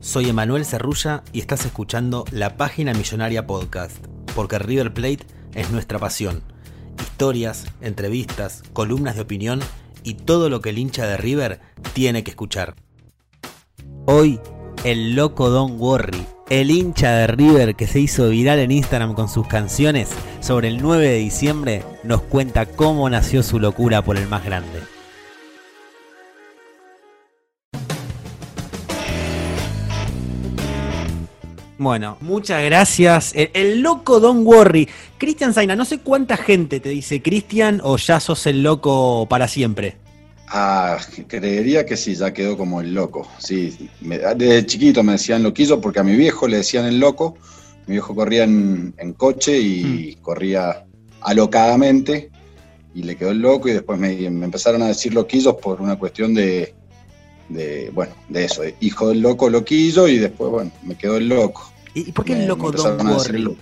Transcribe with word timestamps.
Soy 0.00 0.28
Emanuel 0.28 0.64
Cerrulla 0.64 1.24
y 1.32 1.40
estás 1.40 1.66
escuchando 1.66 2.24
la 2.30 2.56
Página 2.56 2.94
Millonaria 2.94 3.48
Podcast, 3.48 3.96
porque 4.36 4.60
River 4.60 4.94
Plate 4.94 5.26
es 5.54 5.72
nuestra 5.72 5.98
pasión. 5.98 6.44
Historias, 7.00 7.66
entrevistas, 7.80 8.62
columnas 8.72 9.16
de 9.16 9.22
opinión 9.22 9.60
y 10.04 10.14
todo 10.14 10.50
lo 10.50 10.60
que 10.60 10.70
el 10.70 10.78
hincha 10.78 11.04
de 11.04 11.16
River 11.16 11.60
tiene 11.94 12.22
que 12.22 12.30
escuchar. 12.30 12.76
Hoy, 14.06 14.38
el 14.84 15.16
loco 15.16 15.50
Don 15.50 15.80
Worry, 15.80 16.24
el 16.48 16.70
hincha 16.70 17.10
de 17.10 17.26
River 17.26 17.74
que 17.74 17.88
se 17.88 17.98
hizo 17.98 18.28
viral 18.28 18.60
en 18.60 18.70
Instagram 18.70 19.14
con 19.14 19.28
sus 19.28 19.48
canciones 19.48 20.10
sobre 20.38 20.68
el 20.68 20.80
9 20.80 21.08
de 21.08 21.18
diciembre, 21.18 21.82
nos 22.04 22.22
cuenta 22.22 22.66
cómo 22.66 23.10
nació 23.10 23.42
su 23.42 23.58
locura 23.58 24.02
por 24.02 24.16
el 24.16 24.28
más 24.28 24.44
grande. 24.44 24.80
Bueno, 31.78 32.18
muchas 32.20 32.64
gracias. 32.64 33.32
El, 33.34 33.80
loco 33.80 34.18
Don 34.18 34.44
Worry. 34.44 34.88
Cristian 35.16 35.54
Zaina, 35.54 35.76
no 35.76 35.84
sé 35.84 35.98
cuánta 35.98 36.36
gente 36.36 36.80
te 36.80 36.88
dice 36.88 37.22
Cristian 37.22 37.80
o 37.84 37.96
ya 37.96 38.18
sos 38.18 38.46
el 38.46 38.64
loco 38.64 39.26
para 39.30 39.46
siempre. 39.46 39.96
Ah, 40.48 40.98
creería 41.28 41.86
que 41.86 41.96
sí, 41.96 42.16
ya 42.16 42.32
quedó 42.32 42.56
como 42.56 42.80
el 42.80 42.94
loco. 42.94 43.28
Sí, 43.38 43.90
desde 44.00 44.66
chiquito 44.66 45.04
me 45.04 45.12
decían 45.12 45.44
loquillo 45.44 45.80
porque 45.80 46.00
a 46.00 46.04
mi 46.04 46.16
viejo 46.16 46.48
le 46.48 46.58
decían 46.58 46.84
el 46.84 46.98
loco. 46.98 47.36
Mi 47.86 47.92
viejo 47.92 48.12
corría 48.14 48.42
en, 48.42 48.92
coche 49.16 49.58
y 49.58 50.16
mm. 50.18 50.22
corría 50.22 50.84
alocadamente 51.20 52.30
y 52.92 53.04
le 53.04 53.16
quedó 53.16 53.30
el 53.30 53.38
loco 53.38 53.68
y 53.68 53.72
después 53.72 54.00
me, 54.00 54.24
empezaron 54.24 54.82
a 54.82 54.88
decir 54.88 55.14
loquillos 55.14 55.54
por 55.56 55.80
una 55.80 55.96
cuestión 55.96 56.34
de, 56.34 56.74
de, 57.48 57.90
bueno, 57.94 58.14
de 58.28 58.44
eso, 58.44 58.62
hijo 58.80 59.08
del 59.08 59.20
loco, 59.20 59.48
loquillo, 59.48 60.08
y 60.08 60.18
después, 60.18 60.50
bueno, 60.50 60.70
me 60.82 60.96
quedó 60.96 61.16
el 61.16 61.28
loco. 61.28 61.72
¿Y 61.94 62.12
por 62.12 62.24
qué 62.24 62.34
el 62.34 62.46
loco 62.46 62.70
Don 62.70 63.06
Worry? 63.06 63.56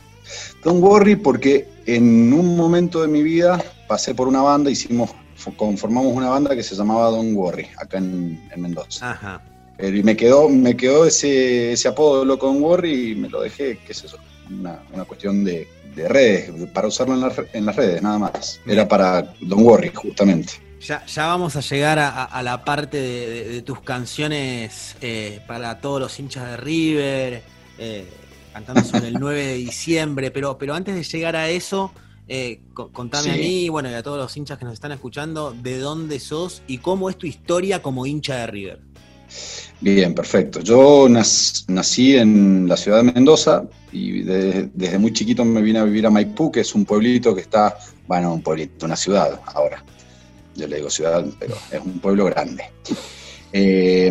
Don 0.64 0.82
Worry 0.82 1.16
porque 1.16 1.68
en 1.86 2.32
un 2.32 2.56
momento 2.56 3.00
de 3.00 3.08
mi 3.08 3.22
vida 3.22 3.62
pasé 3.86 4.14
por 4.14 4.28
una 4.28 4.42
banda, 4.42 4.70
hicimos, 4.70 5.10
conformamos 5.56 6.12
una 6.14 6.28
banda 6.28 6.54
que 6.56 6.62
se 6.62 6.74
llamaba 6.74 7.10
Don 7.10 7.34
Worry, 7.36 7.66
acá 7.78 7.98
en, 7.98 8.40
Mendoza. 8.56 9.12
Ajá. 9.12 9.42
y 9.78 10.02
me 10.02 10.16
quedó, 10.16 10.48
me 10.48 10.76
quedó 10.76 11.06
ese, 11.06 11.72
ese 11.72 11.88
apodo 11.88 12.20
de 12.20 12.26
loco 12.26 12.46
Don 12.46 12.62
Worry 12.62 13.12
y 13.12 13.14
me 13.14 13.28
lo 13.28 13.42
dejé, 13.42 13.78
qué 13.86 13.92
es 13.92 14.04
eso, 14.04 14.18
una, 14.50 15.04
cuestión 15.06 15.44
de, 15.44 15.68
redes, 15.96 16.50
para 16.74 16.88
usarlo 16.88 17.14
en, 17.14 17.66
las 17.66 17.76
redes, 17.76 18.02
nada 18.02 18.18
más. 18.18 18.60
Era 18.66 18.86
para 18.86 19.34
Don 19.40 19.62
Worry, 19.64 19.90
justamente. 19.94 20.65
Ya, 20.80 21.02
vamos 21.16 21.56
a 21.56 21.60
llegar 21.60 21.98
a, 21.98 22.42
la 22.42 22.64
parte 22.64 22.98
de, 22.98 23.62
tus 23.62 23.80
canciones 23.80 24.96
eh, 25.00 25.40
para 25.46 25.80
todos 25.80 26.00
los 26.00 26.18
hinchas 26.20 26.50
de 26.50 26.56
River, 26.58 27.42
eh, 27.78 28.06
cantando 28.52 28.84
sobre 28.84 29.08
el 29.08 29.14
9 29.14 29.46
de 29.46 29.54
diciembre, 29.54 30.30
pero, 30.30 30.58
pero 30.58 30.74
antes 30.74 30.94
de 30.94 31.02
llegar 31.02 31.34
a 31.34 31.48
eso, 31.48 31.92
eh, 32.28 32.60
contame 32.92 33.32
a 33.32 33.36
mí 33.36 33.68
bueno, 33.68 33.90
y 33.90 33.94
a 33.94 34.02
todos 34.02 34.18
los 34.18 34.36
hinchas 34.36 34.58
que 34.58 34.64
nos 34.64 34.74
están 34.74 34.92
escuchando, 34.92 35.52
de 35.52 35.78
dónde 35.78 36.20
sos 36.20 36.62
y 36.66 36.78
cómo 36.78 37.10
es 37.10 37.16
tu 37.16 37.26
historia 37.26 37.82
como 37.82 38.06
hincha 38.06 38.36
de 38.36 38.46
River. 38.46 38.80
Bien, 39.80 40.14
perfecto. 40.14 40.60
Yo 40.60 41.08
nací 41.08 42.16
en 42.16 42.68
la 42.68 42.76
ciudad 42.76 42.98
de 42.98 43.12
Mendoza 43.12 43.64
y 43.92 44.22
desde 44.22 44.98
muy 44.98 45.12
chiquito 45.12 45.44
me 45.44 45.62
vine 45.62 45.80
a 45.80 45.84
vivir 45.84 46.06
a 46.06 46.10
Maipú, 46.10 46.52
que 46.52 46.60
es 46.60 46.74
un 46.74 46.84
pueblito 46.84 47.34
que 47.34 47.40
está, 47.40 47.76
bueno, 48.06 48.32
un 48.32 48.42
pueblito, 48.42 48.86
una 48.86 48.96
ciudad 48.96 49.40
ahora 49.46 49.82
yo 50.56 50.66
le 50.66 50.76
digo 50.76 50.90
ciudad, 50.90 51.24
pero 51.38 51.56
es 51.70 51.80
un 51.80 51.98
pueblo 52.00 52.24
grande, 52.26 52.64
eh, 53.52 54.10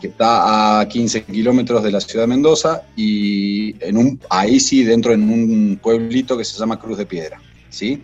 que 0.00 0.06
está 0.06 0.80
a 0.80 0.88
15 0.88 1.24
kilómetros 1.24 1.82
de 1.82 1.90
la 1.90 2.00
ciudad 2.00 2.24
de 2.24 2.28
Mendoza 2.28 2.82
y 2.96 3.74
en 3.84 3.96
un, 3.96 4.20
ahí 4.30 4.60
sí, 4.60 4.84
dentro 4.84 5.12
en 5.12 5.30
un 5.30 5.78
pueblito 5.82 6.36
que 6.36 6.44
se 6.44 6.58
llama 6.58 6.78
Cruz 6.78 6.98
de 6.98 7.06
Piedra. 7.06 7.40
¿sí? 7.70 8.02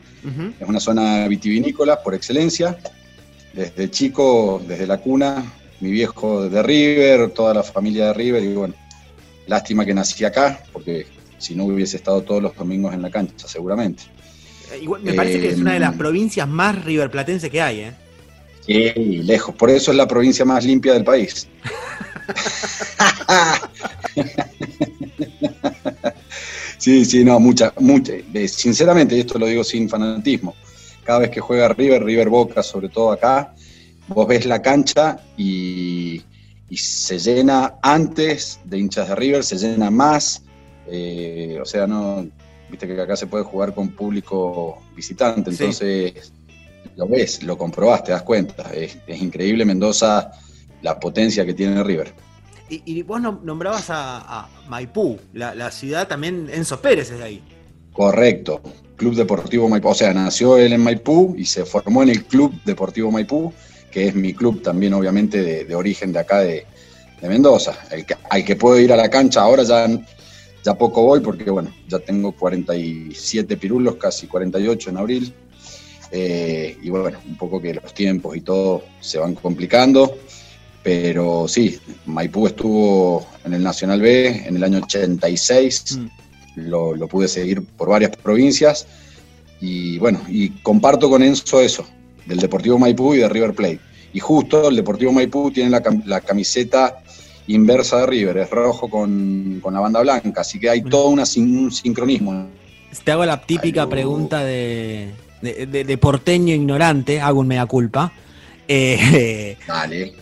Es 0.60 0.69
una 0.69 0.80
zona 0.80 1.28
vitivinícola 1.28 2.02
por 2.02 2.14
excelencia. 2.14 2.78
Desde 3.52 3.91
chico, 3.91 4.60
desde 4.66 4.86
la 4.86 4.98
cuna, 4.98 5.44
mi 5.80 5.91
viejo 5.91 6.48
de 6.48 6.62
River, 6.62 7.30
toda 7.30 7.54
la 7.54 7.62
familia 7.62 8.06
de 8.06 8.12
River, 8.14 8.42
y 8.42 8.54
bueno, 8.54 8.75
lástima 9.46 9.84
que 9.84 9.94
nací 9.94 10.25
acá, 10.25 10.62
porque 10.72 11.06
si 11.38 11.54
no 11.54 11.64
hubiese 11.64 11.96
estado 11.96 12.22
todos 12.22 12.42
los 12.42 12.54
domingos 12.54 12.94
en 12.94 13.02
la 13.02 13.10
cancha, 13.10 13.48
seguramente. 13.48 14.04
Eh, 14.72 14.87
me 15.03 15.15
parece 15.15 15.41
que 15.41 15.49
es 15.50 15.59
una 15.59 15.75
de 15.75 15.81
las 15.81 15.93
em, 15.93 15.99
provincias 15.99 16.49
más 16.49 16.84
riverplatenses 16.84 17.50
que 17.50 17.60
hay, 17.60 17.81
¿eh? 17.81 17.93
Sí, 18.66 18.93
lejos. 19.22 19.54
Por 19.54 19.71
eso 19.71 19.93
es 19.93 19.97
la 19.97 20.09
provincia 20.09 20.44
más 20.44 20.65
limpia 20.65 20.94
del 20.94 21.04
país. 21.04 21.47
sí, 26.78 27.05
sí, 27.05 27.25
no, 27.25 27.38
mucha, 27.38 27.72
mucha. 27.78 28.15
Sinceramente, 28.49 29.21
esto 29.21 29.38
lo 29.38 29.47
digo 29.47 29.62
sin 29.62 29.88
fanatismo. 29.88 30.56
Cada 31.05 31.21
vez 31.21 31.31
que 31.31 31.41
juega 31.41 31.69
River, 31.69 32.03
River 32.03 32.28
Boca, 32.28 32.65
sobre 32.65 32.88
todo 32.88 33.12
acá, 33.12 33.55
vos 34.09 34.26
ves 34.26 34.44
la 34.47 34.60
cancha 34.60 35.21
y, 35.37 36.25
se 36.75 37.21
llena 37.21 37.75
antes 37.81 38.59
de 38.65 38.78
hinchas 38.78 39.09
de 39.09 39.15
River, 39.15 39.44
se 39.44 39.56
llena 39.56 39.88
más. 39.91 40.43
Eh, 40.88 41.60
o 41.62 41.65
sea, 41.65 41.87
no, 41.87 42.26
viste 42.76 42.94
que 42.94 43.00
acá 43.00 43.16
se 43.16 43.26
puede 43.26 43.44
jugar 43.44 43.75
con 43.75 43.88
público 43.88 44.82
visitante, 44.94 45.50
entonces 45.50 46.32
lo 46.94 47.09
ves, 47.09 47.42
lo 47.42 47.56
comprobás, 47.56 48.04
te 48.04 48.12
das 48.12 48.22
cuenta. 48.22 48.70
Es, 48.75 48.98
increíble 49.09 49.64
Mendoza 49.64 50.31
la 50.82 51.00
potencia 51.00 51.47
que 51.47 51.54
tiene 51.54 51.82
River. 51.82 52.12
Y, 52.69 53.00
vos 53.03 53.20
nombrabas 53.20 53.87
a, 53.88 54.48
Maipú, 54.69 55.19
la, 55.32 55.70
ciudad 55.70 56.06
también, 56.09 56.50
Enzo 56.53 56.81
Pérez 56.81 57.10
es 57.10 57.19
de 57.19 57.25
ahí. 57.25 57.42
Correcto, 57.92 58.60
Club 58.97 59.14
Deportivo 59.14 59.69
Maipú, 59.69 59.88
o 59.88 59.94
sea, 59.94 60.12
nació 60.12 60.58
él 60.58 60.72
en 60.72 60.82
Maipú 60.82 61.34
y 61.38 61.47
se 61.47 61.64
formó 61.64 62.03
en 62.03 62.10
el 62.10 62.25
Club 62.25 62.53
Deportivo 62.64 63.10
Maipú, 63.10 63.54
que 63.91 64.08
es 64.08 64.14
mi 64.14 64.34
club 64.34 64.62
también 64.62 64.93
obviamente 64.93 65.64
de, 65.64 65.75
origen 65.75 66.12
de 66.12 66.19
acá 66.19 66.41
de, 66.41 66.66
Mendoza. 67.22 67.76
El 67.91 68.04
que, 68.04 68.14
al 68.31 68.44
que 68.44 68.54
puedo 68.54 68.78
ir 68.78 68.93
a 68.93 68.96
la 68.96 69.08
cancha 69.08 69.40
ahora 69.40 69.64
ya 69.64 69.88
ya 70.66 70.74
poco 70.74 71.04
voy 71.04 71.20
porque, 71.20 71.48
bueno, 71.48 71.70
ya 71.86 72.00
tengo 72.00 72.32
47 72.32 73.56
pirulos, 73.56 73.94
casi 73.94 74.26
48 74.26 74.90
en 74.90 74.96
abril. 74.96 75.32
Eh, 76.10 76.76
y 76.82 76.90
bueno, 76.90 77.18
un 77.24 77.36
poco 77.36 77.62
que 77.62 77.74
los 77.74 77.94
tiempos 77.94 78.36
y 78.36 78.40
todo 78.40 78.82
se 79.00 79.18
van 79.18 79.36
complicando. 79.36 80.18
Pero 80.82 81.46
sí, 81.46 81.78
Maipú 82.06 82.48
estuvo 82.48 83.28
en 83.44 83.54
el 83.54 83.62
Nacional 83.62 84.00
B 84.00 84.44
en 84.44 84.56
el 84.56 84.64
año 84.64 84.78
86. 84.82 85.98
Mm. 85.98 86.06
Lo, 86.68 86.96
lo 86.96 87.06
pude 87.06 87.28
seguir 87.28 87.62
por 87.62 87.88
varias 87.88 88.16
provincias. 88.16 88.88
Y 89.60 89.98
bueno, 89.98 90.20
y 90.28 90.50
comparto 90.62 91.08
con 91.08 91.22
Enzo 91.22 91.60
eso, 91.60 91.86
del 92.26 92.38
Deportivo 92.38 92.76
Maipú 92.76 93.14
y 93.14 93.18
de 93.18 93.28
River 93.28 93.54
Plate. 93.54 93.80
Y 94.12 94.18
justo 94.18 94.68
el 94.68 94.74
Deportivo 94.74 95.12
Maipú 95.12 95.52
tiene 95.52 95.70
la, 95.70 95.82
la 96.06 96.20
camiseta 96.22 97.04
inversa 97.48 98.00
de 98.00 98.06
River, 98.06 98.38
es 98.38 98.50
rojo 98.50 98.88
con, 98.88 99.60
la 99.62 99.81
banda 99.81 100.00
blanca, 100.00 100.40
así 100.40 100.58
que 100.58 100.70
hay 100.70 100.82
todo 100.82 101.08
un 101.08 101.25
sincronismo. 101.72 102.48
Te 103.04 103.12
hago 103.12 103.25
la 103.25 103.40
típica 103.43 103.88
pregunta 103.88 104.44
de, 104.44 105.10
de, 105.43 105.98
porteño 105.98 106.54
ignorante, 106.54 107.20
hago 107.20 107.40
un 107.40 107.48
mea 107.48 107.66
culpa. 107.66 108.12
Eh, 108.66 109.56
Dale. 109.66 110.14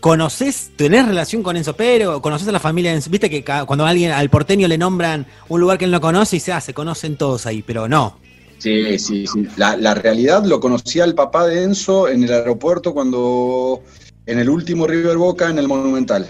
¿Conoces, 0.00 0.72
tenés 0.76 1.06
relación 1.06 1.42
con 1.42 1.56
Enzo 1.56 1.74
Pérez? 1.74 2.08
¿Conoces 2.20 2.46
a 2.48 2.52
la 2.52 2.60
familia 2.60 2.90
de 2.90 2.96
Enzo? 2.96 3.08
Viste 3.08 3.30
que 3.30 3.42
cuando 3.42 3.86
alguien 3.86 4.10
al 4.10 4.28
porteño 4.28 4.68
le 4.68 4.76
nombran 4.76 5.26
un 5.48 5.60
lugar 5.60 5.78
que 5.78 5.86
él 5.86 5.90
no 5.90 6.00
conoce 6.00 6.36
y 6.36 6.40
se 6.40 6.52
hace, 6.52 6.74
conocen 6.74 7.16
todos 7.16 7.46
ahí, 7.46 7.62
pero 7.62 7.88
no. 7.88 8.18
Sí, 8.58 8.98
sí, 8.98 9.26
sí. 9.26 9.46
La, 9.56 9.94
realidad 9.94 10.44
lo 10.44 10.60
conocía 10.60 11.04
el 11.04 11.14
papá 11.14 11.46
de 11.46 11.62
Enzo 11.62 12.08
en 12.08 12.24
el 12.24 12.32
aeropuerto 12.32 12.92
cuando, 12.92 13.82
en 14.26 14.38
el 14.38 14.48
último 14.48 14.86
River 14.86 15.16
Boca, 15.16 15.48
en 15.48 15.58
el 15.58 15.68
Monumental, 15.68 16.28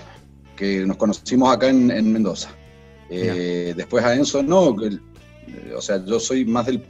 que 0.57 0.87
nos 0.87 0.97
conocimos 0.97 1.53
acá 1.55 1.69
en, 1.69 2.13
Mendoza. 2.13 2.51
Eh, 3.11 3.75
después 3.77 4.05
a 4.05 4.15
Enzo 4.15 4.43
no, 4.43 4.75
o 5.77 5.81
sea, 5.81 6.05
yo 6.05 6.19
soy 6.19 6.45
más 6.45 6.67
del 6.67 6.83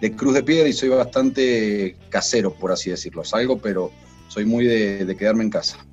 de 0.00 0.12
Cruz 0.14 0.34
de 0.34 0.42
Piedra 0.42 0.68
y 0.68 0.72
soy 0.72 0.90
bastante 0.90 1.96
casero, 2.08 2.52
por 2.54 2.72
así 2.72 2.90
decirlo. 2.90 3.24
Salgo, 3.24 3.58
pero 3.58 3.90
soy 4.28 4.44
muy 4.44 4.66
de 4.66 5.16
quedarme 5.16 5.44
en 5.44 5.50
casa. 5.50 5.86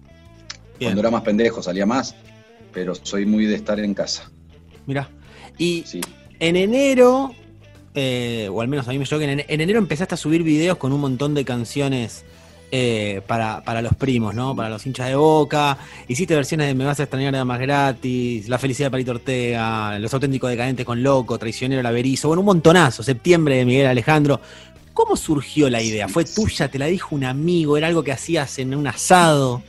Cuando 0.80 1.02
era 1.02 1.12
más 1.12 1.22
pendejo 1.24 1.62
salía 1.62 1.86
más, 1.86 2.16
pero 2.72 2.96
soy 2.96 3.26
muy 3.26 3.46
de 3.46 3.56
estar 3.56 3.80
en 3.80 3.94
casa. 3.94 4.32
Mira. 4.86 5.10
Y 5.58 5.84
en 6.40 6.56
enero, 6.56 7.34
eh, 7.94 8.50
o 8.52 8.62
al 8.62 8.68
menos 8.68 8.88
a 8.88 8.92
mí 8.92 8.98
me 8.98 9.06
llegó 9.06 9.20
que 9.20 9.32
en, 9.32 9.44
enero 9.48 9.80
empezaste 9.80 10.16
a 10.16 10.18
subir 10.18 10.44
videos 10.44 10.78
con 10.78 10.92
un 10.94 11.02
montón 11.02 11.34
de 11.34 11.46
canciones 11.46 12.26
eh, 12.76 13.22
para, 13.28 13.84
los 13.84 13.94
primos, 13.94 14.34
¿no? 14.34 14.56
Para 14.56 14.68
los 14.68 14.84
hinchas 14.84 15.08
de 15.08 15.14
boca. 15.14 15.78
Hiciste 16.08 16.34
versiones 16.34 16.66
de 16.66 16.74
Me 16.74 16.86
vas 16.86 17.00
a 17.00 17.04
extrañar 17.04 17.32
de 17.32 17.46
más 17.46 17.60
gratis, 17.60 18.50
La 18.50 18.58
felicidad 18.58 18.88
de 18.88 18.92
Palito 18.92 19.12
Ortega, 19.12 20.00
Los 20.00 20.12
auténticos 20.12 20.50
decadentes 20.50 20.84
con 20.84 21.04
Loco, 21.04 21.38
Traicionero 21.38 21.84
Laverizo, 21.84 22.30
bueno, 22.30 22.42
un 22.42 22.48
montonazo, 22.48 23.04
Septiembre 23.04 23.58
de 23.58 23.66
Miguel 23.66 23.86
Alejandro. 23.86 24.42
¿Cómo 24.92 25.16
surgió 25.16 25.70
la 25.70 25.84
idea? 25.84 26.08
¿Fue 26.08 26.26
tuya? 26.26 26.68
¿Te 26.68 26.80
la 26.80 26.88
dijo 26.88 27.16
un 27.16 27.26
amigo? 27.26 27.78
¿Era 27.78 27.86
algo 27.86 28.04
que 28.04 28.12
hacías 28.12 28.58
en 28.58 28.74
un 28.74 28.88
asado? 28.88 29.62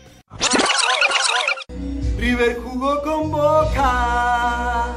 River 2.16 2.56
jugó 2.64 3.02
con 3.02 3.30
Boca 3.30 4.96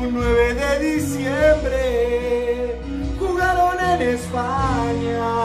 un 0.00 0.14
9 0.14 0.54
de 0.54 0.94
diciembre. 0.94 2.80
Jugaron 3.18 3.80
en 3.80 4.02
España 4.10 5.37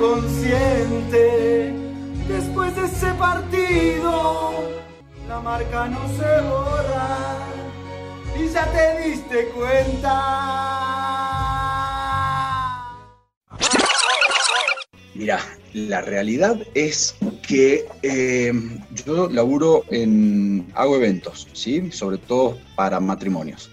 consciente. 0.00 1.74
Después 2.26 2.74
de 2.74 2.86
ese 2.86 3.12
partido, 3.14 4.52
la 5.28 5.40
marca 5.40 5.88
no 5.88 6.08
se 6.08 6.40
borra 6.48 7.38
y 8.34 8.48
ya 8.48 8.64
te 8.72 9.08
diste 9.08 9.48
cuenta. 9.48 10.16
Mira, 15.14 15.38
la 15.74 16.00
realidad 16.00 16.56
es 16.74 17.14
que 17.46 17.84
eh, 18.02 18.52
yo 19.04 19.28
laburo 19.28 19.84
en, 19.90 20.66
hago 20.74 20.96
eventos, 20.96 21.46
¿sí? 21.52 21.92
Sobre 21.92 22.16
todo 22.16 22.56
para 22.74 23.00
matrimonios. 23.00 23.70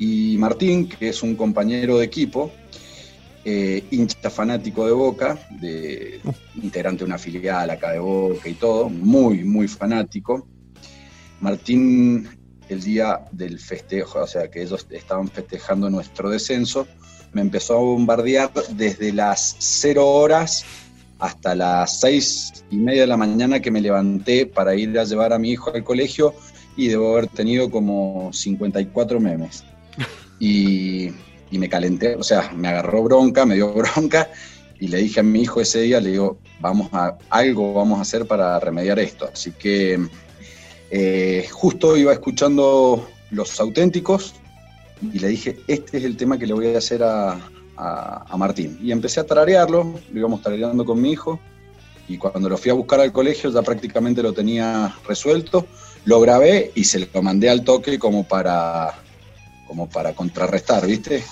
Y 0.00 0.36
Martín, 0.38 0.88
que 0.88 1.10
es 1.10 1.22
un 1.22 1.36
compañero 1.36 1.98
de 1.98 2.06
equipo, 2.06 2.50
eh, 3.44 3.84
hincha 3.90 4.30
fanático 4.30 4.86
de 4.86 4.92
Boca, 4.92 5.38
de, 5.60 6.20
integrante 6.62 7.00
de 7.00 7.04
una 7.04 7.18
filial 7.18 7.70
acá 7.70 7.92
de 7.92 7.98
Boca 7.98 8.48
y 8.48 8.54
todo, 8.54 8.88
muy, 8.88 9.44
muy 9.44 9.68
fanático. 9.68 10.46
Martín, 11.40 12.28
el 12.68 12.82
día 12.82 13.20
del 13.32 13.58
festejo, 13.58 14.22
o 14.22 14.26
sea, 14.26 14.50
que 14.50 14.62
ellos 14.62 14.86
estaban 14.90 15.28
festejando 15.28 15.90
nuestro 15.90 16.30
descenso, 16.30 16.86
me 17.32 17.40
empezó 17.40 17.74
a 17.74 17.80
bombardear 17.80 18.52
desde 18.70 19.12
las 19.12 19.56
0 19.58 20.06
horas 20.06 20.64
hasta 21.18 21.54
las 21.54 22.00
seis 22.00 22.64
y 22.70 22.76
media 22.76 23.02
de 23.02 23.06
la 23.06 23.16
mañana 23.16 23.60
que 23.60 23.70
me 23.70 23.80
levanté 23.80 24.46
para 24.46 24.74
ir 24.74 24.98
a 24.98 25.04
llevar 25.04 25.32
a 25.32 25.38
mi 25.38 25.50
hijo 25.50 25.72
al 25.74 25.84
colegio 25.84 26.34
y 26.76 26.88
debo 26.88 27.12
haber 27.12 27.28
tenido 27.28 27.70
como 27.70 28.32
54 28.32 29.20
memes. 29.20 29.64
Y, 30.38 31.10
y 31.54 31.58
me 31.58 31.68
calenté, 31.68 32.16
o 32.16 32.24
sea, 32.24 32.50
me 32.52 32.66
agarró 32.66 33.04
bronca, 33.04 33.46
me 33.46 33.54
dio 33.54 33.72
bronca 33.74 34.28
y 34.80 34.88
le 34.88 34.98
dije 34.98 35.20
a 35.20 35.22
mi 35.22 35.42
hijo 35.42 35.60
ese 35.60 35.82
día, 35.82 36.00
le 36.00 36.10
digo, 36.10 36.38
vamos 36.58 36.88
a, 36.92 37.16
algo 37.30 37.72
vamos 37.74 38.00
a 38.00 38.02
hacer 38.02 38.26
para 38.26 38.58
remediar 38.58 38.98
esto. 38.98 39.30
Así 39.32 39.52
que 39.52 40.04
eh, 40.90 41.46
justo 41.52 41.96
iba 41.96 42.12
escuchando 42.12 43.08
Los 43.30 43.60
Auténticos 43.60 44.34
y 45.00 45.20
le 45.20 45.28
dije, 45.28 45.60
este 45.68 45.98
es 45.98 46.04
el 46.04 46.16
tema 46.16 46.38
que 46.38 46.46
le 46.48 46.54
voy 46.54 46.74
a 46.74 46.78
hacer 46.78 47.04
a, 47.04 47.38
a, 47.76 48.36
Martín. 48.36 48.76
Y 48.82 48.90
empecé 48.90 49.20
a 49.20 49.24
tararearlo, 49.24 49.94
lo 50.12 50.18
íbamos 50.18 50.42
tarareando 50.42 50.84
con 50.84 51.00
mi 51.00 51.12
hijo, 51.12 51.38
y 52.08 52.18
cuando 52.18 52.48
lo 52.48 52.58
fui 52.58 52.72
a 52.72 52.74
buscar 52.74 52.98
al 52.98 53.12
colegio 53.12 53.50
ya 53.50 53.62
prácticamente 53.62 54.24
lo 54.24 54.32
tenía 54.32 54.92
resuelto, 55.06 55.66
lo 56.04 56.20
grabé 56.20 56.72
y 56.74 56.82
se 56.82 56.98
lo 56.98 57.22
mandé 57.22 57.48
al 57.48 57.62
toque 57.62 57.96
como 57.96 58.26
para, 58.26 58.92
como 59.68 59.88
para 59.88 60.14
contrarrestar, 60.14 60.84
¿viste? 60.86 61.22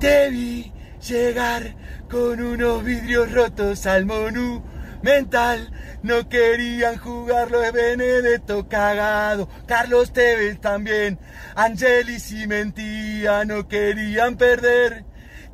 Te 0.00 0.30
vi 0.30 0.72
llegar 1.08 1.74
con 2.10 2.40
unos 2.40 2.84
vidrios 2.84 3.32
rotos 3.32 3.86
al 3.86 4.06
monú 4.06 4.62
mental. 5.02 5.72
No 6.02 6.28
querían 6.28 6.98
jugarlo, 6.98 7.62
es 7.62 7.72
Benedetto 7.72 8.68
cagado. 8.68 9.48
Carlos 9.66 10.12
Tevez 10.12 10.60
también. 10.60 11.18
Angelis 11.54 12.30
y 12.32 12.46
mentía, 12.46 13.44
no 13.44 13.66
querían 13.68 14.36
perder. 14.36 15.04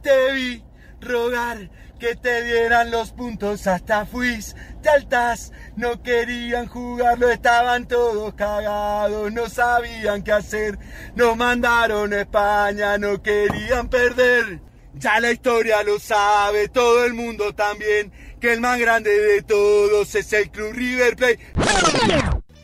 Te 0.03 0.33
vi 0.33 0.65
rogar 1.01 1.71
que 2.03 2.17
te 2.17 2.43
dieran 2.43 2.91
los 2.91 3.13
puntos 3.13 3.69
hasta 3.69 4.05
fuiste 4.05 4.89
altas. 4.93 5.53
No 5.77 6.03
querían 6.03 6.67
jugarlo, 6.67 7.31
estaban 7.31 7.87
todos 7.87 8.35
cagados, 8.35 9.33
no 9.33 9.49
sabían 9.49 10.25
qué 10.25 10.33
hacer. 10.33 10.81
Nos 11.15 11.37
mandaron 11.37 12.13
a 12.13 12.23
España, 12.23 12.99
no 12.99 13.23
querían 13.23 13.89
perder. 13.89 14.61
Ya 14.95 15.21
la 15.21 15.31
historia 15.31 15.85
lo 15.85 16.01
sabe, 16.01 16.67
todo 16.67 17.05
el 17.05 17.15
mundo 17.15 17.55
también 17.55 18.11
que 18.41 18.53
el 18.53 18.61
más 18.61 18.81
grande 18.81 19.17
de 19.17 19.43
todos 19.43 20.13
es 20.17 20.33
el 20.33 20.51
Club 20.51 20.73
River 20.73 21.15
Plate. 21.15 21.39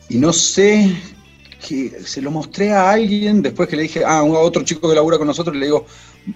Y 0.09 0.17
no 0.17 0.33
sé, 0.33 0.97
que 1.65 2.01
se 2.03 2.21
lo 2.21 2.29
mostré 2.29 2.73
a 2.73 2.91
alguien 2.91 3.41
después 3.41 3.69
que 3.69 3.77
le 3.77 3.83
dije, 3.83 4.03
ah, 4.05 4.19
a 4.19 4.23
otro 4.23 4.63
chico 4.63 4.89
que 4.89 4.95
labura 4.95 5.17
con 5.17 5.27
nosotros, 5.27 5.55
le 5.55 5.67
digo, 5.67 5.85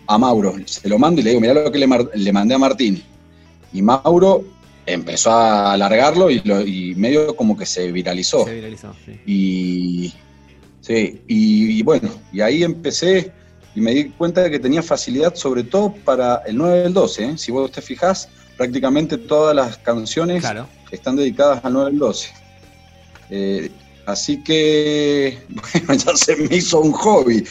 a 0.08 0.18
Mauro, 0.18 0.56
se 0.66 0.88
lo 0.90 0.98
mando 0.98 1.22
y 1.22 1.24
le 1.24 1.32
digo, 1.32 1.42
mirá 1.42 1.54
lo 1.54 1.72
que 1.72 1.80
le, 1.80 2.32
mandé 2.34 2.56
a 2.56 2.58
Martín. 2.58 3.04
Y 3.72 3.82
Mauro 3.82 4.44
empezó 4.86 5.32
a 5.32 5.74
alargarlo 5.74 6.30
y, 6.30 6.94
medio 6.96 7.36
como 7.36 7.58
que 7.58 7.66
se 7.66 7.92
viralizó. 7.92 8.46
Se 8.46 8.56
viralizó, 8.56 8.94
sí. 9.06 9.20
Y, 9.26 10.14
sí, 10.82 11.22
y, 11.28 11.82
bueno, 11.84 12.10
y 12.32 12.42
ahí 12.42 12.64
empecé 12.64 13.32
y 13.76 13.82
me 13.82 13.92
di 13.92 14.10
cuenta 14.10 14.42
de 14.42 14.52
que 14.52 14.60
tenía 14.60 14.84
facilidad 14.84 15.34
sobre 15.36 15.64
todo 15.64 15.94
para 16.06 16.44
el 16.46 16.58
9 16.58 16.84
del 16.84 16.94
12. 16.94 17.26
¿eh? 17.26 17.38
Si 17.38 17.52
vos 17.52 17.72
te 17.72 17.82
fijás, 17.82 18.30
prácticamente 18.58 19.18
todas 19.18 19.56
las 19.56 19.78
canciones 19.78 20.44
están 20.92 21.16
dedicadas 21.16 21.64
al 21.66 21.74
9 21.74 21.90
del 21.92 22.00
12. 22.00 22.30
Eh, 23.32 23.72
así 24.06 24.44
que, 24.44 25.40
bueno, 25.88 26.04
ya 26.04 26.16
se 26.16 26.36
me 26.36 26.56
hizo 26.56 26.82
un 26.82 26.92
hobby 26.92 27.44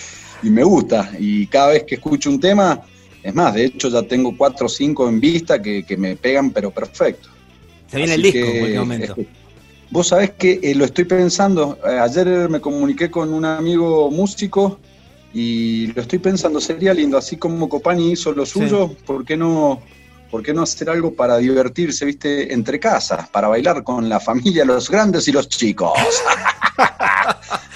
y 0.42 0.50
me 0.50 0.64
gusta. 0.64 1.10
Y 1.18 1.46
cada 1.46 1.68
vez 1.68 1.84
que 1.84 1.96
escucho 1.96 2.30
un 2.30 2.40
tema, 2.40 2.80
es 3.22 3.34
más, 3.34 3.54
de 3.54 3.66
hecho 3.66 3.88
ya 3.88 4.02
tengo 4.02 4.36
cuatro 4.36 4.66
o 4.66 4.68
cinco 4.68 5.08
en 5.08 5.20
vista 5.20 5.60
que, 5.60 5.84
me 5.96 6.16
pegan, 6.16 6.50
pero 6.50 6.70
perfecto. 6.70 7.28
Se 7.88 7.96
viene 7.96 8.14
el 8.14 8.22
disco 8.22 8.38
en 8.38 8.58
cualquier 8.58 8.80
momento. 8.80 9.16
vos 9.90 10.08
sabés 10.08 10.30
que 10.30 10.60
eh, 10.62 10.74
lo 10.74 10.84
estoy 10.84 11.04
pensando. 11.04 11.78
Eh, 11.86 11.98
ayer 11.98 12.48
me 12.48 12.60
comuniqué 12.60 13.10
con 13.10 13.32
un 13.32 13.44
amigo 13.44 14.10
músico 14.10 14.78
y 15.34 15.86
lo 15.88 16.02
estoy 16.02 16.18
pensando, 16.18 16.60
sería 16.60 16.92
lindo, 16.92 17.16
así 17.16 17.36
como 17.36 17.68
Copani 17.68 18.12
hizo 18.12 18.32
lo 18.32 18.44
suyo, 18.44 18.94
¿por 19.06 19.24
qué 19.24 19.36
no 19.36 19.80
¿por 20.32 20.42
qué 20.42 20.54
no 20.54 20.62
hacer 20.62 20.88
algo 20.88 21.14
para 21.14 21.36
divertirse, 21.36 22.06
viste, 22.06 22.54
entre 22.54 22.80
casas, 22.80 23.28
para 23.28 23.48
bailar 23.48 23.84
con 23.84 24.08
la 24.08 24.18
familia, 24.18 24.64
los 24.64 24.88
grandes 24.88 25.28
y 25.28 25.32
los 25.32 25.46
chicos? 25.46 25.92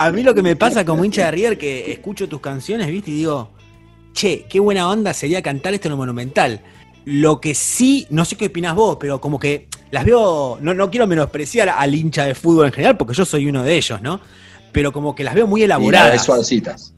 A 0.00 0.10
mí 0.12 0.22
lo 0.22 0.34
que 0.34 0.40
me 0.40 0.56
pasa 0.56 0.82
como 0.82 1.04
hincha 1.04 1.26
de 1.26 1.30
River, 1.32 1.58
que 1.58 1.92
escucho 1.92 2.26
tus 2.26 2.40
canciones, 2.40 2.86
viste, 2.86 3.10
y 3.10 3.16
digo, 3.16 3.50
che, 4.14 4.46
qué 4.48 4.58
buena 4.58 4.88
onda 4.88 5.12
sería 5.12 5.42
cantar 5.42 5.74
esto 5.74 5.88
en 5.88 5.90
lo 5.90 5.98
monumental. 5.98 6.62
Lo 7.04 7.38
que 7.38 7.54
sí, 7.54 8.06
no 8.08 8.24
sé 8.24 8.34
qué 8.34 8.46
opinas 8.46 8.74
vos, 8.74 8.96
pero 8.98 9.20
como 9.20 9.38
que 9.38 9.68
las 9.90 10.06
veo, 10.06 10.56
no, 10.62 10.72
no 10.72 10.90
quiero 10.90 11.06
menospreciar 11.06 11.68
al 11.68 11.94
hincha 11.94 12.24
de 12.24 12.34
fútbol 12.34 12.64
en 12.68 12.72
general, 12.72 12.96
porque 12.96 13.12
yo 13.12 13.26
soy 13.26 13.46
uno 13.46 13.62
de 13.62 13.76
ellos, 13.76 14.00
¿no? 14.00 14.22
Pero 14.72 14.90
como 14.90 15.14
que 15.14 15.22
las 15.22 15.34
veo 15.34 15.46
muy 15.46 15.64
elaboradas. 15.64 16.24
suavecitas. 16.24 16.94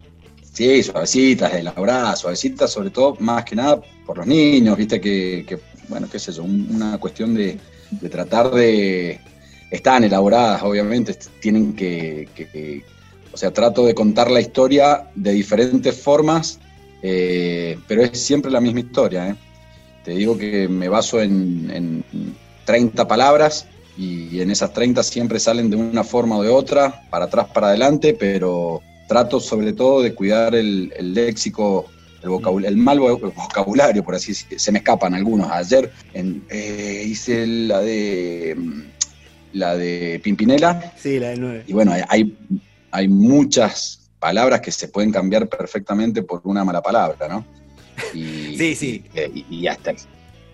Sí, 0.53 0.81
suavecitas, 0.85 1.53
elaboradas, 1.55 2.21
suavecitas, 2.21 2.71
sobre 2.71 2.91
todo, 2.91 3.17
más 3.19 3.45
que 3.45 3.57
nada 3.57 3.81
por 4.07 4.19
los 4.19 4.29
niños, 4.29 4.77
viste 4.77 5.01
que, 5.01 5.59
bueno, 5.89 6.07
qué 6.09 6.21
sé 6.21 6.31
yo, 6.31 6.45
una 6.45 6.99
cuestión 6.99 7.35
de, 7.35 7.59
tratar 8.13 8.53
de. 8.53 9.21
Están 9.73 10.05
elaboradas, 10.05 10.63
obviamente, 10.63 11.17
tienen 11.41 11.73
que, 11.73 12.85
O 13.33 13.37
sea, 13.39 13.51
trato 13.51 13.87
de 13.87 13.95
contar 13.95 14.31
la 14.31 14.39
historia 14.39 15.09
de 15.15 15.33
diferentes 15.33 15.99
formas, 15.99 16.61
eh, 17.03 17.79
pero 17.89 18.03
es 18.03 18.23
siempre 18.23 18.51
la 18.51 18.61
misma 18.61 18.81
historia, 18.81 19.31
¿eh? 19.31 19.37
Te 20.05 20.11
digo 20.11 20.37
que 20.37 20.69
me 20.69 20.91
baso 20.91 21.23
en, 21.23 22.05
30 22.67 23.09
palabras 23.09 23.67
y 23.97 24.41
en 24.41 24.51
esas 24.51 24.75
30 24.75 25.03
siempre 25.03 25.41
salen 25.41 25.71
de 25.71 25.77
una 25.77 26.05
forma 26.05 26.37
o 26.37 26.43
de 26.43 26.51
otra, 26.51 27.09
para 27.09 27.25
atrás, 27.25 27.47
para 27.55 27.69
adelante, 27.69 28.15
pero 28.15 28.83
trato 29.09 29.41
sobre 29.41 29.73
todo 29.73 30.03
de 30.03 30.15
cuidar 30.15 30.55
el, 30.55 30.93
léxico, 31.01 31.87
el, 32.23 32.29
vocabulario, 32.29 32.77
el 32.77 32.77
mal 32.77 32.99
vocabulario, 33.01 34.05
por 34.05 34.17
así 34.17 34.33
decirlo. 34.33 34.59
Se 34.59 34.71
me 34.71 34.79
escapan 34.81 35.15
algunos. 35.15 35.51
Ayer 35.51 35.91
eh, 36.13 37.05
hice 37.07 37.47
la 37.47 37.81
de 37.81 38.55
la 39.53 39.77
de 39.77 40.21
Pimpinela. 40.23 40.93
Sí, 40.97 41.19
la 41.19 41.29
del 41.29 41.41
9. 41.41 41.65
Y 41.67 41.73
bueno, 41.73 41.93
hay, 42.09 42.37
hay 42.91 43.09
muchas 43.09 44.11
palabras 44.19 44.61
que 44.61 44.71
se 44.71 44.89
pueden 44.89 45.11
cambiar 45.11 45.49
perfectamente 45.49 46.23
por 46.23 46.41
una 46.45 46.65
mala 46.65 46.81
palabra, 46.81 47.29
¿no? 47.29 47.45
sí, 48.13 48.75
sí. 48.75 49.05
Y, 49.51 49.67
hasta, 49.67 49.95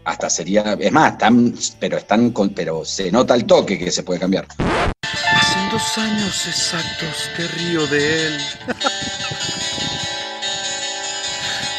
hasta 0.05 0.31
sería, 0.31 0.77
es 0.79 0.93
más, 0.93 1.13
están, 1.13 1.55
pero 1.79 1.99
están 1.99 2.31
con, 2.31 2.51
pero 2.51 2.85
se 2.85 3.11
nota 3.11 3.35
el 3.35 3.45
toque 3.45 3.79
que 3.79 3.91
se 3.91 4.03
puede 4.03 4.21
cambiar. 4.21 4.47
Hacen 5.35 5.71
dos 5.71 5.99
años 5.99 6.47
exactos 6.49 7.31
que 7.37 7.47
río 7.47 7.87
de 7.87 8.27
él. 8.27 8.41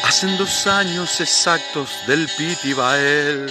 Hacen 0.04 0.36
dos 0.38 0.66
años 0.66 1.20
exactos 1.20 1.90
del 2.06 2.28
Piti 2.36 2.72
Bael. 2.72 3.46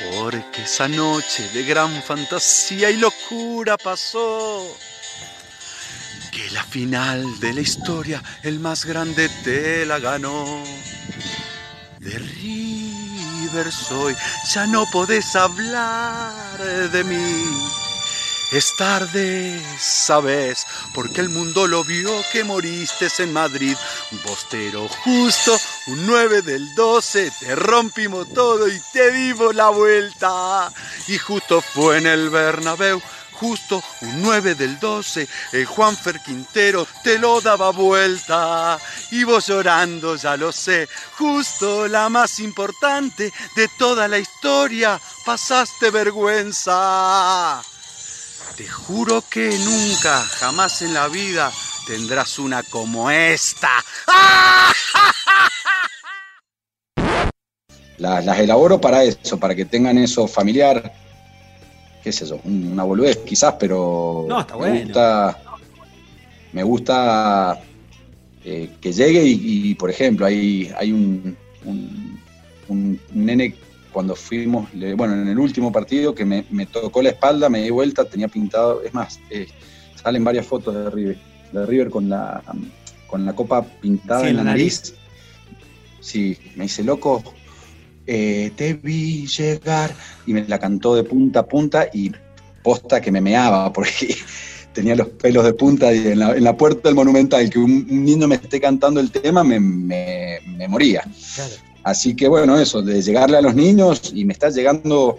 Porque 0.00 0.62
esa 0.62 0.88
noche 0.88 1.48
de 1.52 1.64
gran 1.64 2.02
fantasía 2.02 2.90
y 2.90 2.96
locura 2.96 3.76
pasó. 3.76 4.76
Que 6.32 6.50
la 6.50 6.64
final 6.64 7.38
de 7.38 7.52
la 7.52 7.60
historia, 7.60 8.22
el 8.42 8.58
más 8.58 8.84
grande 8.84 9.28
te 9.44 9.86
la 9.86 9.98
ganó. 9.98 10.62
De 12.00 12.18
River 12.18 13.70
soy, 13.70 14.16
ya 14.52 14.66
no 14.66 14.84
podés 14.90 15.36
hablar 15.36 16.90
de 16.90 17.04
mí 17.04 17.83
es 18.56 18.76
tarde, 18.76 19.60
sabes, 19.80 20.64
porque 20.92 21.20
el 21.20 21.28
mundo 21.28 21.66
lo 21.66 21.82
vio 21.82 22.10
que 22.30 22.44
moriste 22.44 23.08
en 23.18 23.32
Madrid. 23.32 23.76
Un 24.12 24.18
postero 24.18 24.88
justo, 24.88 25.58
un 25.88 26.06
9 26.06 26.42
del 26.42 26.72
12, 26.74 27.32
te 27.40 27.56
rompimos 27.56 28.32
todo 28.32 28.68
y 28.68 28.80
te 28.92 29.10
dimos 29.10 29.54
la 29.56 29.70
vuelta. 29.70 30.72
Y 31.08 31.18
justo 31.18 31.60
fue 31.60 31.98
en 31.98 32.06
el 32.06 32.30
Bernabéu, 32.30 33.02
justo 33.32 33.82
un 34.02 34.22
9 34.22 34.54
del 34.54 34.78
12, 34.78 35.28
el 35.50 35.66
Juanfer 35.66 36.20
Quintero 36.20 36.86
te 37.02 37.18
lo 37.18 37.40
daba 37.40 37.70
vuelta. 37.70 38.78
Y 39.10 39.24
vos 39.24 39.48
llorando, 39.48 40.14
ya 40.14 40.36
lo 40.36 40.52
sé, 40.52 40.88
justo 41.18 41.88
la 41.88 42.08
más 42.08 42.38
importante 42.38 43.32
de 43.56 43.68
toda 43.78 44.06
la 44.06 44.18
historia, 44.18 45.00
pasaste 45.24 45.90
vergüenza. 45.90 47.62
Te 48.56 48.68
juro 48.68 49.22
que 49.28 49.58
nunca, 49.58 50.20
jamás 50.20 50.80
en 50.82 50.94
la 50.94 51.08
vida 51.08 51.50
tendrás 51.88 52.38
una 52.38 52.62
como 52.62 53.10
esta. 53.10 53.68
Las, 57.98 58.38
elaboro 58.38 58.80
para 58.80 59.02
eso, 59.02 59.40
para 59.40 59.56
que 59.56 59.64
tengan 59.64 59.98
eso 59.98 60.28
familiar. 60.28 60.92
¿Qué 62.02 62.10
es 62.10 62.22
eso? 62.22 62.40
Una 62.44 62.84
boludez 62.84 63.18
quizás, 63.18 63.54
pero 63.58 64.26
no, 64.28 64.40
está 64.42 64.56
me 64.56 64.84
gusta, 64.84 65.42
me 66.52 66.62
gusta 66.62 67.60
eh, 68.44 68.70
que 68.80 68.92
llegue 68.92 69.24
y, 69.24 69.74
por 69.74 69.90
ejemplo, 69.90 70.26
hay, 70.26 70.72
hay 70.76 70.92
un, 70.92 71.36
un, 71.64 72.20
un 72.68 73.00
nene 73.12 73.56
cuando 73.94 74.16
fuimos, 74.16 74.68
bueno, 74.96 75.14
en 75.14 75.28
el 75.28 75.38
último 75.38 75.70
partido 75.70 76.16
que 76.16 76.24
me, 76.24 76.42
tocó 76.66 77.00
la 77.00 77.10
espalda, 77.10 77.48
me 77.48 77.62
di 77.62 77.70
vuelta, 77.70 78.04
tenía 78.04 78.26
pintado, 78.26 78.82
es 78.82 78.92
más, 78.92 79.20
eh, 79.30 79.46
salen 79.94 80.24
varias 80.24 80.44
fotos 80.46 80.74
de 80.74 80.90
River, 80.90 81.16
de 81.52 81.64
River 81.64 81.90
con 81.90 82.08
la, 82.08 82.42
con 83.06 83.24
la 83.24 83.32
copa 83.34 83.62
pintada 83.62 84.28
en 84.28 84.36
la 84.36 84.42
nariz. 84.42 84.94
Sí, 86.00 86.36
me 86.56 86.64
dice, 86.64 86.82
loco, 86.82 87.22
eh, 88.04 88.50
te 88.56 88.74
vi 88.74 89.28
llegar, 89.28 89.94
y 90.26 90.32
me 90.32 90.44
la 90.44 90.58
cantó 90.58 90.96
de 90.96 91.04
punta 91.04 91.40
a 91.40 91.46
punta 91.46 91.86
y 91.92 92.10
posta 92.64 93.00
que 93.00 93.12
me 93.12 93.20
meaba, 93.20 93.72
porque 93.72 94.16
tenía 94.72 94.96
los 94.96 95.06
pelos 95.06 95.44
de 95.44 95.54
punta 95.54 95.94
y 95.94 96.08
en 96.08 96.18
la, 96.18 96.56
puerta 96.56 96.88
del 96.88 96.96
Monumental, 96.96 97.48
que 97.48 97.60
un, 97.60 97.86
niño 98.04 98.26
me 98.26 98.34
esté 98.34 98.60
cantando 98.60 98.98
el 98.98 99.12
tema, 99.12 99.44
me, 99.44 99.60
me, 99.60 100.40
me 100.44 100.66
moría. 100.66 101.02
Claro. 101.36 101.73
Así 101.84 102.16
que 102.16 102.26
bueno, 102.28 102.58
eso, 102.58 102.80
de 102.80 103.02
llegarle 103.02 103.36
a 103.36 103.42
los 103.42 103.54
niños 103.54 104.10
y 104.14 104.24
me 104.24 104.32
está 104.32 104.48
llegando, 104.48 105.18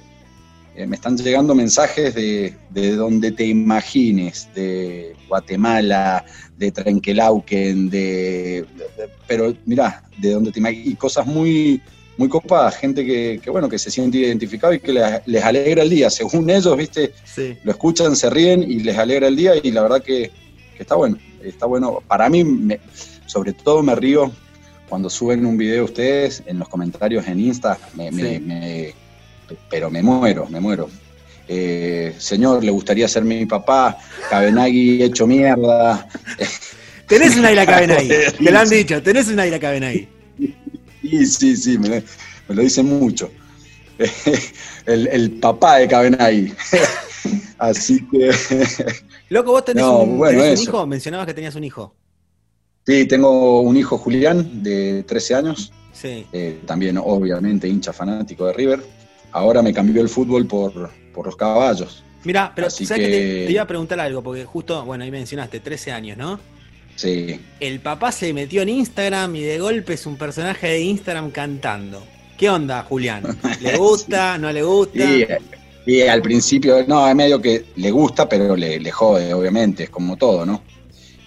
eh, 0.76 0.88
me 0.88 0.96
están 0.96 1.16
llegando 1.16 1.54
mensajes 1.54 2.16
de, 2.16 2.56
donde 2.96 3.32
te 3.32 3.46
imagines, 3.46 4.50
de 4.56 5.16
Guatemala, 5.30 6.26
de 6.58 6.72
Trenquelauquen, 6.72 7.92
de, 7.92 8.66
pero 9.28 9.54
mirá, 9.66 10.04
de 10.18 10.32
donde 10.32 10.52
te 10.52 10.58
imagines, 10.58 10.88
y 10.88 10.96
cosas 10.96 11.28
muy, 11.28 11.80
muy 12.18 12.30
copadas, 12.30 12.78
gente 12.78 13.06
que, 13.06 13.40
bueno, 13.52 13.70
que 13.70 13.78
se 13.78 13.92
siente 13.92 14.18
identificado 14.18 14.74
y 14.74 14.80
que 14.80 15.22
les, 15.26 15.44
alegra 15.44 15.84
el 15.84 15.90
día. 15.92 16.10
Según 16.10 16.50
ellos, 16.50 16.76
viste, 16.76 17.14
lo 17.64 17.72
escuchan, 17.72 18.16
se 18.16 18.28
ríen 18.32 18.64
y 18.64 18.80
les 18.80 18.98
alegra 18.98 19.28
el 19.28 19.36
día 19.36 19.54
y 19.62 19.70
la 19.70 19.84
verdad 19.84 20.02
que, 20.02 20.32
está 20.80 20.96
bueno, 20.96 21.20
está 21.44 21.68
bueno. 21.68 22.02
Para 22.08 22.28
mí, 22.28 22.44
sobre 23.28 23.54
todo 23.54 23.84
me 23.84 23.94
río 23.94 24.32
cuando 24.90 25.10
suben 25.10 25.46
un 25.46 25.58
video 25.58 25.86
ustedes 25.86 26.44
en 26.46 26.60
los 26.60 26.70
comentarios 26.70 27.28
en 27.28 27.40
Insta, 27.40 27.78
pero 29.70 29.90
me 29.90 30.04
muero, 30.04 30.48
me 30.50 30.60
muero. 30.60 30.90
Eh, 31.48 32.16
señor, 32.18 32.64
le 32.64 32.72
gustaría 32.72 33.08
ser 33.08 33.24
mi 33.24 33.46
papá, 33.46 33.98
Cabenagui 34.30 35.04
hecho 35.04 35.28
mierda. 35.28 36.08
Tenés 37.08 37.36
un 37.38 37.46
aire 37.46 37.66
Cabenagui, 37.66 38.10
te 38.44 38.52
lo 38.52 38.60
han 38.60 38.70
dicho, 38.70 39.02
tenés 39.04 39.28
un 39.28 39.40
aire 39.40 39.60
Cabenagui. 39.60 40.08
Sí, 41.02 41.26
sí, 41.28 41.56
sí, 41.56 41.78
me, 41.78 42.04
lo 42.48 42.62
dicen 42.62 42.88
mucho. 42.88 43.30
El, 44.86 45.32
papá 45.40 45.78
de 45.78 45.88
Cabenagui. 45.88 46.54
Así 47.60 48.04
que. 48.10 48.32
Loco, 49.30 49.52
vos 49.52 49.66
tenés, 49.66 49.84
un, 49.84 50.20
¿tenés 50.22 50.60
un 50.60 50.64
hijo, 50.64 50.88
mencionabas 50.88 51.28
que 51.28 51.34
tenías 51.34 51.56
un 51.56 51.64
hijo. 51.64 51.94
Sí, 52.86 53.06
tengo 53.06 53.62
un 53.62 53.78
hijo 53.78 53.98
Julián 53.98 54.62
de 54.62 55.04
13 55.04 55.36
años. 55.36 55.72
Sí. 55.92 56.26
Eh, 56.32 56.60
también, 56.68 56.98
obviamente, 56.98 57.68
hincha 57.68 57.92
fanático 57.92 58.46
de 58.46 58.54
River. 58.54 58.84
Ahora 59.32 59.62
me 59.62 59.74
cambió 59.74 60.02
el 60.02 60.10
fútbol 60.10 60.46
por, 60.46 60.92
los 61.26 61.36
caballos. 61.36 62.04
Mira, 62.24 62.52
pero 62.56 62.70
¿sabes 62.70 62.90
que... 62.90 63.46
te, 63.48 63.52
iba 63.52 63.64
a 63.64 63.68
preguntar 63.68 64.00
algo? 64.00 64.22
Porque 64.22 64.46
justo, 64.46 64.86
bueno, 64.86 65.04
ahí 65.04 65.12
mencionaste 65.12 65.60
13 65.60 65.92
años, 65.92 66.18
¿no? 66.18 66.40
Sí. 66.96 67.40
El 67.60 67.80
papá 67.80 68.12
se 68.12 68.34
metió 68.34 68.62
en 68.62 68.70
Instagram 68.70 69.36
y 69.36 69.42
de 69.42 69.60
golpe 69.60 69.94
es 69.94 70.06
un 70.06 70.18
personaje 70.18 70.68
de 70.68 70.82
Instagram 70.82 71.32
cantando. 71.32 72.04
¿Qué 72.38 72.50
onda, 72.50 72.84
Julián? 72.84 73.24
¿Le 73.62 73.78
gusta? 73.78 74.38
¿No 74.38 74.52
le 74.52 74.64
gusta? 74.64 75.08
Sí, 75.86 76.02
al 76.02 76.22
principio, 76.22 76.86
no, 76.88 77.08
es 77.08 77.16
medio 77.16 77.42
que 77.42 77.66
le 77.76 77.92
gusta, 77.92 78.28
pero 78.28 78.56
le, 78.56 78.80
le 78.80 78.92
jode, 78.92 79.34
obviamente, 79.34 79.84
es 79.84 79.90
como 79.90 80.18
todo, 80.18 80.46
¿no? 80.46 80.62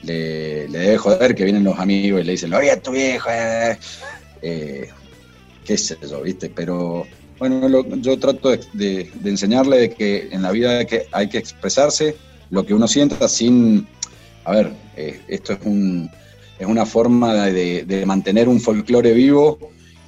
Le, 0.02 0.68
debe 0.68 0.96
joder 0.98 1.34
que 1.34 1.44
vienen 1.44 1.64
los 1.64 1.78
amigos 1.78 2.20
y 2.20 2.24
le 2.24 2.32
dicen, 2.32 2.52
oye, 2.54 2.76
tu 2.78 2.92
viejo, 2.92 3.28
eh". 3.30 3.78
Eh, 4.42 4.88
qué 5.64 5.74
es 5.74 5.90
eso, 5.90 6.22
¿viste? 6.22 6.50
Pero 6.54 7.06
bueno, 7.38 7.84
yo 7.96 8.18
trato 8.18 8.50
de, 8.72 9.10
enseñarle 9.24 9.78
de 9.78 9.90
que 9.90 10.28
en 10.30 10.42
la 10.42 10.50
vida 10.50 10.78
hay 10.78 10.86
que, 10.86 11.06
hay 11.12 11.28
que 11.28 11.38
expresarse 11.38 12.16
lo 12.50 12.64
que 12.64 12.74
uno 12.74 12.88
sienta 12.88 13.28
sin, 13.28 13.86
a 14.44 14.52
ver, 14.52 14.72
eh, 14.96 15.20
esto 15.28 15.52
es, 15.52 15.58
un, 15.64 16.10
es 16.58 16.66
una 16.66 16.86
forma 16.86 17.46
de, 17.46 18.04
mantener 18.06 18.48
un 18.48 18.60
folclore 18.60 19.12
vivo 19.12 19.58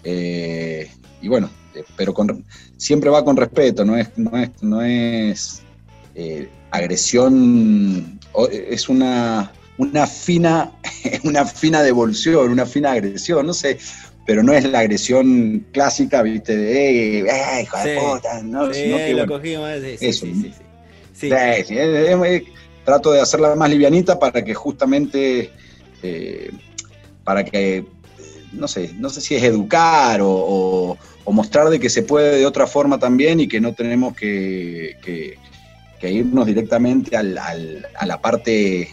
y 0.04 1.28
bueno, 1.28 1.50
pero 1.97 2.14
con, 2.14 2.44
siempre 2.76 3.11
va 3.11 3.25
con 3.25 3.37
respeto, 3.37 3.85
no 3.85 3.97
es, 3.97 4.09
no 4.16 4.38
es, 4.38 4.50
no 4.62 4.82
es 4.82 5.62
agresión, 6.70 8.18
es 8.50 8.88
una 8.88 9.52
una 9.81 10.07
fina, 10.07 10.73
una 11.25 11.47
fina 11.47 11.83
devolución, 11.83 12.51
una 12.51 12.67
fina 12.67 12.93
agresión, 12.93 13.47
no 13.47 13.55
sé, 13.55 13.79
pero 14.27 14.43
no 14.43 14.53
es 14.53 14.65
la 14.65 14.81
agresión 14.81 15.67
clásica, 15.73 16.23
viste, 16.23 16.57
de, 16.57 17.21
eh, 17.21 17.63
hijo 17.63 17.79
de 17.79 17.97
puta, 17.97 18.43
no, 18.43 18.73
sí, 18.75 18.93
lo 19.15 19.27
cogimos, 19.27 19.71
sí, 19.99 20.13
sí, 20.13 20.53
sí, 21.15 21.31
trato 22.85 23.13
de 23.13 23.21
hacerla 23.21 23.55
más 23.57 23.71
livianita 23.71 24.19
para 24.19 24.45
que 24.45 24.53
justamente, 24.53 25.51
eh, 26.03 26.51
para 27.25 27.43
que, 27.43 27.87
no 28.53 28.69
sé, 28.69 28.93
no 28.99 29.09
sé 29.09 29.23
si 29.23 29.35
es 29.35 29.43
educar 29.43 30.21
o, 30.23 30.99
mostrar 31.27 31.71
de 31.71 31.79
que 31.79 31.89
se 31.89 32.03
puede 32.03 32.39
de 32.39 32.47
otra 32.47 32.67
forma 32.67 32.99
también 32.99 33.39
y 33.39 33.47
que 33.47 33.61
no 33.61 33.73
tenemos 33.73 34.17
que, 34.17 34.97
que, 35.01 35.39
irnos 36.11 36.45
directamente 36.45 37.17
al, 37.17 37.39
a 37.39 38.07
la 38.07 38.21
parte 38.21 38.89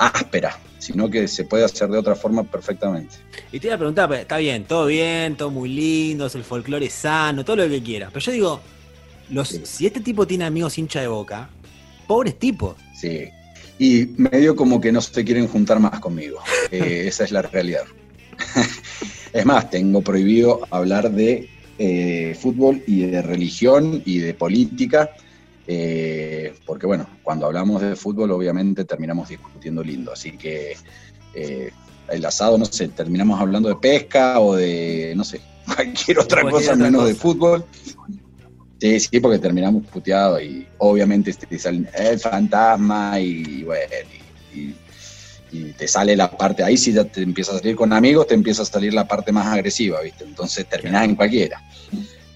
áspera, 0.00 0.58
sino 0.78 1.10
que 1.10 1.28
se 1.28 1.44
puede 1.44 1.64
hacer 1.64 1.88
de 1.88 1.98
otra 1.98 2.14
forma 2.14 2.42
perfectamente. 2.42 3.16
Y 3.52 3.60
te 3.60 3.66
iba 3.66 3.74
a 3.74 3.78
preguntar, 3.78 4.08
pues, 4.08 4.20
está 4.20 4.38
bien, 4.38 4.64
todo 4.64 4.86
bien, 4.86 5.36
todo 5.36 5.50
muy 5.50 5.68
lindo, 5.68 6.26
el 6.26 6.42
folclore 6.42 6.88
sano, 6.88 7.44
todo 7.44 7.56
lo 7.56 7.68
que 7.68 7.82
quieras, 7.82 8.10
pero 8.12 8.24
yo 8.24 8.32
digo, 8.32 8.60
los, 9.30 9.48
si 9.48 9.86
este 9.86 10.00
tipo 10.00 10.26
tiene 10.26 10.44
amigos 10.44 10.78
hincha 10.78 11.00
de 11.02 11.06
boca, 11.06 11.50
pobres 12.06 12.38
tipos. 12.38 12.76
Sí. 12.94 13.28
Y 13.78 14.06
medio 14.16 14.56
como 14.56 14.80
que 14.80 14.90
no 14.90 15.00
se 15.00 15.24
quieren 15.24 15.46
juntar 15.46 15.78
más 15.78 16.00
conmigo. 16.00 16.38
Eh, 16.72 17.08
esa 17.08 17.24
es 17.24 17.32
la 17.32 17.42
realidad. 17.42 17.82
es 19.32 19.44
más, 19.44 19.68
tengo 19.70 20.02
prohibido 20.02 20.60
hablar 20.70 21.10
de 21.10 21.48
eh, 21.78 22.36
fútbol 22.40 22.80
y 22.86 23.00
de 23.06 23.22
religión 23.22 24.00
y 24.04 24.18
de 24.18 24.34
política. 24.34 25.10
Eh, 25.72 26.52
porque 26.66 26.84
bueno, 26.84 27.06
cuando 27.22 27.46
hablamos 27.46 27.80
de 27.80 27.94
fútbol 27.94 28.32
obviamente 28.32 28.84
terminamos 28.84 29.28
discutiendo 29.28 29.84
lindo, 29.84 30.12
así 30.12 30.36
que 30.36 30.74
el 32.10 32.24
asado, 32.24 32.58
no 32.58 32.64
sé, 32.64 32.88
terminamos 32.88 33.40
hablando 33.40 33.68
de 33.68 33.76
pesca 33.76 34.40
o 34.40 34.56
de, 34.56 35.12
no 35.16 35.22
sé, 35.22 35.40
cualquier 35.76 36.18
otra 36.18 36.42
cosa 36.42 36.74
menos 36.74 37.06
de 37.06 37.14
fútbol. 37.14 37.64
Sí, 38.80 38.98
sí, 38.98 39.20
porque 39.20 39.38
terminamos 39.38 39.86
puteados 39.86 40.42
y 40.42 40.66
obviamente 40.78 41.32
te 41.34 41.58
sale 41.58 41.88
el 41.94 42.18
fantasma 42.18 43.20
y 43.20 43.62
bueno, 43.62 43.84
y, 44.52 44.74
te 45.76 45.86
sale 45.86 46.16
la 46.16 46.30
parte, 46.30 46.64
ahí 46.64 46.76
si 46.76 46.92
ya 46.92 47.04
te 47.04 47.22
empieza 47.22 47.52
a 47.52 47.58
salir 47.58 47.76
con 47.76 47.92
amigos, 47.92 48.26
te 48.26 48.34
empieza 48.34 48.62
a 48.62 48.64
salir 48.64 48.94
la 48.94 49.06
parte 49.06 49.32
más 49.32 49.46
agresiva, 49.46 50.00
¿viste? 50.00 50.24
Entonces 50.24 50.66
terminás 50.66 51.04
en 51.04 51.16
cualquiera. 51.16 51.62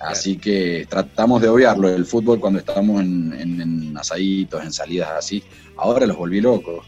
Así 0.01 0.37
que 0.37 0.87
tratamos 0.89 1.41
de 1.41 1.49
obviarlo, 1.49 1.89
el 1.89 2.05
fútbol 2.05 2.39
cuando 2.39 2.59
estábamos 2.59 3.01
en, 3.01 3.33
en, 3.61 3.97
asaditos, 3.97 4.63
en 4.63 4.73
salidas 4.73 5.11
así, 5.17 5.43
ahora 5.77 6.07
los 6.07 6.17
volví 6.17 6.41
locos. 6.41 6.85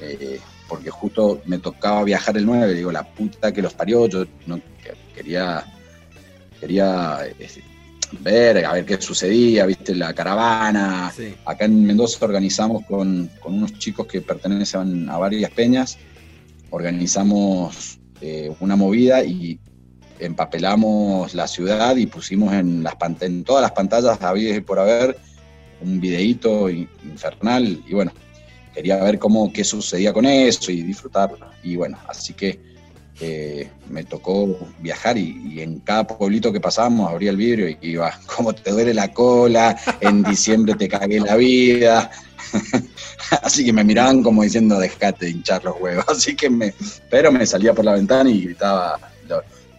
Eh, 0.00 0.40
porque 0.68 0.90
justo 0.90 1.40
me 1.46 1.58
tocaba 1.58 2.04
viajar 2.04 2.36
el 2.36 2.44
9, 2.44 2.74
digo, 2.74 2.92
la 2.92 3.02
puta 3.02 3.52
que 3.52 3.62
los 3.62 3.72
parió, 3.72 4.06
yo 4.06 4.26
no 4.46 4.60
quería, 5.14 5.64
quería 6.60 7.20
este, 7.38 7.64
ver, 8.20 8.64
a 8.64 8.74
ver 8.74 8.84
qué 8.84 9.00
sucedía, 9.00 9.64
viste, 9.66 9.94
la 9.94 10.12
caravana. 10.12 11.12
Acá 11.44 11.64
en 11.64 11.86
Mendoza 11.86 12.24
organizamos 12.24 12.84
con, 12.84 13.30
unos 13.44 13.78
chicos 13.78 14.06
que 14.06 14.20
pertenecen 14.20 15.08
a 15.08 15.16
varias 15.16 15.50
peñas, 15.50 15.98
organizamos 16.70 17.98
eh, 18.20 18.54
una 18.60 18.76
movida 18.76 19.24
y 19.24 19.58
empapelamos 20.18 21.34
la 21.34 21.46
ciudad 21.46 21.96
y 21.96 22.06
pusimos 22.06 22.52
en, 22.54 22.82
las 22.82 22.94
en 23.20 23.44
todas 23.44 23.62
las 23.62 23.72
pantallas 23.72 24.20
había 24.22 24.60
por 24.62 24.78
haber 24.78 25.16
un 25.80 26.00
videíto 26.00 26.68
infernal 26.68 27.82
y 27.86 27.94
bueno, 27.94 28.12
quería 28.74 28.96
ver 28.96 29.18
cómo, 29.18 29.52
qué 29.52 29.64
sucedía 29.64 30.12
con 30.12 30.26
eso 30.26 30.70
y 30.70 30.82
disfrutarlo. 30.82 31.50
Y 31.62 31.76
bueno, 31.76 31.98
así 32.08 32.34
que 32.34 32.60
eh, 33.20 33.68
me 33.88 34.04
tocó 34.04 34.56
viajar 34.78 35.18
y, 35.18 35.60
en 35.60 35.80
cada 35.80 36.06
pueblito 36.06 36.52
que 36.52 36.60
pasábamos 36.60 37.10
abría 37.10 37.30
el 37.30 37.36
vidrio 37.36 37.68
y 37.68 37.76
iba, 37.80 38.12
¿cómo 38.36 38.54
te 38.54 38.70
duele 38.70 38.94
la 38.94 39.12
cola? 39.12 39.76
En 40.00 40.22
diciembre 40.22 40.74
te 40.74 40.88
cagué 40.88 41.20
la 41.20 41.36
vida. 41.36 42.10
Así 43.42 43.64
que 43.64 43.72
me 43.72 43.84
miraban 43.84 44.22
como 44.22 44.42
diciendo, 44.42 44.78
dejate 44.78 45.26
de 45.26 45.32
hinchar 45.32 45.64
los 45.64 45.80
huevos. 45.80 46.04
Así 46.08 46.36
que 46.36 46.48
me, 46.48 46.72
pero 47.10 47.32
me 47.32 47.44
salía 47.46 47.74
por 47.74 47.84
la 47.84 47.94
ventana 47.94 48.30
y 48.30 48.44
gritaba, 48.44 48.98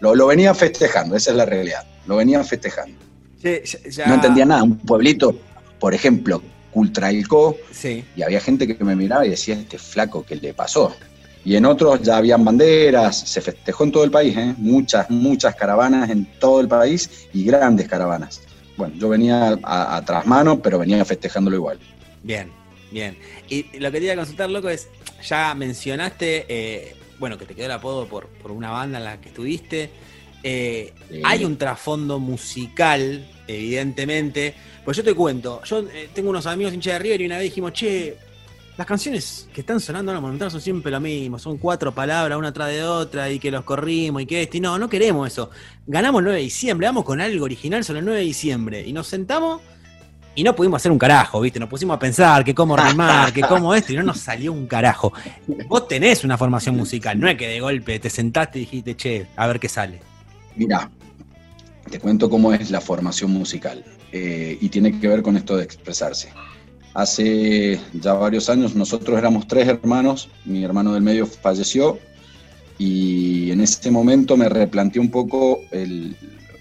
lo, 0.02 0.28
venía 0.28 0.54
festejando, 0.54 1.16
esa 1.16 1.32
es 1.32 1.38
la 1.38 1.46
realidad, 1.46 1.86
lo 2.08 2.18
venía 2.18 2.44
festejando. 2.44 2.98
No 3.44 4.14
entendía 4.14 4.46
nada, 4.46 4.64
un 4.64 4.78
pueblito, 4.78 5.36
por 5.80 5.94
ejemplo, 5.94 6.42
Cultrailco, 6.72 7.58
sí. 7.72 8.06
y 8.16 8.22
había 8.22 8.40
gente 8.42 8.68
que 8.68 8.84
me 8.84 8.96
miraba 8.96 9.26
y 9.26 9.30
decía, 9.30 9.56
este 9.56 9.78
flaco, 9.78 10.26
¿qué 10.26 10.36
le 10.36 10.54
pasó? 10.54 10.96
Y 11.46 11.56
en 11.56 11.66
otros 11.66 12.02
ya 12.02 12.18
habían 12.18 12.44
banderas, 12.44 13.18
se 13.18 13.42
festejó 13.42 13.86
en 13.86 13.92
todo 13.92 14.04
el 14.04 14.12
país, 14.12 14.36
¿eh? 14.38 14.54
muchas, 14.58 15.10
muchas 15.10 15.56
caravanas 15.56 16.10
en 16.10 16.26
todo 16.38 16.60
el 16.60 16.68
país 16.68 17.28
y 17.34 17.46
grandes 17.46 17.88
caravanas. 17.88 18.42
Bueno, 18.76 18.96
yo 18.98 19.10
venía 19.10 19.58
a, 19.64 20.02
tras 20.06 20.26
mano, 20.26 20.62
pero 20.62 20.80
venía 20.80 21.04
festejándolo 21.06 21.56
igual. 21.56 21.80
Bien, 22.24 22.52
bien. 22.92 23.18
Y 23.50 23.78
lo 23.80 23.90
que 23.92 24.00
quería 24.00 24.16
consultar, 24.16 24.50
loco, 24.50 24.70
es, 24.70 24.88
ya 25.28 25.54
mencionaste, 25.56 26.46
eh, 26.48 26.96
bueno, 27.20 27.38
que 27.38 27.46
te 27.46 27.54
quedó 27.54 27.66
el 27.66 27.72
apodo 27.72 28.08
por, 28.08 28.28
por, 28.28 28.52
una 28.52 28.72
banda 28.72 28.98
en 28.98 29.04
la 29.04 29.22
que 29.22 29.30
estuviste. 29.30 29.90
Eh, 30.42 30.94
hay 31.24 31.44
un 31.46 31.58
trasfondo 31.58 32.20
musical, 32.20 33.28
evidentemente. 33.48 34.56
Pues 34.86 34.98
yo 34.98 35.04
te 35.04 35.14
cuento, 35.14 35.62
yo 35.66 35.84
tengo 36.14 36.30
unos 36.30 36.46
amigos 36.46 36.74
hinchas 36.74 36.94
de 36.94 37.00
River 37.00 37.22
y 37.22 37.26
una 37.26 37.38
vez 37.38 37.44
dijimos, 37.46 37.74
che, 37.74 38.18
las 38.80 38.88
canciones 38.88 39.50
que 39.54 39.60
están 39.60 39.82
sonando 39.82 40.12
ahora 40.12 40.22
Monumental 40.22 40.50
son 40.50 40.62
siempre 40.62 40.90
lo 40.90 41.02
mismo, 41.02 41.38
son 41.38 41.58
cuatro 41.58 41.94
palabras 41.94 42.40
una 42.40 42.54
tras 42.54 42.70
de 42.70 42.82
otra 42.86 43.30
y 43.30 43.38
que 43.38 43.52
los 43.52 43.66
corrimos 43.66 44.22
y 44.22 44.26
que 44.26 44.42
esto. 44.44 44.56
Y 44.56 44.62
no, 44.62 44.80
no 44.80 44.88
queremos 44.88 45.28
eso. 45.28 45.50
Ganamos 45.86 46.20
el 46.20 46.24
9 46.24 46.38
de 46.38 46.44
diciembre, 46.46 46.88
vamos 46.88 47.04
con 47.04 47.20
algo 47.20 47.44
original 47.44 47.84
sobre 47.84 48.00
el 48.00 48.06
9 48.06 48.22
de 48.22 48.26
diciembre. 48.26 48.88
Y 48.88 48.94
nos 48.94 49.08
sentamos 49.08 49.62
y 50.36 50.44
no 50.44 50.56
pudimos 50.56 50.82
hacer 50.82 50.92
un 50.92 50.98
carajo, 51.00 51.42
¿viste? 51.42 51.60
Nos 51.60 51.70
pusimos 51.70 51.96
a 51.96 52.00
pensar 52.00 52.44
que 52.44 52.56
cómo 52.56 52.78
rimar, 52.78 53.34
que 53.34 53.42
cómo 53.42 53.74
esto, 53.76 53.94
y 53.94 53.96
no 53.98 54.04
nos 54.04 54.20
salió 54.20 54.54
un 54.54 54.68
carajo. 54.68 55.12
Vos 55.68 55.88
tenés 55.88 56.24
una 56.24 56.38
formación 56.38 56.76
musical, 56.76 57.20
no 57.20 57.28
es 57.28 57.38
que 57.38 57.48
de 57.48 57.60
golpe 57.60 58.00
te 58.00 58.10
sentaste 58.10 58.60
y 58.60 58.62
dijiste, 58.62 58.96
che, 58.96 59.28
a 59.36 59.48
ver 59.48 59.60
qué 59.60 59.68
sale. 59.68 60.00
Mira, 60.56 60.90
te 61.90 62.00
cuento 62.00 62.30
cómo 62.30 62.54
es 62.54 62.72
la 62.72 62.82
formación 62.82 63.32
musical. 63.32 63.84
Eh, 64.12 64.58
y 64.60 64.70
tiene 64.70 65.00
que 65.00 65.08
ver 65.08 65.22
con 65.22 65.38
esto 65.38 65.56
de 65.56 65.64
expresarse. 65.64 66.30
Hace 66.94 67.80
ya 67.94 68.14
varios 68.14 68.50
años 68.50 68.76
nosotros 68.76 69.18
éramos 69.18 69.48
tres 69.48 69.68
hermanos, 69.68 70.30
mi 70.46 70.64
hermano 70.64 70.94
del 70.94 71.04
medio 71.04 71.28
falleció 71.28 72.00
y 72.80 73.52
en 73.52 73.62
ese 73.62 73.92
momento 73.92 74.36
me 74.36 74.50
replanteé 74.50 75.00
un 75.00 75.12
poco, 75.12 75.60
el, 75.70 76.16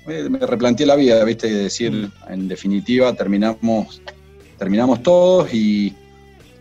me 0.08 0.38
replanteé 0.38 0.86
la 0.86 0.96
vida, 0.96 1.22
¿viste? 1.24 1.52
decir, 1.52 2.10
en 2.28 2.48
definitiva, 2.48 3.12
terminamos, 3.14 4.00
terminamos 4.58 5.02
todos 5.02 5.52
y 5.52 5.94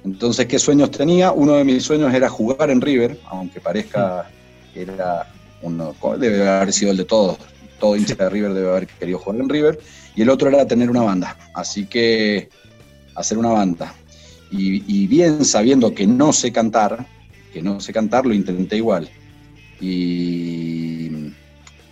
entonces, 0.04 0.46
¿qué 0.46 0.58
sueños 0.58 0.92
tenía? 0.92 1.32
Uno 1.32 1.54
de 1.54 1.64
mis 1.64 1.84
sueños 1.84 2.14
era 2.14 2.30
jugar 2.30 2.70
en 2.70 2.80
River, 2.80 3.20
aunque 3.26 3.60
parezca 3.60 4.30
que 4.74 4.84
era 4.84 5.28
uno, 5.62 5.94
debe 6.18 6.48
haber 6.48 6.72
sido 6.72 6.92
el 6.92 6.98
de 6.98 7.06
todos, 7.06 7.38
todo 7.80 7.96
hincha 7.96 8.16
de 8.16 8.30
River 8.30 8.54
debe 8.54 8.70
haber 8.70 8.88
querido 8.88 9.20
jugar 9.20 9.42
en 9.42 9.50
River, 9.50 9.80
y 10.16 10.22
el 10.22 10.30
otro 10.30 10.50
era 10.50 10.66
tener 10.66 10.90
una 10.90 11.02
banda. 11.02 11.38
Así 11.54 11.86
que 11.86 12.50
hacer 13.16 13.38
una 13.38 13.50
banda. 13.50 13.94
Y, 14.50 15.08
bien 15.08 15.44
sabiendo 15.44 15.94
que 15.94 16.08
no 16.08 16.32
sé 16.32 16.54
cantar, 16.54 17.06
que 17.52 17.62
no 17.62 17.82
sé 17.82 17.92
cantar, 17.92 18.26
lo 18.26 18.34
intenté 18.34 18.78
igual. 18.78 19.10
Y 19.82 21.10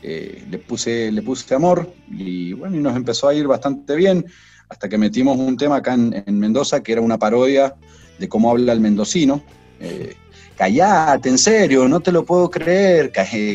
eh, 0.07 0.43
le, 0.49 0.57
puse, 0.59 1.11
le 1.11 1.21
puse 1.21 1.55
amor 1.55 1.93
y 2.09 2.53
bueno, 2.53 2.75
y 2.75 2.79
nos 2.79 2.95
empezó 2.95 3.27
a 3.27 3.33
ir 3.33 3.47
bastante 3.47 3.95
bien 3.95 4.25
hasta 4.69 4.89
que 4.89 4.97
metimos 4.97 5.37
un 5.37 5.57
tema 5.57 5.77
acá 5.77 5.93
en, 5.93 6.39
Mendoza 6.39 6.81
que 6.81 6.91
era 6.91 7.01
una 7.01 7.17
parodia 7.17 7.75
de 8.19 8.29
cómo 8.29 8.51
habla 8.51 8.73
el 8.73 8.79
mendocino. 8.79 9.43
Eh, 9.79 10.15
callate, 10.57 11.29
en 11.29 11.37
serio, 11.37 11.87
no 11.87 11.99
te 11.99 12.11
lo 12.11 12.23
puedo 12.23 12.49
creer. 12.49 13.11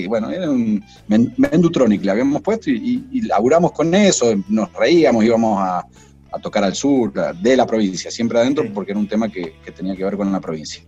Bueno, 0.09 0.31
era 0.31 0.51
un 0.51 0.85
Mendutronic, 1.09 2.05
le 2.05 2.11
habíamos 2.11 2.43
puesto 2.43 2.71
y, 2.71 3.07
y, 3.11 3.23
laburamos 3.23 3.73
con 3.73 3.95
eso, 3.95 4.35
nos 4.49 4.73
reíamos, 4.73 5.25
íbamos 5.25 5.59
a, 5.61 5.87
a 6.33 6.39
tocar 6.39 6.65
al 6.65 6.75
sur 6.75 7.13
de 7.13 7.57
la 7.57 7.67
provincia, 7.67 8.11
siempre 8.11 8.39
adentro, 8.39 8.65
porque 8.73 8.93
era 8.93 9.01
un 9.01 9.09
tema 9.09 9.29
que, 9.29 9.55
tenía 9.77 9.97
que 9.97 10.05
ver 10.05 10.17
con 10.17 10.31
la 10.31 10.41
provincia. 10.41 10.83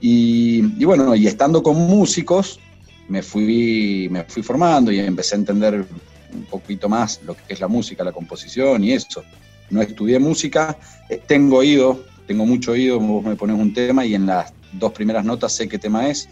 Y, 0.00 0.84
bueno, 0.84 1.14
y 1.14 1.26
estando 1.26 1.62
con 1.62 1.76
músicos, 1.76 2.60
me 3.08 3.22
fui, 3.22 4.08
me 4.10 4.24
fui 4.24 4.42
formando 4.42 4.90
y 4.90 4.98
empecé 4.98 5.34
a 5.34 5.38
entender 5.38 5.84
un 6.32 6.44
poquito 6.44 6.88
más 6.88 7.20
lo 7.24 7.34
que 7.34 7.54
es 7.54 7.60
la 7.60 7.68
música, 7.68 8.04
la 8.04 8.12
composición 8.12 8.84
y 8.84 8.92
eso. 8.92 9.22
No 9.70 9.82
estudié 9.82 10.18
música, 10.18 10.76
eh, 11.08 11.20
tengo 11.26 11.58
oído, 11.58 12.04
tengo 12.26 12.46
mucho 12.46 12.72
oído, 12.72 13.00
vos 13.00 13.24
me 13.24 13.36
pones 13.36 13.58
un 13.58 13.72
tema 13.72 14.04
y 14.04 14.14
en 14.14 14.26
las 14.26 14.52
dos 14.72 14.92
primeras 14.92 15.24
notas 15.24 15.52
sé 15.52 15.68
qué 15.68 15.78
tema 15.78 16.08
es. 16.08 16.28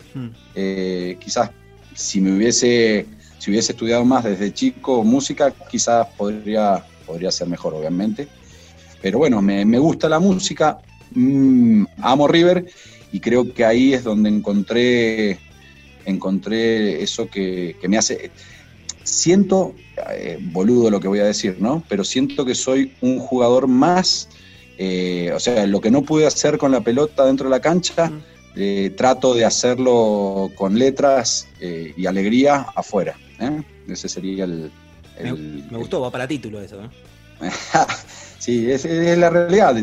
Eh, 0.55 1.17
quizás 1.21 1.51
si 1.95 2.21
me 2.21 2.37
hubiese, 2.37 3.07
si 3.39 3.51
hubiese 3.51 3.73
estudiado 3.73 4.05
más 4.05 4.25
desde 4.25 4.53
chico 4.53 5.03
música, 5.05 5.53
quizás 5.71 6.07
podría 6.17 6.85
podría 7.05 7.31
ser 7.31 7.49
mejor, 7.49 7.75
obviamente. 7.75 8.29
Pero 9.01 9.19
bueno, 9.19 9.43
me, 9.43 9.79
gusta 9.79 10.09
la 10.09 10.19
música, 10.19 10.79
mm, 11.13 11.85
amo 11.99 12.27
River 12.27 12.67
y 13.13 13.21
creo 13.21 13.53
que 13.53 13.65
ahí 13.65 13.93
es 13.93 14.03
donde 14.03 14.31
encontré, 14.31 15.39
encontré 16.07 17.03
eso 17.03 17.29
que, 17.29 17.77
me 17.89 17.99
hace... 17.99 18.31
Siento, 19.03 19.75
eh, 20.13 20.39
boludo 20.41 20.91
lo 20.91 20.99
que 20.99 21.09
voy 21.09 21.19
a 21.19 21.25
decir, 21.25 21.57
¿no? 21.61 21.85
Pero 21.89 22.05
siento 22.05 22.47
que 22.47 22.55
soy 22.55 22.95
un 23.03 23.19
jugador 23.19 23.69
más, 23.69 24.31
eh, 24.79 25.31
o 25.35 25.39
sea, 25.39 25.67
lo 25.67 25.83
que 25.83 25.91
no 25.91 26.03
pude 26.03 26.27
hacer 26.27 26.57
con 26.57 26.73
la 26.73 26.81
pelota 26.81 27.27
dentro 27.27 27.49
de 27.49 27.51
la 27.51 27.61
cancha, 27.61 28.11
eh, 28.57 28.95
trato 28.97 29.35
de 29.35 29.45
hacerlo 29.45 30.51
con 30.55 30.79
letras 30.79 31.49
y 31.61 32.07
alegría 32.07 32.67
afuera. 32.75 33.19
Ese 33.87 34.09
sería 34.09 34.45
el, 34.45 34.71
me, 35.23 35.79
gustó, 35.79 36.01
va 36.01 36.11
para 36.11 36.27
título 36.27 36.61
eso. 36.61 36.83
¿eh? 36.83 36.89
sí, 38.39 38.71
es, 38.71 38.85
la 38.85 39.31
realidad. 39.31 39.77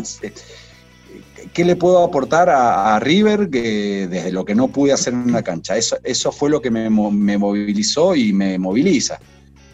¿Qué 1.54 1.66
le 1.66 1.76
puedo 1.76 2.04
aportar 2.04 2.50
a, 2.50 3.00
River 3.00 3.50
que, 3.50 4.08
desde 4.08 4.32
lo 4.32 4.46
que 4.46 4.56
no 4.56 4.68
pude 4.68 4.94
hacer 4.94 5.14
en 5.14 5.22
una 5.22 5.44
cancha? 5.44 5.78
Eso, 5.78 5.98
eso 6.04 6.32
fue 6.32 6.50
lo 6.50 6.62
que 6.62 6.72
me, 6.72 6.90
movilizó 6.90 8.16
y 8.16 8.34
me 8.34 8.58
moviliza. 8.58 9.20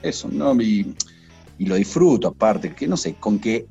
Eso, 0.01 0.29
¿no? 0.31 0.53
y 0.61 0.95
lo 1.59 1.75
disfruto 1.75 2.29
aparte, 2.29 2.73
que 2.73 2.87
no 2.87 2.97
sé, 2.97 3.15
con 3.15 3.39
que, 3.39 3.65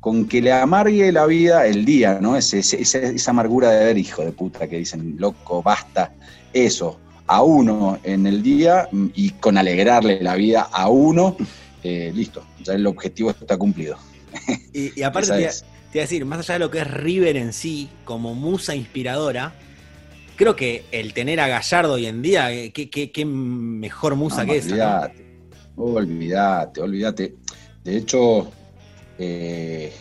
con 0.00 0.26
que 0.26 0.40
le 0.40 0.52
amargue 0.52 1.10
la 1.12 1.26
vida 1.26 1.66
el 1.66 1.84
día, 1.84 2.18
¿no? 2.20 2.36
esa, 2.36 2.56
esa 2.56 3.30
amargura 3.30 3.70
de 3.70 3.84
ver, 3.84 3.98
hijo 3.98 4.24
de 4.24 4.32
puta, 4.32 4.68
que 4.68 4.78
dicen, 4.78 5.16
loco, 5.18 5.62
basta, 5.62 6.12
eso, 6.52 6.98
a 7.26 7.42
uno 7.42 7.98
en 8.04 8.26
el 8.26 8.42
día 8.42 8.88
y 9.14 9.30
con 9.30 9.58
alegrarle 9.58 10.22
la 10.22 10.34
vida 10.34 10.68
a 10.72 10.88
uno, 10.88 11.36
eh, 11.82 12.12
listo, 12.14 12.44
ya 12.62 12.74
el 12.74 12.86
objetivo 12.86 13.30
está 13.30 13.56
cumplido. 13.56 13.98
Y, 14.72 15.02
aparte 15.02 15.48
te, 15.92 16.00
a 16.00 16.02
decir, 16.02 16.24
más 16.24 16.40
allá 16.40 16.54
de 16.54 16.60
lo 16.60 16.70
que 16.70 16.78
es 16.78 16.90
River 16.90 17.36
en 17.36 17.52
sí, 17.52 17.88
como 18.04 18.34
musa 18.34 18.74
inspiradora, 18.74 19.54
creo 20.36 20.54
que 20.54 20.84
el 20.92 21.12
tener 21.12 21.40
a 21.40 21.48
Gallardo 21.48 21.94
hoy 21.94 22.06
en 22.06 22.22
día, 22.22 22.52
eh, 22.52 22.72
qué, 22.72 23.24
mejor 23.24 24.16
musa 24.16 24.46
que 24.46 24.58
esa. 24.58 25.10
Olvídate, 25.76 26.80
olvídate. 26.80 27.34
De 27.84 27.96
hecho, 27.96 28.50
eh, 29.18 29.92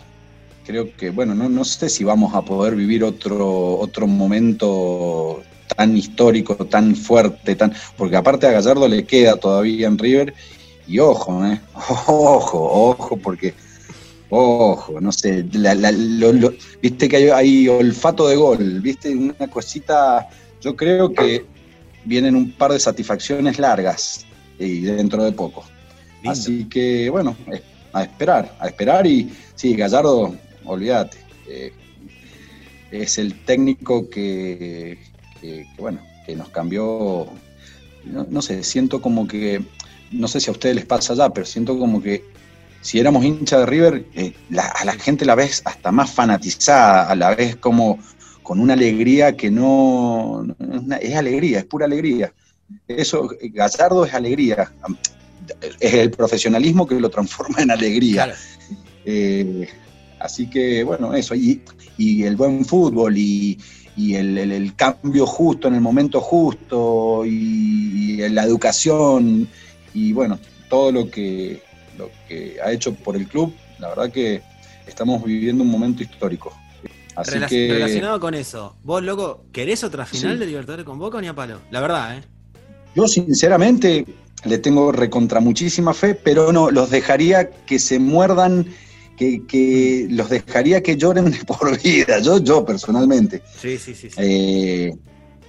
creo 0.65 0.95
que, 0.95 1.11
bueno, 1.11 1.33
no, 1.33 1.49
no, 1.49 1.63
sé 1.63 1.89
si 1.89 2.03
vamos 2.03 2.33
a 2.35 2.41
poder 2.41 2.75
vivir 2.75 3.03
otro, 3.03 3.77
otro 3.77 4.07
momento 4.07 5.41
tan 5.75 5.95
histórico, 5.95 6.55
tan 6.55 6.95
fuerte, 6.95 7.55
tan. 7.55 7.73
Porque 7.95 8.15
aparte 8.15 8.47
a 8.47 8.51
Gallardo 8.51 8.87
le 8.87 9.05
queda 9.05 9.37
todavía 9.37 9.87
en 9.87 9.97
River. 9.97 10.33
Y 10.87 10.99
ojo, 10.99 11.45
¿eh? 11.45 11.59
Ojo, 12.07 12.89
ojo, 12.89 13.17
porque. 13.17 13.53
Ojo, 14.29 14.99
no 14.99 15.11
sé, 15.11 15.45
viste 16.81 17.07
que 17.07 17.31
hay, 17.31 17.67
olfato 17.69 18.27
de 18.27 18.35
gol, 18.35 18.81
viste 18.81 19.15
una 19.15 19.47
cosita, 19.49 20.27
yo 20.61 20.75
creo 20.75 21.13
que 21.13 21.45
vienen 22.03 22.35
un 22.35 22.51
par 22.51 22.73
de 22.73 22.79
satisfacciones 22.79 23.57
largas 23.57 24.25
y 24.59 24.81
dentro 24.81 25.23
de 25.23 25.31
poco. 25.31 25.63
Así 26.25 26.65
que 26.65 27.09
bueno, 27.09 27.37
a 27.93 28.03
esperar, 28.03 28.53
a 28.59 28.67
esperar 28.67 29.07
y 29.07 29.31
sí, 29.55 29.75
Gallardo, 29.75 30.35
olvídate, 30.65 31.17
eh, 31.47 31.71
es 32.91 33.17
el 33.17 33.45
técnico 33.45 34.09
que, 34.09 34.99
bueno, 35.77 36.01
que 36.25 36.35
nos 36.35 36.49
cambió, 36.49 37.27
no, 38.03 38.41
sé, 38.41 38.63
siento 38.63 39.01
como 39.01 39.25
que, 39.25 39.63
no 40.11 40.27
sé 40.27 40.41
si 40.41 40.49
a 40.49 40.53
ustedes 40.53 40.75
les 40.75 40.85
pasa 40.85 41.13
ya, 41.13 41.29
pero 41.29 41.45
siento 41.45 41.77
como 41.77 42.01
que 42.01 42.23
si 42.81 42.99
éramos 42.99 43.23
hincha 43.25 43.59
de 43.59 43.65
River, 43.65 44.05
eh, 44.15 44.33
a 44.57 44.85
la 44.85 44.93
gente 44.93 45.25
la 45.25 45.35
ves 45.35 45.61
hasta 45.65 45.91
más 45.91 46.11
fanatizada, 46.11 47.09
a 47.09 47.15
la 47.15 47.35
vez 47.35 47.55
como 47.57 47.99
con 48.43 48.59
una 48.59 48.73
alegría 48.73 49.35
que 49.35 49.51
no, 49.51 50.45
es 51.01 51.15
alegría, 51.15 51.59
es 51.59 51.65
pura 51.65 51.85
alegría. 51.85 52.33
Eso, 52.87 53.29
Gallardo 53.41 54.05
es 54.05 54.13
alegría, 54.13 54.71
es 55.79 55.93
el 55.93 56.11
profesionalismo 56.11 56.87
que 56.87 56.99
lo 56.99 57.09
transforma 57.09 57.61
en 57.61 57.71
alegría. 57.71 58.33
Eh, 59.05 59.67
así 60.19 60.49
que, 60.49 60.83
bueno, 60.83 61.13
eso, 61.13 61.35
y, 61.35 61.61
y 61.97 62.23
el 62.23 62.35
buen 62.35 62.63
fútbol 62.63 63.17
y, 63.17 63.57
y 63.97 64.13
el, 64.13 64.73
cambio 64.75 65.25
justo 65.25 65.67
en 65.67 65.73
el 65.73 65.81
momento 65.81 66.21
justo 66.21 67.25
y, 67.25 68.17
la 68.29 68.43
educación 68.43 69.47
y 69.93 70.13
bueno, 70.13 70.39
todo 70.69 70.91
lo 70.91 71.09
que, 71.09 71.61
que 72.27 72.57
ha 72.63 72.71
hecho 72.71 72.93
por 72.93 73.15
el 73.15 73.27
club, 73.27 73.53
la 73.79 73.89
verdad 73.89 74.11
que 74.11 74.41
estamos 74.85 75.23
viviendo 75.23 75.63
un 75.63 75.69
momento 75.69 76.03
histórico. 76.03 76.55
Así 77.15 77.39
que... 77.47 77.73
Relacionado 77.73 78.19
con 78.19 78.33
eso, 78.35 78.75
vos, 78.83 79.01
loco, 79.03 79.45
¿querés 79.51 79.83
otra 79.83 80.05
final 80.05 80.37
de 80.37 80.45
Libertadores 80.45 80.85
con 80.85 80.99
Boca 80.99 81.17
o 81.17 81.21
ni 81.21 81.27
a 81.27 81.33
palo? 81.33 81.61
La 81.71 81.81
verdad, 81.81 82.17
¿eh? 82.17 82.21
Yo, 82.95 83.07
sinceramente, 83.07 84.05
le 84.43 84.57
tengo 84.59 84.91
recontra 84.91 85.39
muchísima 85.39 85.93
fe, 85.93 86.15
pero 86.15 86.51
no, 86.51 86.71
los 86.71 86.89
dejaría 86.89 87.49
que 87.49 87.79
se 87.79 87.99
muerdan 87.99 88.67
que, 89.17 90.07
los 90.09 90.29
dejaría 90.29 90.81
que 90.81 90.95
lloren 90.95 91.33
por 91.47 91.81
vida, 91.81 92.19
yo, 92.19 92.37
yo 92.37 92.65
personalmente. 92.65 93.41
Sí, 93.59 93.77
sí, 93.77 93.95
sí. 93.95 94.09
Eh, 94.17 94.95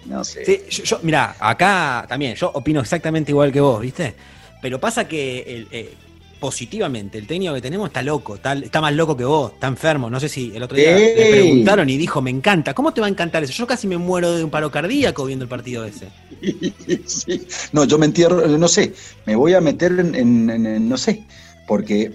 no 0.06 0.24
sé. 0.24 0.44
Sí, 0.44 0.82
yo, 0.84 0.98
mira, 1.02 1.36
acá 1.38 2.06
también, 2.08 2.34
yo 2.34 2.50
opino 2.54 2.80
exactamente 2.80 3.30
igual 3.30 3.52
que 3.52 3.60
vos, 3.60 3.80
¿viste? 3.80 4.14
Pero 4.62 4.80
pasa 4.80 5.06
que 5.06 5.66
eh, 5.70 5.94
positivamente, 6.40 7.18
el 7.18 7.26
técnico 7.26 7.54
que 7.54 7.60
tenemos 7.60 7.88
está 7.88 8.02
loco, 8.02 8.36
está, 8.36 8.52
está, 8.54 8.80
más 8.80 8.94
loco 8.94 9.16
que 9.16 9.24
vos, 9.24 9.52
está 9.52 9.66
enfermo. 9.66 10.08
No 10.08 10.20
sé 10.20 10.28
si 10.28 10.52
el 10.54 10.62
otro 10.62 10.76
día 10.76 10.96
le 10.96 11.30
preguntaron 11.30 11.88
y 11.90 11.96
dijo, 11.96 12.22
me 12.22 12.30
encanta. 12.30 12.74
¿Cómo 12.74 12.92
te 12.92 13.00
va 13.00 13.06
a 13.06 13.10
encantar 13.10 13.42
eso? 13.42 13.52
Yo 13.52 13.66
casi 13.66 13.86
me 13.86 13.98
muero 13.98 14.32
de 14.32 14.44
un 14.44 14.50
paro 14.50 14.70
cardíaco 14.70 15.24
viendo 15.24 15.44
el 15.44 15.48
partido 15.48 15.84
ese. 15.84 16.08
No, 17.72 17.84
yo 17.84 17.98
me 17.98 18.06
entierro, 18.06 18.46
no 18.46 18.68
sé, 18.68 18.94
me 19.26 19.36
voy 19.36 19.54
a 19.54 19.60
meter 19.60 19.92
en 19.98 20.88
no 20.88 20.96
sé, 20.96 21.24
porque 21.66 22.12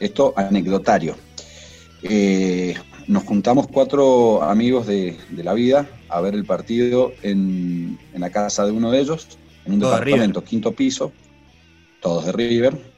esto 0.00 0.32
anecdotario. 0.36 1.16
Eh, 2.02 2.74
nos 3.06 3.24
juntamos 3.24 3.66
cuatro 3.68 4.42
amigos 4.42 4.86
de, 4.86 5.16
la 5.36 5.52
vida 5.52 5.88
a 6.08 6.20
ver 6.20 6.34
el 6.34 6.44
partido 6.44 7.12
en, 7.22 7.98
la 8.14 8.30
casa 8.30 8.64
de 8.64 8.72
uno 8.72 8.90
de 8.90 9.00
ellos, 9.00 9.38
en 9.64 9.74
un 9.74 9.80
departamento, 9.80 10.42
quinto 10.42 10.72
piso, 10.72 11.12
todos 12.00 12.26
de 12.26 12.32
River, 12.32 12.89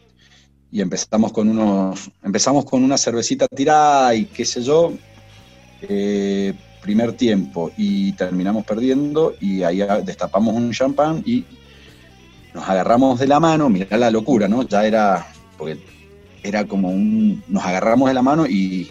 y 0.72 0.80
empezamos 0.80 1.32
con 1.32 1.50
unos, 1.50 2.10
empezamos 2.24 2.64
con 2.64 2.82
una 2.82 2.96
cervecita 2.96 3.46
tirada 3.46 4.14
y 4.14 4.24
qué 4.24 4.44
sé 4.44 4.62
yo, 4.62 4.92
eh, 5.82 6.54
primer 6.80 7.12
tiempo, 7.12 7.70
y 7.76 8.12
terminamos 8.12 8.64
perdiendo, 8.64 9.34
y 9.38 9.62
ahí 9.62 9.82
destapamos 10.04 10.54
un 10.54 10.72
champán 10.72 11.22
y 11.26 11.44
nos 12.54 12.68
agarramos 12.68 13.20
de 13.20 13.26
la 13.26 13.38
mano, 13.38 13.68
mirá 13.68 13.96
la 13.98 14.10
locura, 14.10 14.48
¿no? 14.48 14.66
Ya 14.66 14.86
era, 14.86 15.26
porque 15.58 15.78
era 16.42 16.66
como 16.66 16.90
un. 16.90 17.42
Nos 17.48 17.64
agarramos 17.64 18.08
de 18.08 18.14
la 18.14 18.22
mano 18.22 18.46
y. 18.46 18.90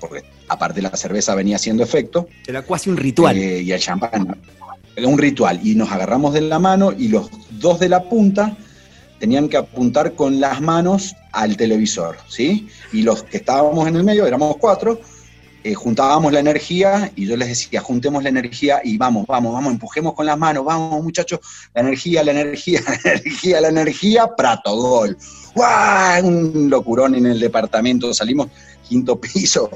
Porque 0.00 0.24
aparte 0.48 0.82
la 0.82 0.96
cerveza 0.96 1.34
venía 1.34 1.56
haciendo 1.56 1.82
efecto. 1.82 2.28
Era 2.46 2.62
casi 2.64 2.90
un 2.90 2.96
ritual. 2.96 3.36
Eh, 3.36 3.62
y 3.62 3.72
el 3.72 3.80
champán. 3.80 4.36
Era 4.96 5.08
un 5.08 5.18
ritual. 5.18 5.60
Y 5.62 5.74
nos 5.74 5.90
agarramos 5.90 6.32
de 6.34 6.42
la 6.42 6.58
mano 6.58 6.92
y 6.92 7.08
los 7.08 7.28
dos 7.50 7.80
de 7.80 7.88
la 7.88 8.02
punta 8.04 8.56
tenían 9.22 9.48
que 9.48 9.56
apuntar 9.56 10.14
con 10.14 10.40
las 10.40 10.60
manos 10.60 11.14
al 11.30 11.56
televisor, 11.56 12.16
¿sí? 12.26 12.66
Y 12.92 13.02
los 13.02 13.22
que 13.22 13.36
estábamos 13.36 13.86
en 13.86 13.94
el 13.94 14.02
medio, 14.02 14.26
éramos 14.26 14.56
cuatro, 14.56 14.98
eh, 15.62 15.74
juntábamos 15.74 16.32
la 16.32 16.40
energía 16.40 17.12
y 17.14 17.26
yo 17.26 17.36
les 17.36 17.46
decía, 17.46 17.80
juntemos 17.80 18.24
la 18.24 18.30
energía 18.30 18.80
y 18.82 18.98
vamos, 18.98 19.24
vamos, 19.28 19.52
vamos, 19.52 19.74
empujemos 19.74 20.14
con 20.14 20.26
las 20.26 20.36
manos, 20.36 20.64
vamos 20.64 21.04
muchachos, 21.04 21.38
la 21.72 21.82
energía, 21.82 22.24
la 22.24 22.32
energía, 22.32 22.80
la 23.04 23.12
energía, 23.12 23.60
la 23.60 23.68
energía, 23.68 24.26
prato, 24.36 24.74
gol. 24.74 25.16
¡Guau! 25.54 26.26
Un 26.26 26.68
locurón 26.68 27.14
en 27.14 27.26
el 27.26 27.38
departamento, 27.38 28.12
salimos 28.12 28.48
quinto 28.88 29.20
piso. 29.20 29.70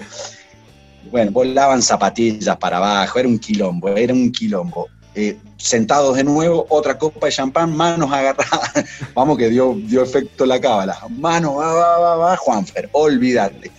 Bueno, 1.13 1.31
volaban 1.31 1.83
zapatillas 1.83 2.57
para 2.57 2.79
abajo, 2.79 3.21
era 3.21 3.29
un 3.29 3.39
quilombo, 3.39 3.91
era 3.91 4.13
un 4.13 4.33
quilombo. 4.33 4.89
Eh, 5.19 5.37
sentados 5.57 6.15
de 6.17 6.25
nuevo, 6.25 6.67
otra 6.69 6.99
copa 6.99 7.27
de 7.27 7.33
champán, 7.33 7.75
manos 7.75 8.13
agarradas. 8.13 8.71
Vamos 9.15 9.39
que 9.39 9.49
dio, 9.49 9.75
dio 9.75 10.03
efecto 10.03 10.45
la 10.47 10.61
cábala. 10.61 10.99
Manos, 11.09 11.57
va, 11.57 11.73
va, 11.73 11.99
va, 11.99 12.17
va, 12.17 12.37
Juanfer, 12.37 12.89
olvídate 12.93 13.73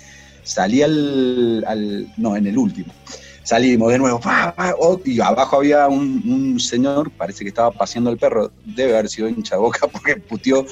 salí 0.47 0.81
al, 0.81 2.07
no, 2.17 2.35
en 2.35 2.47
el 2.47 2.57
último. 2.57 2.93
Salimos 3.43 3.91
de 3.91 3.99
nuevo, 3.99 4.19
oh, 4.79 4.99
y 5.05 5.21
abajo 5.21 5.57
había 5.57 5.87
un, 5.87 6.59
señor, 6.59 7.11
parece 7.11 7.43
que 7.43 7.49
estaba 7.49 7.71
paseando 7.71 8.09
el 8.09 8.17
perro, 8.17 8.51
debe 8.65 8.93
haber 8.93 9.09
sido 9.09 9.29
hincha 9.29 9.57
boca 9.57 9.87
porque 9.91 10.17
puteó, 10.17 10.65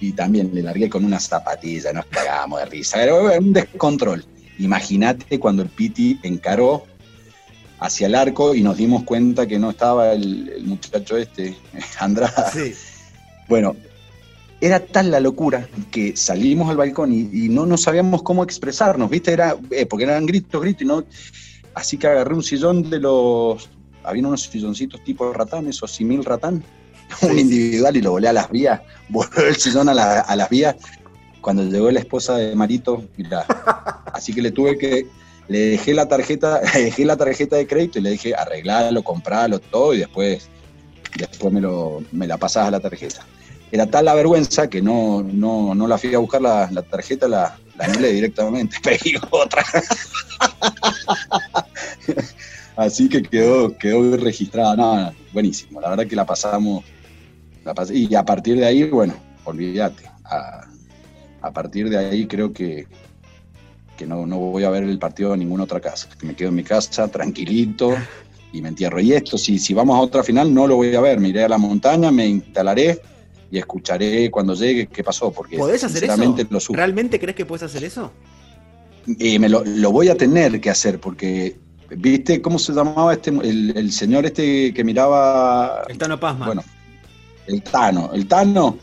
y 0.00 0.12
también 0.12 0.50
le 0.52 0.62
largué 0.62 0.88
con 0.88 1.04
una 1.04 1.18
zapatilla, 1.18 1.92
nos 1.92 2.06
cagábamos 2.06 2.60
de 2.60 2.66
risa, 2.66 3.02
era 3.02 3.14
un 3.14 3.52
descontrol. 3.52 4.24
Imagínate 4.58 5.40
cuando 5.40 5.62
el 5.62 5.68
Piti 5.68 6.20
encaró 6.22 6.84
hacia 7.82 8.06
el 8.06 8.14
arco 8.14 8.54
y 8.54 8.62
nos 8.62 8.76
dimos 8.76 9.02
cuenta 9.02 9.46
que 9.46 9.58
no 9.58 9.70
estaba 9.70 10.12
el, 10.12 10.48
el 10.48 10.64
muchacho 10.64 11.16
este, 11.16 11.56
Andrada. 11.98 12.50
Sí. 12.50 12.74
Bueno, 13.48 13.76
era 14.60 14.78
tal 14.78 15.10
la 15.10 15.18
locura 15.18 15.68
que 15.90 16.16
salimos 16.16 16.70
al 16.70 16.76
balcón 16.76 17.12
y, 17.12 17.48
no, 17.48 17.66
no 17.66 17.76
sabíamos 17.76 18.22
cómo 18.22 18.44
expresarnos, 18.44 19.10
¿viste? 19.10 19.32
Era, 19.32 19.56
eh, 19.72 19.86
porque 19.86 20.04
eran 20.04 20.24
gritos, 20.24 20.62
gritos, 20.62 20.82
y 20.82 20.84
no. 20.84 21.04
Así 21.74 21.98
que 21.98 22.06
agarré 22.06 22.32
un 22.32 22.44
sillón 22.44 22.88
de 22.88 23.00
los. 23.00 23.68
Había 24.04 24.26
unos 24.26 24.42
silloncitos 24.42 25.02
tipo 25.02 25.32
ratán, 25.32 25.66
esos 25.66 25.90
simil 25.90 26.24
ratán, 26.24 26.62
un 27.22 27.38
individual 27.38 27.96
y 27.96 28.02
lo 28.02 28.12
volé 28.12 28.28
a 28.28 28.32
las 28.32 28.50
vías, 28.50 28.80
voló 29.08 29.30
el 29.48 29.56
sillón 29.56 29.88
a, 29.88 29.94
las 29.94 30.48
vías. 30.48 30.76
Cuando 31.40 31.64
llegó 31.64 31.90
la 31.90 31.98
esposa 31.98 32.36
de 32.36 32.54
Marito, 32.54 33.04
mira, 33.16 33.44
así 34.12 34.32
que 34.32 34.42
le 34.42 34.52
tuve 34.52 34.78
que, 34.78 35.08
le 35.48 35.58
dejé 35.58 35.94
la 35.94 36.06
tarjeta, 36.06 36.60
dejé 36.74 37.04
la 37.04 37.16
tarjeta 37.16 37.56
de 37.56 37.66
crédito 37.66 37.98
y 37.98 38.02
le 38.02 38.10
dije 38.10 38.34
arreglalo, 38.34 39.02
compralo, 39.02 39.58
todo, 39.58 39.94
y 39.94 39.98
después, 39.98 40.48
después 41.16 41.52
me, 41.52 41.60
lo, 41.60 42.02
me 42.12 42.26
la 42.26 42.38
pasás 42.38 42.68
a 42.68 42.70
la 42.70 42.80
tarjeta 42.80 43.26
era 43.72 43.86
tal 43.86 44.04
la 44.04 44.14
vergüenza 44.14 44.68
que 44.68 44.82
no, 44.82 45.22
no, 45.22 45.74
no 45.74 45.88
la 45.88 45.96
fui 45.96 46.14
a 46.14 46.18
buscar 46.18 46.42
la, 46.42 46.68
tarjeta, 46.82 47.26
la, 47.26 47.56
la 47.78 47.86
anulé 47.86 48.12
directamente, 48.12 48.76
pedí 48.82 49.14
otra. 49.30 49.64
Así 52.76 53.08
que 53.08 53.22
quedó, 53.22 53.74
quedó 53.78 54.18
registrada. 54.18 54.76
No, 54.76 55.14
buenísimo. 55.32 55.80
La 55.80 55.88
verdad 55.88 56.06
que 56.06 56.16
la 56.16 56.26
pasamos. 56.26 56.84
y 57.90 58.14
a 58.14 58.24
partir 58.24 58.58
de 58.58 58.66
ahí, 58.66 58.90
bueno, 58.90 59.14
olvídate. 59.44 60.04
a 61.40 61.50
partir 61.50 61.88
de 61.88 61.96
ahí 61.96 62.26
creo 62.26 62.52
que, 62.52 62.86
que 63.96 64.06
no, 64.06 64.26
no 64.26 64.38
voy 64.38 64.64
a 64.64 64.70
ver 64.70 64.84
el 64.84 64.98
partido 64.98 65.34
en 65.34 65.40
ninguna 65.40 65.64
otra 65.64 65.80
casa. 65.80 66.08
Que 66.18 66.26
me 66.26 66.34
quedo 66.34 66.48
en 66.48 66.56
mi 66.56 66.64
casa 66.64 67.08
tranquilito 67.08 67.94
y 68.52 68.62
me 68.62 68.68
entierro. 68.68 69.00
Y 69.00 69.12
esto, 69.12 69.38
si, 69.38 69.58
si 69.58 69.74
vamos 69.74 69.96
a 69.96 70.00
otra 70.00 70.22
final, 70.22 70.52
no 70.52 70.66
lo 70.66 70.76
voy 70.76 70.94
a 70.94 71.00
ver. 71.00 71.20
Me 71.20 71.28
iré 71.28 71.44
a 71.44 71.48
la 71.48 71.58
montaña, 71.58 72.10
me 72.10 72.26
instalaré 72.26 73.00
y 73.50 73.58
escucharé 73.58 74.30
cuando 74.30 74.54
llegue 74.54 74.86
qué 74.86 75.04
pasó. 75.04 75.30
Porque 75.30 75.58
¿Podés 75.58 75.84
hacer 75.84 76.04
eso? 76.04 76.12
sinceramente 76.12 76.46
lo 76.50 76.60
supo. 76.60 76.76
¿Realmente 76.76 77.20
crees 77.20 77.36
que 77.36 77.44
puedes 77.46 77.62
hacer 77.62 77.84
eso? 77.84 78.12
Y 79.06 79.38
me 79.38 79.48
lo, 79.48 79.64
lo 79.64 79.90
voy 79.90 80.08
a 80.08 80.16
tener 80.16 80.60
que 80.60 80.70
hacer 80.70 81.00
porque, 81.00 81.56
¿viste 81.90 82.40
cómo 82.40 82.58
se 82.58 82.72
llamaba 82.72 83.12
este 83.12 83.30
el, 83.30 83.76
el 83.76 83.92
señor 83.92 84.26
este 84.26 84.72
que 84.72 84.84
miraba? 84.84 85.82
El 85.88 85.98
Tano 85.98 86.20
Pazman. 86.20 86.46
Bueno, 86.46 86.64
el 87.48 87.62
Tano. 87.62 88.10
El 88.12 88.28
Tano 88.28 88.78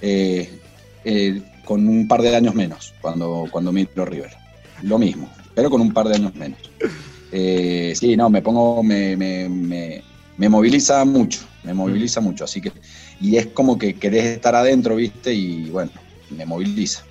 eh, 0.00 0.58
eh, 1.04 1.42
con 1.64 1.86
un 1.86 2.08
par 2.08 2.22
de 2.22 2.34
años 2.34 2.54
menos 2.54 2.92
cuando, 3.00 3.46
cuando 3.50 3.72
miro 3.72 4.04
River. 4.04 4.41
Lo 4.82 4.98
mismo, 4.98 5.30
pero 5.54 5.70
con 5.70 5.80
un 5.80 5.92
par 5.92 6.08
de 6.08 6.16
años 6.16 6.34
menos. 6.34 6.58
Eh, 7.30 7.94
sí, 7.96 8.16
no, 8.16 8.28
me 8.28 8.42
pongo, 8.42 8.82
me, 8.82 9.16
me, 9.16 9.48
me, 9.48 10.02
me 10.36 10.48
moviliza 10.48 11.04
mucho, 11.04 11.40
me 11.62 11.72
moviliza 11.72 12.20
mucho, 12.20 12.44
así 12.44 12.60
que, 12.60 12.72
y 13.20 13.36
es 13.36 13.46
como 13.48 13.78
que 13.78 13.94
querés 13.94 14.24
estar 14.24 14.54
adentro, 14.54 14.96
¿viste? 14.96 15.32
Y 15.32 15.70
bueno, 15.70 15.90
me 16.30 16.44
moviliza. 16.44 17.04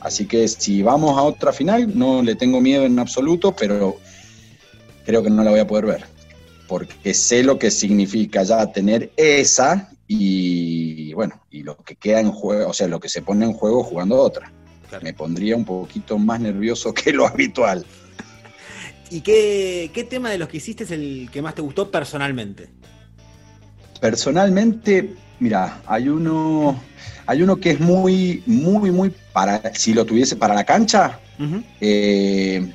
Así 0.00 0.26
que 0.26 0.46
si 0.46 0.82
vamos 0.82 1.16
a 1.16 1.22
otra 1.22 1.52
final, 1.52 1.98
no 1.98 2.22
le 2.22 2.34
tengo 2.34 2.60
miedo 2.60 2.84
en 2.84 2.98
absoluto, 2.98 3.54
pero 3.56 3.96
creo 5.04 5.22
que 5.22 5.30
no 5.30 5.42
la 5.42 5.50
voy 5.50 5.60
a 5.60 5.66
poder 5.66 5.86
ver. 5.86 6.04
Porque 6.68 7.14
sé 7.14 7.42
lo 7.42 7.58
que 7.58 7.70
significa 7.70 8.42
ya 8.42 8.70
tener 8.72 9.12
esa 9.16 9.90
y 10.08 11.12
bueno, 11.14 11.40
y 11.50 11.62
lo 11.62 11.76
que 11.78 11.96
queda 11.96 12.20
en 12.20 12.30
juego, 12.30 12.68
o 12.68 12.72
sea, 12.72 12.88
lo 12.88 13.00
que 13.00 13.08
se 13.08 13.22
pone 13.22 13.44
en 13.44 13.52
juego 13.52 13.82
jugando 13.82 14.16
otra. 14.16 14.52
Claro. 14.88 15.04
Me 15.04 15.12
pondría 15.12 15.56
un 15.56 15.64
poquito 15.64 16.18
más 16.18 16.40
nervioso 16.40 16.94
que 16.94 17.12
lo 17.12 17.26
habitual. 17.26 17.84
¿Y 19.10 19.20
qué, 19.20 19.90
qué 19.94 20.04
tema 20.04 20.30
de 20.30 20.38
los 20.38 20.48
que 20.48 20.56
hiciste 20.56 20.84
es 20.84 20.90
el 20.90 21.28
que 21.32 21.42
más 21.42 21.54
te 21.54 21.62
gustó 21.62 21.90
personalmente? 21.90 22.68
Personalmente, 24.00 25.14
mira, 25.38 25.80
hay 25.86 26.08
uno, 26.08 26.80
hay 27.26 27.42
uno 27.42 27.56
que 27.56 27.70
es 27.70 27.80
muy, 27.80 28.42
muy, 28.46 28.90
muy 28.90 29.12
para, 29.32 29.74
si 29.74 29.94
lo 29.94 30.04
tuviese 30.04 30.36
para 30.36 30.54
la 30.54 30.64
cancha, 30.64 31.20
eh, 31.80 32.72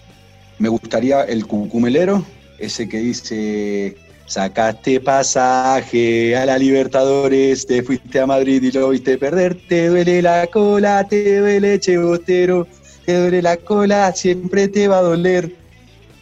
me 0.57 0.69
gustaría 0.69 1.23
el 1.23 1.45
cucumelero, 1.47 2.25
ese 2.57 2.87
que 2.87 2.99
dice, 2.99 3.97
sacaste 4.31 5.01
pasaje 5.01 6.37
a 6.37 6.45
la 6.45 6.57
Libertadores, 6.57 7.67
te 7.67 7.83
fuiste 7.83 8.21
a 8.21 8.25
Madrid 8.25 8.63
y 8.63 8.71
lo 8.71 8.89
viste 8.89 9.17
perder, 9.17 9.59
te 9.67 9.87
duele 9.89 10.21
la 10.21 10.47
cola, 10.47 11.05
te 11.05 11.39
duele 11.39 11.77
chebotero, 11.81 12.65
te 13.05 13.19
duele 13.19 13.41
la 13.41 13.57
cola, 13.57 14.13
siempre 14.13 14.69
te 14.69 14.87
va 14.87 14.99
a 14.99 15.01
doler. 15.01 15.53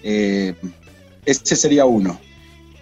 Eh, 0.01 0.55
ese 1.23 1.55
sería 1.55 1.85
uno. 1.85 2.19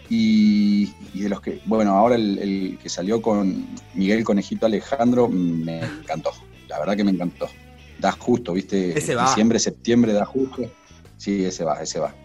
Y, 0.09 0.93
y 1.13 1.23
de 1.23 1.29
los 1.29 1.41
que, 1.41 1.59
bueno, 1.65 1.91
ahora 1.91 2.15
el, 2.15 2.39
el 2.39 2.79
que 2.81 2.87
salió 2.87 3.21
con 3.21 3.67
Miguel 3.95 4.23
Conejito 4.23 4.65
Alejandro 4.65 5.27
me 5.27 5.79
encantó. 5.79 6.31
La 6.69 6.79
verdad 6.79 6.95
que 6.95 7.03
me 7.03 7.11
encantó. 7.11 7.49
Da 7.99 8.13
justo, 8.13 8.53
¿viste? 8.53 8.97
Ese 8.97 9.13
va. 9.13 9.27
Diciembre, 9.27 9.59
septiembre, 9.59 10.13
da 10.13 10.23
justo. 10.23 10.71
Sí, 11.17 11.43
ese 11.43 11.65
va, 11.65 11.81
ese 11.83 11.99
va. 11.99 12.15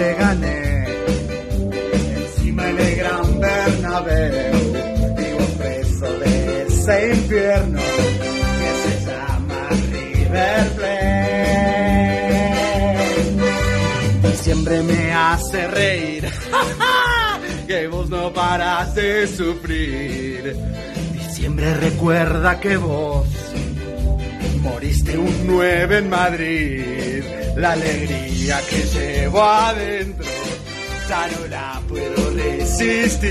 Te 0.00 0.14
gané 0.14 0.86
encima 2.16 2.70
en 2.70 2.78
el 2.78 2.96
gran 2.96 3.38
Bernabéu. 3.38 4.54
Vivo 5.18 5.46
preso 5.58 6.08
de 6.20 6.66
ese 6.66 7.10
infierno 7.16 7.82
que 8.60 8.70
se 8.82 8.94
llama 9.06 9.60
River 9.92 10.64
Plate. 10.76 11.08
Diciembre 14.28 14.82
me 14.84 15.12
hace 15.12 15.66
reír, 15.68 16.24
que 17.66 17.86
vos 17.88 18.08
no 18.08 18.32
paras 18.32 18.94
de 18.94 19.26
sufrir. 19.26 20.56
Diciembre 21.12 21.74
recuerda 21.74 22.58
que 22.58 22.78
vos 22.78 23.26
un 25.16 25.46
9 25.46 25.98
en 25.98 26.10
Madrid. 26.10 27.24
La 27.56 27.72
alegría 27.72 28.60
que 28.68 28.82
llevo 28.82 29.42
adentro 29.42 30.26
ya 31.08 31.28
no 31.28 31.46
la 31.48 31.82
puedo 31.88 32.30
resistir. 32.30 33.30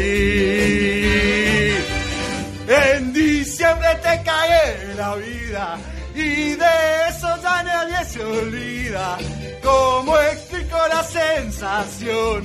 En 2.67 3.13
diciembre 3.13 3.89
te 4.03 4.21
cae 4.23 4.95
la 4.95 5.15
vida 5.15 5.77
y 6.13 6.55
de 6.55 6.73
eso 7.09 7.27
ya 7.41 7.63
nadie 7.63 8.05
se 8.05 8.23
olvida. 8.23 9.17
¿Cómo 9.63 10.17
explico 10.19 10.77
la 10.89 11.03
sensación 11.03 12.43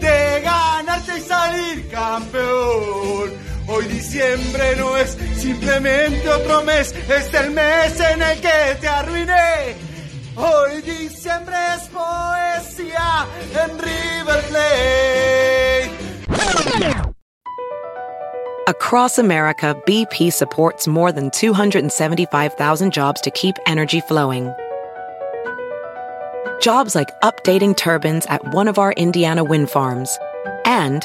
de 0.00 0.40
ganarte 0.42 1.18
y 1.18 1.20
salir 1.20 1.88
campeón? 1.90 3.51
Hoy 3.68 3.84
diciembre 3.86 4.76
no 4.76 4.96
es 4.96 5.16
simplemente 5.36 6.28
otro 6.28 6.62
mes, 6.62 6.92
es 6.92 7.34
el 7.34 7.50
mes 7.52 8.00
en 8.00 8.22
el 8.22 8.40
que 8.40 8.76
te 8.80 8.88
arruiné. 8.88 9.76
Hoy 10.36 10.80
diciembre 10.82 11.56
es 11.76 11.88
poesía 11.88 13.26
en 13.62 13.78
River 13.78 14.42
Plate. 14.48 16.02
Across 18.68 19.18
America, 19.18 19.76
BP 19.86 20.32
supports 20.32 20.86
more 20.86 21.10
than 21.12 21.30
275,000 21.30 22.92
jobs 22.92 23.20
to 23.20 23.30
keep 23.30 23.56
energy 23.66 24.00
flowing. 24.00 24.52
Jobs 26.60 26.94
like 26.94 27.08
updating 27.22 27.76
turbines 27.76 28.24
at 28.26 28.54
one 28.54 28.68
of 28.68 28.78
our 28.78 28.92
Indiana 28.92 29.42
wind 29.42 29.68
farms 29.68 30.16
and 30.64 31.04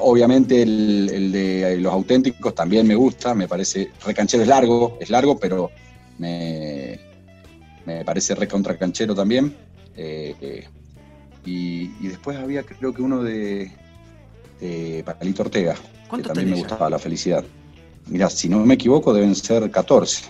Obviamente 0.00 0.62
el, 0.62 1.10
el, 1.12 1.32
de 1.32 1.78
los 1.78 1.92
auténticos 1.92 2.54
también 2.54 2.86
me 2.86 2.94
gusta, 2.94 3.34
me 3.34 3.48
parece, 3.48 3.90
recanchero 4.04 4.42
es 4.42 4.48
largo, 4.48 4.98
es 5.00 5.10
largo, 5.10 5.38
pero 5.38 5.70
me, 6.18 6.98
me 7.84 8.04
parece 8.04 8.34
recontra 8.34 8.76
canchero 8.76 9.14
también. 9.14 9.54
Eh, 9.96 10.66
y, 11.44 11.92
y, 12.00 12.08
después 12.08 12.36
había 12.36 12.64
creo 12.64 12.92
que 12.92 13.02
uno 13.02 13.22
de, 13.22 13.70
de 14.60 15.04
Palito 15.04 15.42
Ortega, 15.42 15.74
que 16.14 16.22
también 16.22 16.50
me 16.50 16.56
gustaba, 16.56 16.90
La 16.90 16.98
Felicidad. 16.98 17.44
Mira, 18.06 18.28
si 18.28 18.48
no 18.48 18.58
me 18.64 18.74
equivoco 18.74 19.14
deben 19.14 19.34
ser 19.34 19.70
14. 19.70 20.24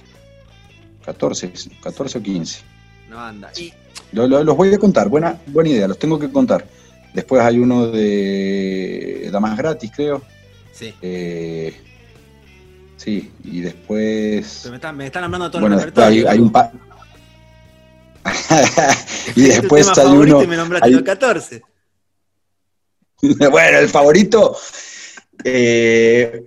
14, 1.05 1.53
14 1.83 2.19
o 2.19 2.23
15. 2.23 2.61
No 3.09 3.19
anda. 3.21 3.51
Y... 3.57 3.73
Lo, 4.13 4.27
lo, 4.27 4.45
los 4.45 4.57
voy 4.57 4.73
a 4.73 4.79
contar, 4.79 5.09
buena, 5.09 5.41
buena 5.47 5.71
idea, 5.71 5.89
los 5.89 5.99
tengo 5.99 6.19
que 6.19 6.31
contar. 6.31 6.67
Después 7.17 7.41
hay 7.43 7.59
uno 7.59 7.87
de 7.87 9.31
Damas 9.33 9.57
Gratis, 9.57 9.91
creo. 9.97 10.23
Sí. 10.73 10.93
Eh, 11.01 11.75
sí, 12.99 13.33
y 13.43 13.63
después. 13.63 14.59
Pero 14.65 14.71
me, 14.73 14.77
están, 14.77 14.97
me 14.99 15.07
están 15.07 15.25
hablando 15.25 15.47
de 15.47 15.51
todo 15.51 15.61
bueno, 15.63 15.77
el 15.77 15.81
repertorio. 15.83 16.29
Hay, 16.29 16.35
hay 16.37 16.39
un 16.43 16.53
par. 16.53 16.73
y 19.35 19.47
Es 19.47 19.57
tu 19.57 19.61
después 19.63 19.97
hay 19.99 20.07
uno. 20.15 20.43
y 20.43 20.47
me 20.47 20.57
nombraste 20.57 20.89
hay- 20.89 20.93
los 20.95 21.03
14. 21.05 21.63
bueno, 23.51 23.79
el 23.79 23.89
favorito. 23.89 24.55
eh, 25.43 26.45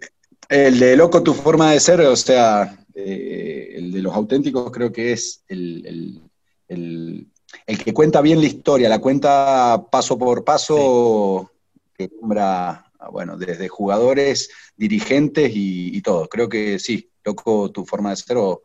el 0.49 0.77
de 0.79 0.95
Loco 0.95 1.23
tu 1.23 1.33
forma 1.33 1.71
de 1.71 1.79
ser, 1.79 2.01
o 2.01 2.15
sea, 2.15 2.77
eh, 2.93 3.73
el 3.75 3.91
de 3.91 4.01
los 4.03 4.13
auténticos 4.13 4.71
creo 4.71 4.91
que 4.91 5.13
es 5.13 5.41
el, 5.47 5.83
el- 5.87 6.21
el- 6.67 7.27
el 7.65 7.83
que 7.83 7.93
cuenta 7.93 8.21
bien 8.21 8.39
la 8.39 8.47
historia, 8.47 8.89
la 8.89 8.99
cuenta 8.99 9.85
paso 9.91 10.17
por 10.17 10.43
paso, 10.43 11.51
que 11.95 12.09
nombra, 12.21 12.91
bueno, 13.11 13.37
desde 13.37 13.67
jugadores, 13.67 14.49
dirigentes 14.75 15.51
y, 15.53 15.95
y 15.97 16.01
todo. 16.01 16.27
Creo 16.27 16.47
que 16.49 16.79
sí, 16.79 17.09
Loco 17.23 17.71
tu 17.71 17.85
forma 17.85 18.09
de 18.11 18.15
ser 18.15 18.37
o 18.37 18.63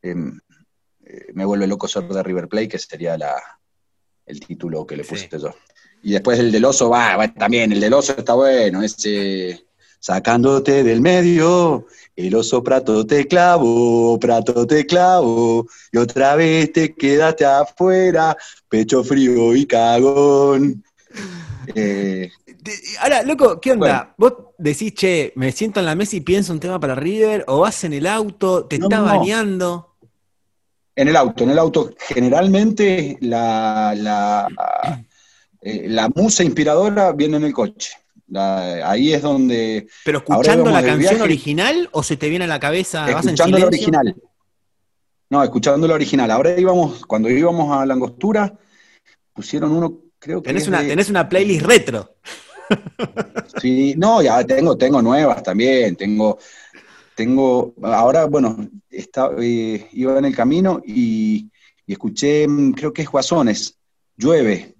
em, 0.00 0.38
eh, 1.04 1.26
Me 1.34 1.44
vuelve 1.44 1.66
loco 1.66 1.88
ser 1.88 2.04
de 2.04 2.22
River 2.22 2.48
Plate, 2.48 2.68
que 2.68 2.78
sería 2.78 3.18
la, 3.18 3.34
el 4.24 4.40
título 4.40 4.86
que 4.86 4.96
le 4.96 5.04
puse 5.04 5.28
Sí. 5.30 5.38
yo. 5.38 5.54
Y 6.02 6.12
después 6.12 6.38
el 6.38 6.50
del 6.50 6.64
oso, 6.64 6.88
va, 6.88 7.16
va, 7.16 7.28
también, 7.32 7.70
el 7.72 7.80
del 7.80 7.92
oso 7.92 8.14
está 8.16 8.34
bueno, 8.34 8.82
ese 8.82 9.66
sacándote 10.02 10.82
del 10.82 11.00
medio, 11.00 11.86
el 12.16 12.34
oso 12.34 12.60
prato 12.62 13.06
te 13.06 13.28
clavo, 13.28 14.18
prato 14.18 14.66
te 14.66 14.84
clavo, 14.84 15.68
y 15.92 15.96
otra 15.96 16.34
vez 16.34 16.72
te 16.72 16.92
quedaste 16.92 17.44
afuera, 17.44 18.36
pecho 18.68 19.04
frío 19.04 19.54
y 19.54 19.64
cagón. 19.64 20.82
Eh, 21.76 22.28
Ahora, 23.00 23.22
loco, 23.22 23.60
¿qué 23.60 23.72
onda? 23.72 24.12
¿Vos 24.16 24.34
decís, 24.58 24.92
che, 24.94 25.32
me 25.36 25.52
siento 25.52 25.78
en 25.80 25.86
la 25.86 25.94
mesa 25.94 26.16
y 26.16 26.20
pienso 26.20 26.52
un 26.52 26.60
tema 26.60 26.80
para 26.80 26.94
River? 26.94 27.44
¿O 27.46 27.60
vas 27.60 27.84
en 27.84 27.92
el 27.92 28.06
auto, 28.06 28.64
te 28.64 28.78
No, 28.78 28.86
está 28.86 29.00
bañando? 29.00 29.96
En 30.96 31.08
el 31.08 31.16
auto, 31.16 31.44
en 31.44 31.50
el 31.50 31.58
auto, 31.58 31.90
generalmente 31.98 33.18
la, 33.20 33.94
la, 33.96 34.48
eh, 35.60 35.86
la 35.88 36.08
musa 36.08 36.42
inspiradora 36.42 37.12
viene 37.12 37.36
en 37.36 37.44
el 37.44 37.52
coche. 37.52 38.01
La- 38.32 38.90
ahí 38.90 39.12
es 39.12 39.20
donde, 39.20 39.86
¿Pero 40.06 40.18
escuchando 40.18 40.70
la 40.70 40.80
canción 40.82 40.98
viaje- 40.98 41.22
original 41.22 41.88
o 41.92 42.02
se 42.02 42.16
te 42.16 42.30
viene 42.30 42.46
a 42.46 42.48
la 42.48 42.58
cabeza? 42.58 43.02
¿Vas 43.02 43.24
en 43.26 43.34
escuchando 43.34 43.58
la 43.58 43.66
original. 43.66 44.16
No, 45.28 45.42
escuchando 45.44 45.86
la 45.86 45.94
original. 45.94 46.30
Ahora 46.30 46.58
íbamos, 46.58 47.04
cuando 47.04 47.28
íbamos 47.28 47.76
a 47.76 47.84
la 47.84 47.92
angostura, 47.92 48.58
pusieron 49.34 49.72
uno, 49.72 49.98
creo 50.18 50.42
que. 50.42 50.48
Tenés 50.48 50.66
una, 50.66 50.80
de- 50.82 50.88
tenés 50.88 51.10
una 51.10 51.28
playlist 51.28 51.66
retro. 51.66 52.16
Sí, 53.60 53.94
no, 53.98 54.22
ya 54.22 54.42
tengo, 54.44 54.76
tengo 54.78 55.02
nuevas 55.02 55.42
también, 55.42 55.94
tengo, 55.94 56.38
tengo, 57.14 57.74
ahora, 57.82 58.24
bueno, 58.24 58.56
está, 58.88 59.30
eh, 59.38 59.88
iba 59.92 60.18
en 60.18 60.24
el 60.24 60.34
camino 60.34 60.80
y, 60.86 61.50
y 61.86 61.92
escuché, 61.92 62.48
mm, 62.48 62.72
creo 62.72 62.92
que 62.92 63.02
es 63.02 63.08
Guasones, 63.10 63.76
llueve, 64.16 64.74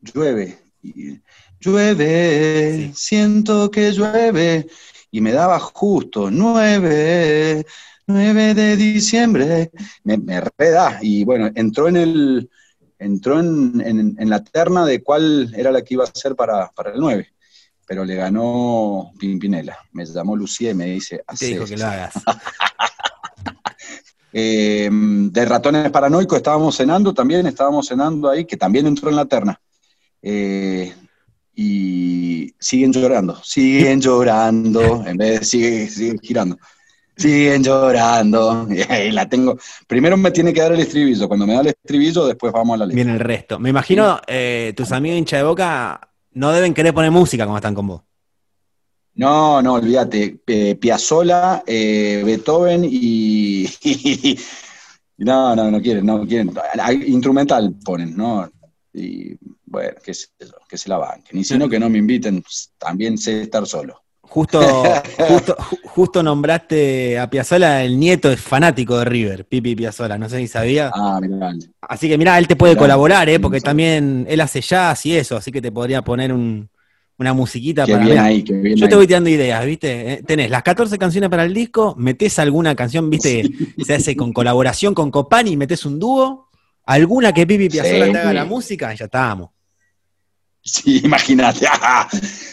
llueve, 0.00 0.58
y- 0.82 1.18
llueve, 1.60 2.86
Sí. 2.88 2.92
siento 2.94 3.70
que 3.70 3.92
llueve, 3.92 4.66
y 5.10 5.20
me 5.20 5.32
daba 5.32 5.58
justo 5.60 6.30
nueve, 6.30 7.64
nueve 8.06 8.54
de 8.54 8.76
diciembre, 8.76 9.70
me, 10.04 10.18
me 10.18 10.40
reda, 10.58 10.98
y 11.02 11.24
bueno, 11.24 11.50
entró 11.54 11.88
en 11.88 11.96
el, 11.96 12.50
entró 12.98 13.40
en, 13.40 13.80
en- 13.84 14.16
en 14.18 14.30
la 14.30 14.42
terna 14.44 14.84
de 14.86 15.02
cuál 15.02 15.52
era 15.56 15.70
la 15.72 15.82
que 15.82 15.94
iba 15.94 16.04
a 16.04 16.10
ser 16.14 16.34
para, 16.36 16.68
para 16.70 16.92
el 16.92 17.00
9, 17.00 17.28
pero 17.86 18.04
le 18.04 18.14
ganó 18.16 19.12
Pimpinela. 19.18 19.78
Me 19.92 20.04
llamó 20.06 20.36
Lucía 20.36 20.70
y 20.70 20.74
me 20.74 20.86
dice, 20.86 21.16
Te 21.18 21.22
"Hacé 21.26 21.46
dijo 21.46 21.66
que 21.66 21.74
esto". 21.74 21.86
lo 21.86 21.90
hagas. 21.92 22.14
Eh, 24.32 24.88
de 24.92 25.44
ratones 25.44 25.90
paranoicos 25.90 26.36
estábamos 26.36 26.76
cenando, 26.76 27.12
también 27.12 27.46
estábamos 27.46 27.88
cenando 27.88 28.28
ahí, 28.30 28.44
que 28.44 28.56
también 28.56 28.86
entró 28.86 29.10
en 29.10 29.16
la 29.16 29.24
terna. 29.26 29.60
Eh, 30.22 30.94
y 31.54 32.54
siguen 32.58 32.92
llorando, 32.92 33.36
siguen 33.42 34.00
llorando, 34.00 35.04
en 35.06 35.16
vez 35.16 35.40
de 35.40 35.44
sigue, 35.46 35.88
sigue 35.88 36.16
girando. 36.22 36.56
Siguen 37.16 37.62
llorando. 37.62 38.66
Y 39.06 39.10
la 39.10 39.28
tengo. 39.28 39.58
Primero 39.86 40.16
me 40.16 40.30
tiene 40.30 40.52
que 40.54 40.60
dar 40.62 40.72
el 40.72 40.80
estribillo. 40.80 41.28
Cuando 41.28 41.46
me 41.46 41.52
da 41.54 41.60
el 41.60 41.66
estribillo, 41.68 42.26
después 42.26 42.50
vamos 42.52 42.74
a 42.74 42.78
la 42.78 42.86
letra. 42.86 42.94
Viene 42.96 43.12
el 43.12 43.20
resto. 43.20 43.58
Me 43.58 43.68
imagino, 43.70 44.18
eh, 44.26 44.72
tus 44.74 44.90
amigos 44.92 45.18
hincha 45.18 45.36
de 45.36 45.42
boca 45.42 46.00
no 46.32 46.50
deben 46.52 46.72
querer 46.72 46.94
poner 46.94 47.10
música 47.10 47.44
cuando 47.44 47.58
están 47.58 47.74
con 47.74 47.88
vos. 47.88 48.02
No, 49.14 49.60
no, 49.60 49.74
olvídate. 49.74 50.40
Eh, 50.46 50.76
Piazzolla, 50.76 51.62
eh, 51.66 52.22
Beethoven 52.24 52.84
y, 52.84 53.66
y- 53.82 54.38
No, 55.18 55.54
no, 55.54 55.70
no 55.70 55.82
quieren, 55.82 56.06
no 56.06 56.26
quieren. 56.26 56.50
Instrumental 57.06 57.74
ponen, 57.84 58.16
¿no? 58.16 58.50
Y 58.92 59.36
bueno, 59.66 59.96
qué 60.04 60.14
sé 60.14 60.28
yo, 60.40 60.48
que 60.68 60.76
se 60.76 60.88
la 60.88 60.98
banquen. 60.98 61.38
Y 61.38 61.44
si 61.44 61.56
no, 61.56 61.68
que 61.68 61.78
no 61.78 61.88
me 61.88 61.98
inviten, 61.98 62.42
también 62.78 63.16
sé 63.18 63.42
estar 63.42 63.66
solo. 63.66 64.02
Justo, 64.22 65.02
justo, 65.28 65.56
ju- 65.58 65.80
justo 65.82 66.22
nombraste 66.22 67.18
a 67.18 67.28
Piazzola, 67.30 67.84
el 67.84 67.98
nieto 67.98 68.30
es 68.30 68.40
fanático 68.40 68.98
de 68.98 69.04
River, 69.04 69.46
Pipi 69.46 69.74
Piazzola, 69.74 70.18
no 70.18 70.28
sé 70.28 70.38
si 70.38 70.48
sabía. 70.48 70.90
Ah, 70.94 71.18
mirá. 71.20 71.52
Así 71.82 72.08
que 72.08 72.18
mirá, 72.18 72.38
él 72.38 72.46
te 72.46 72.56
puede 72.56 72.72
Mirá, 72.74 72.80
colaborar, 72.80 73.28
¿eh? 73.28 73.40
porque 73.40 73.60
también 73.60 74.26
él 74.28 74.40
hace 74.40 74.60
jazz 74.60 75.04
y 75.06 75.16
eso, 75.16 75.36
así 75.36 75.50
que 75.50 75.62
te 75.62 75.72
podría 75.72 76.02
poner 76.02 76.32
un- 76.32 76.68
una 77.18 77.32
musiquita 77.34 77.86
Qué 77.86 77.92
para 77.92 78.04
bien 78.04 78.18
ahí, 78.18 78.44
qué 78.44 78.52
bien 78.54 78.78
Yo 78.78 78.88
te 78.88 78.96
voy 78.96 79.06
tirando 79.06 79.28
ideas, 79.30 79.64
¿viste? 79.66 80.12
Eh, 80.14 80.22
Tenés 80.22 80.50
las 80.50 80.62
14 80.62 80.96
canciones 80.98 81.28
para 81.30 81.44
el 81.44 81.52
disco, 81.54 81.94
metés 81.98 82.38
alguna 82.38 82.74
canción, 82.74 83.10
¿viste? 83.10 83.50
que 83.76 83.84
Se 83.84 83.94
hace 83.94 84.16
con 84.16 84.32
colaboración 84.32 84.94
con 84.94 85.10
Copani, 85.10 85.56
metés 85.56 85.84
un 85.84 85.98
dúo, 85.98 86.49
alguna 86.84 87.32
que 87.32 87.46
Pipi 87.46 87.68
Piazzola 87.68 88.06
Sí. 88.06 88.12
te 88.12 88.18
haga 88.18 88.32
la 88.32 88.44
música, 88.44 88.92
ya 88.94 89.04
estamos. 89.06 89.50
Sí, 90.62 91.00
imagínate. 91.04 91.66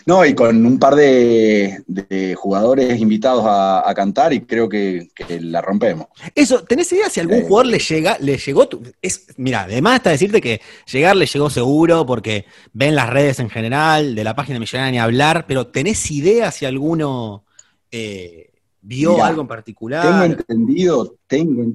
No, 0.05 0.25
y 0.25 0.33
con 0.33 0.65
un 0.65 0.79
par 0.79 0.95
de, 0.95 1.83
de 1.87 2.35
jugadores 2.35 2.97
invitados 3.01 3.43
a, 3.45 3.87
a 3.87 3.93
cantar 3.93 4.31
y 4.31 4.41
creo 4.45 4.69
que, 4.69 5.09
que 5.13 5.41
la 5.41 5.61
rompemos. 5.61 6.07
Eso, 6.33 6.63
¿tenés 6.63 6.89
idea 6.93 7.09
si 7.09 7.19
algún 7.19 7.39
Eh. 7.39 7.45
jugador 7.47 7.65
le 7.65 7.79
llega, 7.79 8.17
le 8.21 8.37
llegó? 8.37 8.67
tu- 8.69 8.81
es, 9.02 9.27
mira, 9.35 9.63
además 9.63 9.95
está 9.97 10.12
decirte 10.12 10.39
que 10.39 10.62
llegar 10.89 11.17
le 11.17 11.25
llegó 11.25 11.49
seguro 11.49 12.06
porque 12.06 12.45
ven 12.71 12.95
las 12.95 13.10
redes 13.10 13.39
en 13.39 13.49
general, 13.49 14.15
de 14.15 14.23
la 14.23 14.35
página 14.35 14.58
millonaria 14.60 14.91
ni 14.91 14.99
hablar, 14.99 15.45
pero 15.45 15.67
¿tenés 15.67 16.10
idea 16.10 16.49
si 16.52 16.65
alguno 16.65 17.43
eh, 17.91 18.52
vio 18.81 19.13
Mirá, 19.15 19.27
algo 19.27 19.41
en 19.41 19.47
Tengo 19.47 19.56
particular? 19.56 20.25
entendido, 20.25 21.15
tengo, 21.27 21.73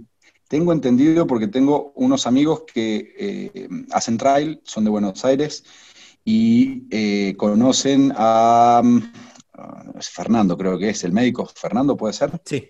tengo 0.52 0.74
entendido 0.74 1.26
porque 1.26 1.48
tengo 1.48 1.94
unos 1.96 2.26
amigos 2.26 2.64
que 2.70 3.14
eh, 3.18 3.68
hacen 3.90 4.18
trail, 4.18 4.60
son 4.64 4.84
de 4.84 4.90
Buenos 4.90 5.24
Aires 5.24 5.64
y 6.26 6.82
eh, 6.90 7.34
conocen 7.38 8.12
a, 8.14 8.82
mm, 8.84 8.98
a 9.54 9.84
Fernando, 10.02 10.54
creo 10.58 10.78
que 10.78 10.90
es 10.90 11.04
el 11.04 11.12
médico. 11.12 11.46
Fernando 11.46 11.96
puede 11.96 12.12
ser, 12.12 12.38
Sí, 12.44 12.68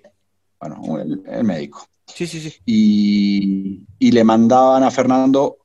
bueno, 0.61 0.76
el, 1.01 1.22
el 1.26 1.43
médico. 1.43 1.85
sí, 2.07 2.24
sí, 2.28 2.41
sí. 2.41 2.55
Y, 2.64 3.80
y 3.99 4.12
le 4.12 4.22
mandaban 4.22 4.85
a 4.85 4.91
Fernando 4.93 5.57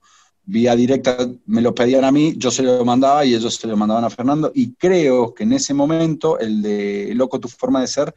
vía 0.44 0.76
directa, 0.76 1.18
me 1.46 1.62
lo 1.62 1.76
pedían 1.76 2.04
a 2.04 2.12
mí, 2.12 2.34
yo 2.36 2.50
se 2.50 2.64
lo 2.64 2.84
mandaba 2.84 3.26
y 3.26 3.36
ellos 3.36 3.54
se 3.58 3.68
lo 3.68 3.78
mandaban 3.78 4.06
a 4.06 4.10
Fernando. 4.10 4.52
Y 4.56 4.74
creo 4.74 5.36
que 5.36 5.44
en 5.44 5.54
ese 5.54 5.76
momento 5.76 6.40
el 6.40 6.64
de 6.64 7.12
Loco 7.14 7.40
tu 7.40 7.48
forma 7.48 7.80
de 7.82 7.88
ser 7.88 8.12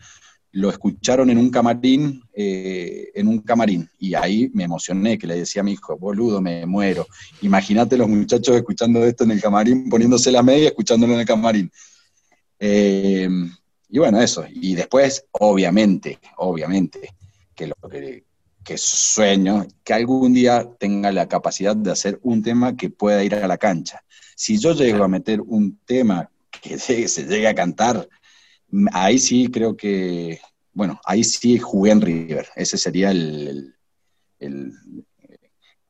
lo 0.52 0.70
escucharon 0.70 1.30
en 1.30 1.38
un 1.38 1.50
camarín, 1.50 2.22
eh, 2.32 3.10
en 3.14 3.28
un 3.28 3.38
camarín, 3.40 3.88
y 3.98 4.14
ahí 4.14 4.50
me 4.52 4.64
emocioné, 4.64 5.16
que 5.18 5.26
le 5.26 5.36
decía 5.36 5.60
a 5.60 5.64
mi 5.64 5.72
hijo, 5.72 5.96
boludo, 5.96 6.40
me 6.40 6.66
muero. 6.66 7.06
Imagínate 7.42 7.96
los 7.96 8.08
muchachos 8.08 8.56
escuchando 8.56 9.04
esto 9.04 9.24
en 9.24 9.32
el 9.32 9.40
camarín, 9.40 9.88
poniéndose 9.88 10.32
la 10.32 10.42
media, 10.42 10.68
escuchándolo 10.68 11.14
en 11.14 11.20
el 11.20 11.26
camarín. 11.26 11.70
Eh, 12.58 13.28
y 13.88 13.98
bueno, 13.98 14.20
eso. 14.20 14.44
Y 14.48 14.74
después, 14.74 15.24
obviamente, 15.32 16.18
obviamente, 16.36 17.14
que 17.54 17.68
lo 17.68 17.88
que, 17.88 18.24
que 18.64 18.78
sueño, 18.78 19.66
que 19.84 19.94
algún 19.94 20.34
día 20.34 20.68
tenga 20.78 21.10
la 21.12 21.28
capacidad 21.28 21.76
de 21.76 21.90
hacer 21.90 22.18
un 22.22 22.42
tema 22.42 22.76
que 22.76 22.90
pueda 22.90 23.22
ir 23.24 23.34
a 23.34 23.48
la 23.48 23.58
cancha. 23.58 24.02
Si 24.36 24.58
yo 24.58 24.72
llego 24.74 25.04
a 25.04 25.08
meter 25.08 25.40
un 25.40 25.78
tema 25.84 26.30
que 26.50 26.78
se, 26.78 27.08
se 27.08 27.24
llegue 27.24 27.48
a 27.48 27.54
cantar, 27.54 28.08
ahí 28.92 29.18
sí 29.18 29.50
creo 29.50 29.76
que, 29.76 30.40
bueno, 30.72 31.00
ahí 31.04 31.24
sí 31.24 31.58
jugué 31.58 31.92
en 31.92 32.00
River. 32.00 32.48
Ese 32.56 32.78
sería 32.78 33.10
el, 33.10 33.74
el, 34.38 34.72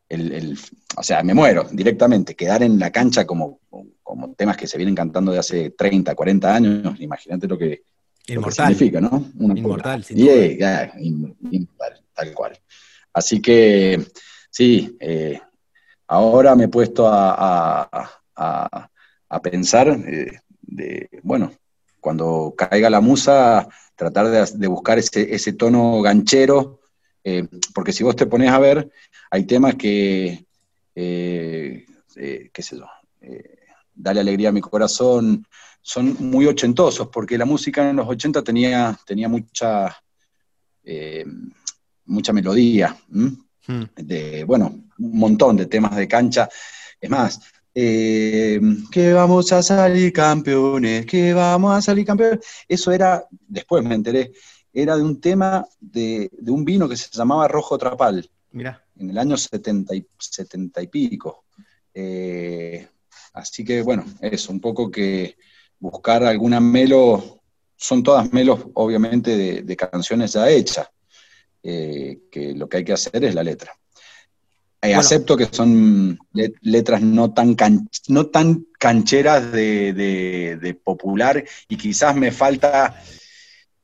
el, 0.08 0.58
o 0.96 1.02
sea, 1.02 1.22
me 1.22 1.34
muero 1.34 1.64
directamente. 1.70 2.34
Quedar 2.34 2.62
en 2.62 2.78
la 2.78 2.90
cancha 2.90 3.26
como, 3.26 3.60
como 4.02 4.34
temas 4.34 4.56
que 4.56 4.66
se 4.66 4.76
vienen 4.76 4.94
cantando 4.94 5.32
de 5.32 5.38
hace 5.38 5.70
30, 5.70 6.14
40 6.14 6.54
años, 6.54 7.00
imagínate 7.00 7.46
lo 7.46 7.56
que, 7.56 7.82
significa, 8.50 9.00
¿no? 9.00 9.30
inmortal, 9.38 10.04
inmortal, 10.98 12.04
tal 12.14 12.34
cual. 12.34 12.58
Así 13.12 13.40
que, 13.40 14.04
sí, 14.50 14.96
eh, 15.00 15.40
ahora 16.06 16.54
me 16.54 16.64
he 16.64 16.68
puesto 16.68 17.08
a, 17.08 17.88
a, 18.36 18.90
a, 19.28 19.42
pensar 19.42 19.88
eh, 19.88 20.40
de, 20.62 21.08
bueno, 21.22 21.52
cuando 22.00 22.54
caiga 22.56 22.90
la 22.90 23.00
musa, 23.00 23.68
tratar 23.94 24.48
de, 24.50 24.66
buscar 24.66 24.98
ese, 24.98 25.52
tono 25.52 26.00
ganchero, 26.00 26.80
eh, 27.22 27.46
porque 27.74 27.92
si 27.92 28.02
vos 28.02 28.16
te 28.16 28.26
pones 28.26 28.50
a 28.50 28.58
ver, 28.58 28.90
hay 29.30 29.44
temas 29.44 29.74
que, 29.74 30.46
eh, 30.94 31.86
eh, 32.16 32.50
qué 32.52 32.62
sé 32.62 32.78
yo, 32.78 32.86
Dale 33.94 34.20
alegría 34.20 34.48
a 34.48 34.52
mi 34.52 34.62
corazón, 34.62 35.46
son 35.82 36.16
muy 36.20 36.46
ochentosos, 36.46 37.08
porque 37.08 37.36
la 37.36 37.44
música 37.44 37.90
en 37.90 37.96
los 37.96 38.08
80 38.08 38.42
tenía, 38.42 38.98
tenía 39.04 39.28
mucha, 39.28 39.94
mucha 42.06 42.32
melodía, 42.32 42.96
hmm. 43.08 43.82
de, 43.96 44.44
bueno, 44.44 44.84
un 44.98 45.18
montón 45.18 45.58
de 45.58 45.66
temas 45.66 45.94
de 45.96 46.08
cancha. 46.08 46.48
Es 46.98 47.10
más, 47.10 47.40
eh, 47.74 48.60
que 48.90 49.12
vamos 49.12 49.52
a 49.52 49.62
salir 49.62 50.12
campeones, 50.12 51.06
que 51.06 51.32
vamos 51.32 51.76
a 51.76 51.82
salir 51.82 52.04
campeones. 52.04 52.40
Eso 52.66 52.90
era, 52.92 53.24
después 53.46 53.84
me 53.84 53.94
enteré, 53.94 54.32
era 54.72 54.96
de 54.96 55.02
un 55.02 55.20
tema 55.20 55.66
de, 55.80 56.30
un 56.46 56.64
vino 56.64 56.88
que 56.88 56.96
se 56.96 57.08
llamaba 57.12 57.48
Rojo 57.48 57.78
Trapal. 57.78 58.28
Mira. 58.52 58.84
En 58.98 59.10
el 59.10 59.18
año 59.18 59.36
70 59.36 59.94
y, 59.94 60.06
70 60.18 60.82
y 60.82 60.86
pico. 60.88 61.44
Eh, 61.94 62.86
así 63.32 63.64
que 63.64 63.82
bueno, 63.82 64.04
eso, 64.20 64.52
un 64.52 64.60
poco 64.60 64.90
que 64.90 65.36
buscar 65.78 66.24
alguna 66.24 66.60
melo, 66.60 67.40
son 67.76 68.02
todas 68.02 68.32
melos 68.32 68.60
obviamente 68.74 69.62
de, 69.62 69.76
canciones 69.76 70.34
ya 70.34 70.50
hechas, 70.50 70.88
eh, 71.62 72.22
que 72.30 72.54
lo 72.54 72.68
que 72.68 72.78
hay 72.78 72.84
que 72.84 72.92
hacer 72.92 73.24
es 73.24 73.34
la 73.34 73.42
letra. 73.42 73.72
Eh, 74.82 74.94
acepto 74.94 75.36
que 75.36 75.46
son 75.50 76.18
letras 76.62 77.02
no 77.02 77.34
tan, 77.34 77.54
no 78.08 78.26
tan 78.26 78.66
cancheras 78.78 79.52
de, 79.52 80.80
popular 80.82 81.44
y 81.68 81.76
quizás 81.76 82.16
me 82.16 82.32
falta, 82.32 82.98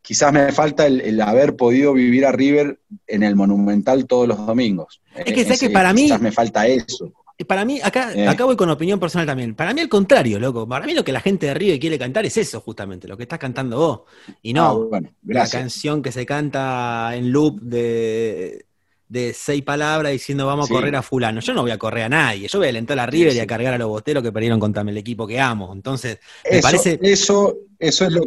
quizás 0.01 0.33
me 0.33 0.53
falta 0.53 0.87
el, 0.87 1.21
haber 1.21 1.55
podido 1.55 1.93
vivir 1.93 2.25
a 2.25 2.33
River 2.33 2.81
en 3.07 3.23
el 3.23 3.37
Monumental 3.37 4.07
todos 4.07 4.27
los 4.27 4.47
domingos. 4.47 5.03
Es 5.15 5.35
que, 5.35 5.45
sé 5.45 5.59
que 5.59 5.71
para 5.71 5.93
mí... 5.93 6.05
Quizás 6.05 6.21
me 6.23 6.33
falta 6.33 6.67
eso. 6.67 7.13
Para 7.47 7.67
mí, 7.67 7.79
acá, 7.85 8.15
eh. 8.15 8.27
acá 8.27 8.47
voy 8.47 8.57
con 8.57 8.71
opinión 8.71 8.99
personal 8.99 9.27
también. 9.27 9.55
Para 9.55 9.75
mí, 9.75 9.83
al 9.83 9.91
contrario, 9.91 10.39
loco. 10.39 10.67
Para 10.67 10.87
mí, 10.87 10.95
lo 10.95 11.05
que 11.05 11.13
la 11.13 11.21
gente 11.21 11.45
de 11.45 11.53
River 11.53 11.79
quiere 11.79 11.99
cantar 11.99 12.25
es 12.25 12.39
eso, 12.39 12.63
justamente, 12.63 13.07
lo 13.07 13.19
que 13.19 13.25
estás 13.25 13.39
cantando 13.39 13.77
vos. 13.77 14.01
Y 14.41 14.55
no 14.55 14.89
ah, 14.91 15.01
la 15.27 15.47
canción 15.47 16.01
que 16.01 16.13
se 16.13 16.25
canta 16.25 17.15
en 17.15 17.31
loop 17.31 17.61
de, 17.61 18.65
de 19.09 19.33
seis 19.33 19.63
palabras 19.63 20.13
diciendo 20.13 20.47
vamos 20.47 20.71
a 20.71 20.75
correr 20.75 20.97
a 20.97 21.03
fulano. 21.03 21.41
Yo 21.41 21.55
no 21.55 21.63
voy 21.63 21.71
a 21.71 21.79
correr 21.79 22.05
a 22.05 22.09
nadie, 22.09 22.49
yo 22.49 22.59
voy 22.59 22.67
a 22.67 22.71
alentar 22.71 22.99
a 22.99 23.07
River 23.07 23.35
y 23.35 23.41
a 23.41 23.47
cargar 23.47 23.75
a 23.75 23.79
los 23.79 23.89
boteros 23.89 24.23
que 24.23 24.33
perdieron 24.33 24.59
contra 24.59 24.83
el 24.83 24.97
equipo 24.97 25.27
que 25.27 25.41
amo. 25.41 25.73
Entonces, 25.73 26.19
me 26.51 26.59
eso, 26.59 26.63
parece... 26.63 26.99
Eso, 27.03 27.57
eso, 27.79 28.05
es 28.07 28.13
lo, 28.13 28.23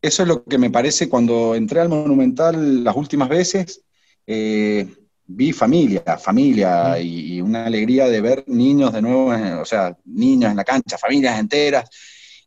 eso 0.00 0.22
es 0.22 0.28
lo 0.28 0.44
que 0.44 0.58
me 0.58 0.70
parece 0.70 1.08
cuando 1.08 1.54
entré 1.54 1.80
al 1.80 1.88
Monumental 1.88 2.82
las 2.82 2.96
últimas 2.96 3.28
veces, 3.28 3.82
eh, 4.26 4.86
vi 5.26 5.52
familia, 5.52 6.18
familia 6.18 6.96
mm. 6.98 7.02
y, 7.02 7.40
una 7.40 7.66
alegría 7.66 8.06
de 8.06 8.20
ver 8.20 8.44
niños 8.46 8.92
de 8.92 9.02
nuevo, 9.02 9.32
o 9.60 9.64
sea, 9.64 9.96
niños 10.04 10.50
en 10.50 10.56
la 10.56 10.64
cancha, 10.64 10.98
familias 10.98 11.38
enteras, 11.38 11.88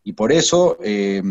y 0.04 0.14
por 0.14 0.32
eso... 0.32 0.78
Eh, 0.84 1.22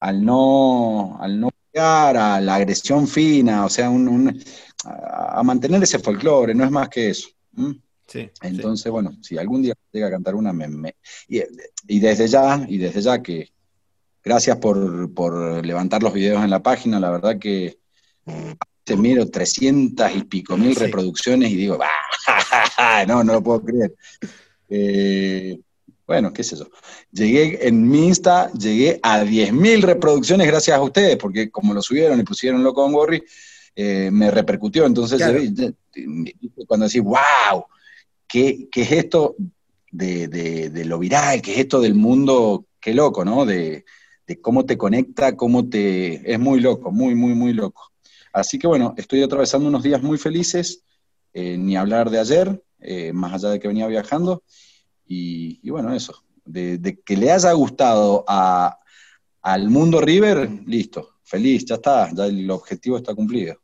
al 0.00 0.24
no, 0.24 1.18
al 1.20 1.40
no 1.40 1.50
a 1.78 2.40
la 2.42 2.54
agresión 2.54 3.06
fina, 3.06 3.64
o 3.64 3.68
sea, 3.68 3.90
un, 3.90 4.42
a, 4.84 5.42
mantener 5.42 5.82
ese 5.82 5.98
folclore, 5.98 6.54
no 6.54 6.64
es 6.64 6.70
más 6.70 6.88
que 6.88 7.10
eso. 7.10 7.28
Entonces, 8.42 8.90
bueno, 8.90 9.12
si 9.22 9.36
algún 9.36 9.62
día 9.62 9.74
llega 9.92 10.06
a 10.08 10.10
cantar 10.10 10.34
una, 10.34 10.52
me, 10.52 10.94
y, 11.28 12.00
desde 12.00 12.28
ya, 12.28 12.64
y 12.66 12.78
desde 12.78 13.02
ya 13.02 13.22
que 13.22 13.50
gracias 14.24 14.56
por, 14.58 15.64
levantar 15.64 16.02
los 16.02 16.12
videos 16.12 16.42
en 16.42 16.50
la 16.50 16.62
página, 16.62 17.00
la 17.00 17.10
verdad 17.10 17.38
que 17.38 17.78
te 18.84 18.96
miro 18.96 19.28
300 19.28 20.16
y 20.16 20.24
pico 20.24 20.56
mil 20.56 20.74
reproducciones 20.74 21.50
y 21.50 21.56
digo, 21.56 21.78
no, 23.06 23.24
no 23.24 23.32
lo 23.34 23.42
puedo 23.42 23.62
creer. 23.62 23.94
Eh, 24.70 25.58
bueno, 26.08 26.32
qué 26.32 26.42
sé 26.42 26.56
yo. 26.56 26.66
Llegué 27.12 27.68
en 27.68 27.86
mi 27.86 28.06
Insta, 28.06 28.50
llegué 28.52 28.98
a 29.02 29.22
10.000 29.22 29.82
reproducciones 29.82 30.46
gracias 30.46 30.74
a 30.74 30.80
ustedes, 30.80 31.18
porque 31.18 31.50
como 31.50 31.74
lo 31.74 31.82
subieron 31.82 32.18
y 32.18 32.22
pusieron 32.22 32.62
loco 32.62 32.82
con 32.82 32.94
Gorri, 32.94 33.22
eh, 33.80 34.10
me 34.10 34.28
repercutió. 34.32 34.86
Entonces, 34.86 35.22
cuando 36.66 36.86
decís, 36.86 37.00
wow, 37.00 37.64
¿qué, 38.26 38.68
es 38.74 38.90
esto 38.90 39.36
de, 39.92 40.82
lo 40.84 40.98
viral? 40.98 41.40
¿Qué 41.40 41.52
es 41.52 41.58
esto 41.58 41.80
del 41.80 41.94
mundo? 41.94 42.66
Qué 42.80 42.92
loco, 42.92 43.24
¿no? 43.24 43.46
De, 43.46 43.84
cómo 44.42 44.66
te 44.66 44.76
conecta, 44.76 45.36
cómo 45.36 45.68
te... 45.68 46.32
Es 46.32 46.40
muy 46.40 46.60
loco, 46.60 46.90
muy, 46.90 47.14
muy, 47.14 47.36
muy 47.36 47.52
loco. 47.52 47.92
Así 48.32 48.58
que 48.58 48.66
bueno, 48.66 48.94
estoy 48.96 49.22
atravesando 49.22 49.68
unos 49.68 49.84
días 49.84 50.02
muy 50.02 50.18
felices, 50.18 50.82
eh, 51.32 51.56
ni 51.56 51.76
hablar 51.76 52.10
de 52.10 52.18
ayer, 52.18 52.60
eh, 52.80 53.12
más 53.12 53.32
allá 53.34 53.50
de 53.50 53.60
que 53.60 53.68
venía 53.68 53.86
viajando. 53.86 54.42
Y, 55.06 55.70
bueno, 55.70 55.94
eso, 55.94 56.24
de, 56.44 56.98
que 57.04 57.16
le 57.16 57.30
haya 57.30 57.52
gustado 57.52 58.24
al 58.26 59.70
mundo 59.70 60.00
River, 60.00 60.50
listo, 60.66 61.10
feliz, 61.22 61.64
ya 61.64 61.76
está, 61.76 62.12
ya 62.12 62.26
el 62.26 62.50
objetivo 62.50 62.96
está 62.96 63.14
cumplido. 63.14 63.56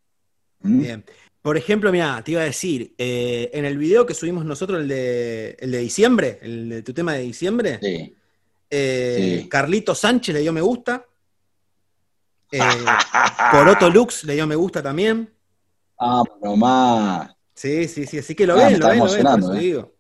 ¿Mm? 0.65 0.81
Bien. 0.81 1.05
Por 1.43 1.59
ejemplo, 1.59 1.93
mira, 1.93 2.23
te 2.25 2.33
iba 2.33 2.41
a 2.41 2.45
decir, 2.45 2.95
eh, 2.97 3.51
en 3.53 3.67
el 3.67 3.77
video 3.77 4.07
que 4.07 4.15
subimos 4.15 4.47
nosotros, 4.47 4.81
el 4.81 4.89
de, 4.89 5.57
el 5.61 5.71
de 5.71 5.79
diciembre, 5.79 6.39
el 6.41 6.69
de 6.71 6.83
tu 6.83 6.95
tema 6.95 7.13
de 7.13 7.21
diciembre, 7.21 7.79
eh, 8.71 9.47
Carlito 9.51 9.95
Sánchez 9.95 10.35
le 10.35 10.41
dio 10.41 10.53
me 10.55 10.63
gusta. 10.63 11.05
Eh, 12.51 12.61
Poroto 13.53 13.91
Lux 13.91 14.25
le 14.25 14.35
dio 14.35 14.47
me 14.47 14.57
gusta 14.57 14.83
también. 14.83 15.31
Ah, 15.99 16.23
nomás. 16.43 17.31
Sí, 17.55 17.89
sí, 17.89 18.07
sí, 18.07 18.19
así 18.19 18.35
que 18.35 18.47
lo 18.47 18.55
ah, 18.55 18.69
ven, 18.69 18.81
lo 18.81 18.89
ven, 18.89 18.99
lo 18.99 19.49
ven, 19.51 19.61
digo. 19.61 19.95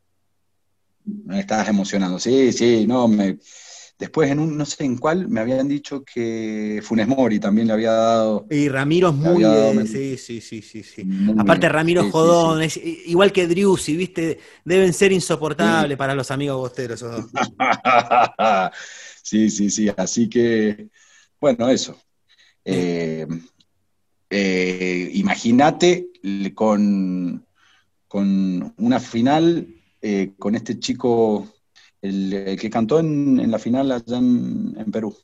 Me 1.05 1.41
estás 1.41 1.69
emocionando, 1.69 2.19
sí, 2.19 2.53
sí, 2.53 2.87
no, 2.87 3.07
me, 3.07 3.39
Después, 3.99 4.29
en 4.31 4.41
un, 4.41 4.57
no 4.59 4.67
sé 4.67 4.85
en 4.85 4.99
cuál, 4.99 5.29
me 5.29 5.41
habían 5.41 5.69
dicho 5.69 6.03
que 6.05 6.81
Funes 6.83 7.07
Mori 7.07 7.39
también 7.39 7.69
le 7.69 7.75
había 7.75 7.93
dado. 7.93 8.47
Y 8.51 8.69
Ramiro 8.69 9.11
es 9.11 9.15
muy. 9.15 9.87
sí, 9.87 10.19
sí, 10.19 10.41
sí, 10.41 10.63
sí. 10.63 10.83
sí. 10.83 11.09
Aparte, 11.39 11.69
Ramiro 11.69 12.11
Jodón, 12.11 12.63
es 12.63 12.77
igual 12.77 13.33
que 13.33 13.47
Driussi, 13.47 13.97
¿viste? 13.97 14.41
Deben 14.65 14.93
ser 14.93 15.13
insoportables 15.13 15.97
para 15.97 16.15
los 16.15 16.31
amigos 16.33 16.57
bosteros 16.57 17.01
esos 17.01 17.13
dos. 17.13 17.31
sí, 19.23 19.49
sí, 19.49 19.71
sí. 19.71 19.89
Así 19.97 20.29
que, 20.29 20.89
bueno, 21.41 21.69
eso. 21.69 21.97
Eh, 22.65 23.27
eh, 24.29 25.11
imagínate 25.15 26.09
con, 26.55 27.47
con 28.09 28.75
una 28.77 28.99
final 28.99 29.69
eh, 30.07 30.35
con 30.39 30.55
este 30.55 30.79
chico 30.79 31.54
el, 32.05 32.59
que 32.61 32.71
cantó 32.71 33.01
en, 33.01 33.51
la 33.51 33.59
final 33.59 33.91
allá 33.91 34.19
en, 34.19 34.91
Perú. 34.93 35.17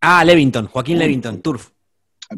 Ah, 0.00 0.24
Levington, 0.24 0.66
Joaquín 0.68 0.98
Levington, 0.98 1.42
Turf. 1.42 1.70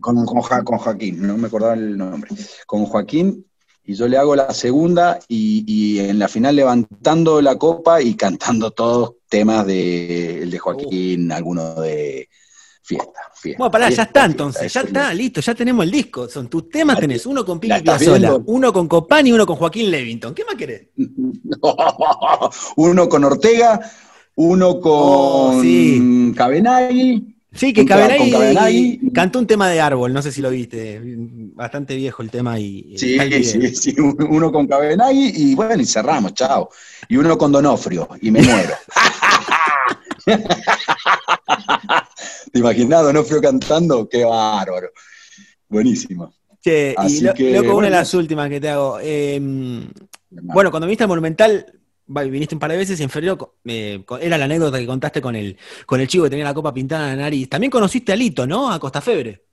Con, 0.01 0.25
con, 0.25 0.43
Joaquín, 0.79 1.27
no 1.27 1.37
me 1.37 1.49
acordaba 1.49 1.75
el 1.75 1.97
nombre. 1.97 2.31
Con 2.67 2.87
Joaquín, 2.87 3.47
y 3.85 3.95
yo 3.95 4.09
le 4.09 4.17
hago 4.17 4.35
la 4.35 4.53
segunda, 4.53 5.19
y, 5.29 5.99
en 5.99 6.19
la 6.19 6.29
final 6.29 6.57
levantando 6.57 7.41
la 7.43 7.57
copa 7.57 8.01
y 8.01 8.15
cantando 8.15 8.71
todos 8.71 9.17
temas 9.29 9.67
de, 9.67 10.43
el 10.43 10.51
de 10.51 10.59
Joaquín, 10.59 11.31
alguno 11.33 11.75
de 11.75 12.29
fiesta, 12.89 13.21
fiesta. 13.35 13.59
Bueno, 13.59 13.71
pará, 13.71 13.85
ya 13.91 13.97
Fiesta, 13.97 14.03
está 14.05 14.21
fiesta, 14.21 14.33
entonces, 14.33 14.73
ya 14.73 14.81
está, 14.81 15.15
listo, 15.15 15.41
ya 15.43 15.55
tenemos 15.55 15.85
el 15.85 15.91
disco. 15.91 16.29
Son 16.29 16.49
tus 16.49 16.71
temas, 16.71 16.99
tenés 16.99 17.27
uno 17.27 17.45
con 17.45 17.61
estás 17.63 17.83
Piazzolla, 17.83 18.35
uno 18.47 18.73
con 18.73 18.89
Copán 18.89 19.27
y 19.27 19.33
uno 19.33 19.47
con 19.47 19.57
Joaquín 19.57 19.91
Levington. 19.91 20.35
¿Qué 20.35 20.45
más 20.45 20.55
querés? 20.55 20.89
uno 22.77 23.09
con 23.09 23.25
Ortega, 23.25 23.81
uno 24.37 24.81
con 24.81 24.93
Oh, 24.95 25.61
sí. 25.63 26.33
Cabenagui. 26.35 27.35
Sí, 27.53 27.73
que 27.73 27.85
Cabenagui 27.85 28.31
Cabenagui. 28.31 29.11
cantó 29.13 29.39
un 29.39 29.47
tema 29.47 29.69
de 29.69 29.81
árbol, 29.81 30.13
no 30.13 30.23
sé 30.23 30.33
si 30.33 30.41
lo 30.41 30.51
viste. 30.51 31.01
Bastante 31.55 31.95
viejo 31.97 32.23
el 32.23 32.31
tema 32.31 32.59
y 32.59 32.95
Sí, 32.97 33.17
está 33.19 33.37
sí, 33.43 33.75
sí, 33.75 33.97
uno 33.99 34.51
con 34.53 34.67
Cabenagui 34.67 35.33
y 35.35 35.55
bueno, 35.55 35.83
y 35.83 35.87
cerramos, 35.87 36.35
chao. 36.35 36.71
Y 37.09 37.17
uno 37.17 37.37
con 37.37 37.53
Donofrio, 37.53 38.09
y 38.23 38.31
me 38.31 38.43
muero. 38.43 38.75
¿Te 42.53 42.59
imaginas 42.59 43.03
Donofrio 43.03 43.41
cantando? 43.41 44.09
Qué 44.09 44.25
bárbaro. 44.25 44.91
Buenísimo. 45.69 46.33
Che, 46.63 46.91
y 46.93 46.95
Así 46.97 47.21
lo- 47.23 47.35
que, 47.35 47.53
loco, 47.53 47.77
una 47.77 47.87
de 47.87 47.93
las 47.93 48.13
últimas 48.15 48.49
que 48.49 48.61
te 48.61 48.69
hago. 48.69 48.99
eh, 49.01 49.39
bueno, 50.31 50.71
cuando 50.71 50.87
viniste 50.87 51.05
al 51.05 51.09
Monumental, 51.09 51.67
viniste 52.07 52.55
un 52.55 52.59
par 52.59 52.71
de 52.71 52.77
veces 52.79 52.99
y 52.99 53.03
en 53.03 53.11
febrero 53.11 53.57
eh, 53.65 54.03
era 54.21 54.39
la 54.39 54.47
anécdota 54.47 54.79
que 54.79 54.87
contaste 54.87 55.21
con 55.23 55.37
el, 55.37 55.57
con 55.87 56.01
el 56.01 56.09
chico 56.09 56.25
que 56.25 56.31
tenía 56.31 56.45
la 56.45 56.55
copa 56.55 56.73
pintada 56.75 57.13
en 57.13 57.19
la 57.19 57.25
nariz. 57.25 57.49
También 57.49 57.71
conociste 57.71 58.13
a 58.13 58.17
Lito, 58.17 58.47
¿no? 58.47 58.71
A 58.73 58.79
Costa 58.81 59.01
Febre. 59.01 59.45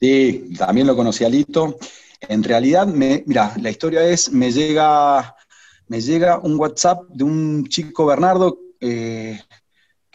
Sí, 0.00 0.50
también 0.56 0.86
lo 0.86 0.94
conocí 0.96 1.24
a 1.24 1.28
Lito. 1.28 1.78
En 2.20 2.42
realidad, 2.42 2.86
me, 2.86 3.22
mira, 3.26 3.54
la 3.60 3.70
historia 3.70 4.04
es, 4.04 4.30
me 4.32 4.50
llega, 4.52 5.34
me 5.88 6.00
llega 6.00 6.38
un 6.38 6.58
WhatsApp 6.58 7.02
de 7.10 7.24
un 7.24 7.66
chico 7.68 8.06
Bernardo 8.06 8.58
eh, 8.80 9.40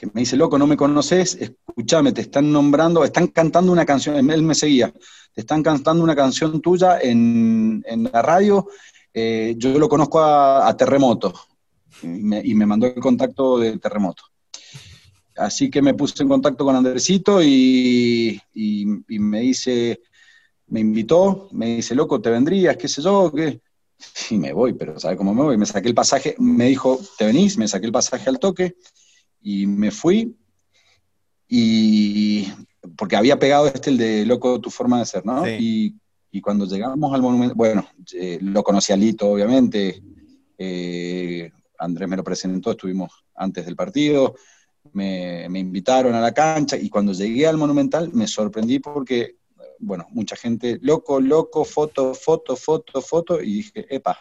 me 0.07 0.21
dice, 0.21 0.35
loco, 0.37 0.57
no 0.57 0.67
me 0.67 0.77
conoces, 0.77 1.35
escúchame, 1.35 2.11
te 2.11 2.21
están 2.21 2.51
nombrando, 2.51 3.03
están 3.03 3.27
cantando 3.27 3.71
una 3.71 3.85
canción, 3.85 4.29
él 4.31 4.41
me 4.43 4.55
seguía, 4.55 4.91
te 5.33 5.41
están 5.41 5.63
cantando 5.63 6.03
una 6.03 6.15
canción 6.15 6.61
tuya 6.61 6.99
en, 7.01 7.83
en 7.87 8.03
la 8.11 8.21
radio, 8.21 8.67
eh, 9.13 9.55
yo 9.57 9.77
lo 9.79 9.87
conozco 9.89 10.19
a, 10.19 10.67
a 10.67 10.75
Terremoto, 10.77 11.33
y 12.01 12.53
me, 12.55 12.65
mandó 12.65 12.87
el 12.87 12.95
contacto 12.95 13.59
de 13.59 13.77
Terremoto. 13.77 14.23
Así 15.35 15.69
que 15.69 15.81
me 15.81 15.93
puse 15.95 16.21
en 16.21 16.29
contacto 16.29 16.63
con 16.63 16.75
Andresito 16.75 17.41
y, 17.41 18.39
y- 18.53 18.85
y 19.15 19.19
me 19.19 19.39
dice, 19.41 20.01
me 20.67 20.81
invitó, 20.81 21.49
me 21.53 21.77
dice, 21.77 21.95
loco, 21.95 22.21
¿te 22.21 22.29
vendrías? 22.31 22.77
¿Qué 22.77 22.87
sé 22.87 23.01
yo? 23.01 23.31
¿Qué? 23.35 23.61
Y 24.31 24.37
me 24.37 24.53
voy, 24.53 24.73
pero 24.73 24.99
¿sabes 24.99 25.17
cómo 25.17 25.33
me 25.33 25.43
voy? 25.43 25.57
Me 25.57 25.65
saqué 25.65 25.87
el 25.89 25.95
pasaje, 25.95 26.35
me 26.39 26.67
dijo, 26.67 26.99
¿te 27.17 27.25
venís? 27.25 27.57
Me 27.57 27.67
saqué 27.67 27.87
el 27.87 27.91
pasaje 27.91 28.29
al 28.29 28.39
toque 28.39 28.75
y 29.43 29.67
me 29.67 29.91
fui. 29.91 30.35
Y 31.47 32.47
porque 32.95 33.15
había 33.15 33.37
pegado 33.37 33.67
este, 33.67 33.91
el 33.91 33.97
de 33.97 34.25
Loco, 34.25 34.59
tu 34.59 34.71
forma 34.71 34.99
de 34.99 35.05
ser, 35.05 35.25
¿no? 35.25 35.45
Sí. 35.45 35.51
Y, 35.59 35.95
y 36.37 36.41
cuando 36.41 36.65
llegamos 36.65 37.13
al 37.13 37.21
monumento, 37.21 37.55
bueno, 37.55 37.87
eh, 38.13 38.39
lo 38.41 38.63
conocí 38.63 38.91
a 38.91 38.97
Lito, 38.97 39.29
obviamente. 39.29 40.01
eh, 40.57 41.51
Andrés 41.77 42.09
me 42.09 42.17
lo 42.17 42.23
presentó, 42.23 42.71
estuvimos 42.71 43.11
antes 43.35 43.65
del 43.65 43.75
partido 43.75 44.35
me, 44.91 45.47
me 45.49 45.59
invitaron 45.59 46.13
a 46.13 46.21
la 46.21 46.33
cancha 46.33 46.77
y 46.77 46.89
cuando 46.89 47.13
llegué 47.13 47.47
al 47.47 47.57
Monumental 47.57 48.11
me 48.13 48.27
sorprendí 48.27 48.79
porque, 48.79 49.37
bueno, 49.79 50.07
mucha 50.11 50.35
gente, 50.35 50.77
loco, 50.81 51.21
loco, 51.21 51.63
foto, 51.63 52.13
foto, 52.13 52.55
foto, 52.55 53.01
foto, 53.01 53.41
y 53.41 53.53
dije, 53.53 53.85
epa. 53.89 54.19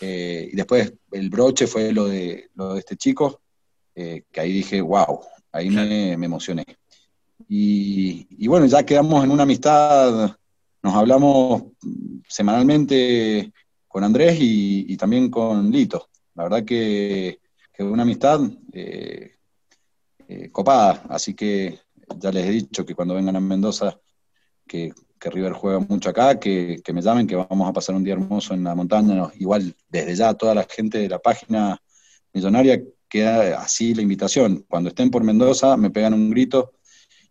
Eh, 0.00 0.50
y 0.52 0.56
después 0.56 0.92
el 1.12 1.28
broche 1.30 1.66
fue 1.66 1.92
lo 1.92 2.06
de, 2.06 2.50
lo 2.54 2.74
de 2.74 2.80
este 2.80 2.96
chico, 2.96 3.40
eh, 4.00 4.22
que 4.30 4.40
ahí 4.40 4.52
dije, 4.52 4.80
wow, 4.80 5.20
ahí 5.50 5.70
me, 5.70 6.16
me 6.16 6.26
emocioné. 6.26 6.64
Y, 7.48 8.26
y 8.30 8.46
bueno, 8.46 8.66
ya 8.66 8.84
quedamos 8.84 9.24
en 9.24 9.30
una 9.32 9.42
amistad, 9.42 10.36
nos 10.82 10.94
hablamos 10.94 11.64
semanalmente 12.28 13.52
con 13.88 14.04
Andrés 14.04 14.38
y, 14.40 14.92
y 14.92 14.96
también 14.96 15.28
con 15.30 15.70
Lito. 15.70 16.08
La 16.34 16.44
verdad 16.44 16.64
que, 16.64 17.40
que 17.72 17.82
una 17.82 18.04
amistad 18.04 18.40
eh, 18.72 19.32
eh, 20.28 20.50
copada, 20.52 21.02
así 21.08 21.34
que 21.34 21.80
ya 22.20 22.30
les 22.30 22.46
he 22.46 22.50
dicho 22.50 22.84
que 22.84 22.94
cuando 22.94 23.14
vengan 23.14 23.34
a 23.34 23.40
Mendoza, 23.40 23.98
que, 24.64 24.92
que 25.18 25.30
River 25.30 25.54
juega 25.54 25.80
mucho 25.80 26.10
acá, 26.10 26.38
que, 26.38 26.80
que 26.84 26.92
me 26.92 27.02
llamen, 27.02 27.26
que 27.26 27.34
vamos 27.34 27.68
a 27.68 27.72
pasar 27.72 27.96
un 27.96 28.04
día 28.04 28.14
hermoso 28.14 28.54
en 28.54 28.62
la 28.62 28.76
montaña. 28.76 29.28
Igual, 29.40 29.74
desde 29.88 30.14
ya, 30.14 30.34
toda 30.34 30.54
la 30.54 30.66
gente 30.68 30.98
de 30.98 31.08
la 31.08 31.18
página 31.18 31.80
millonaria 32.32 32.80
queda 33.08 33.60
así 33.60 33.94
la 33.94 34.02
invitación. 34.02 34.64
Cuando 34.68 34.88
estén 34.90 35.10
por 35.10 35.24
Mendoza, 35.24 35.76
me 35.76 35.90
pegan 35.90 36.14
un 36.14 36.30
grito 36.30 36.72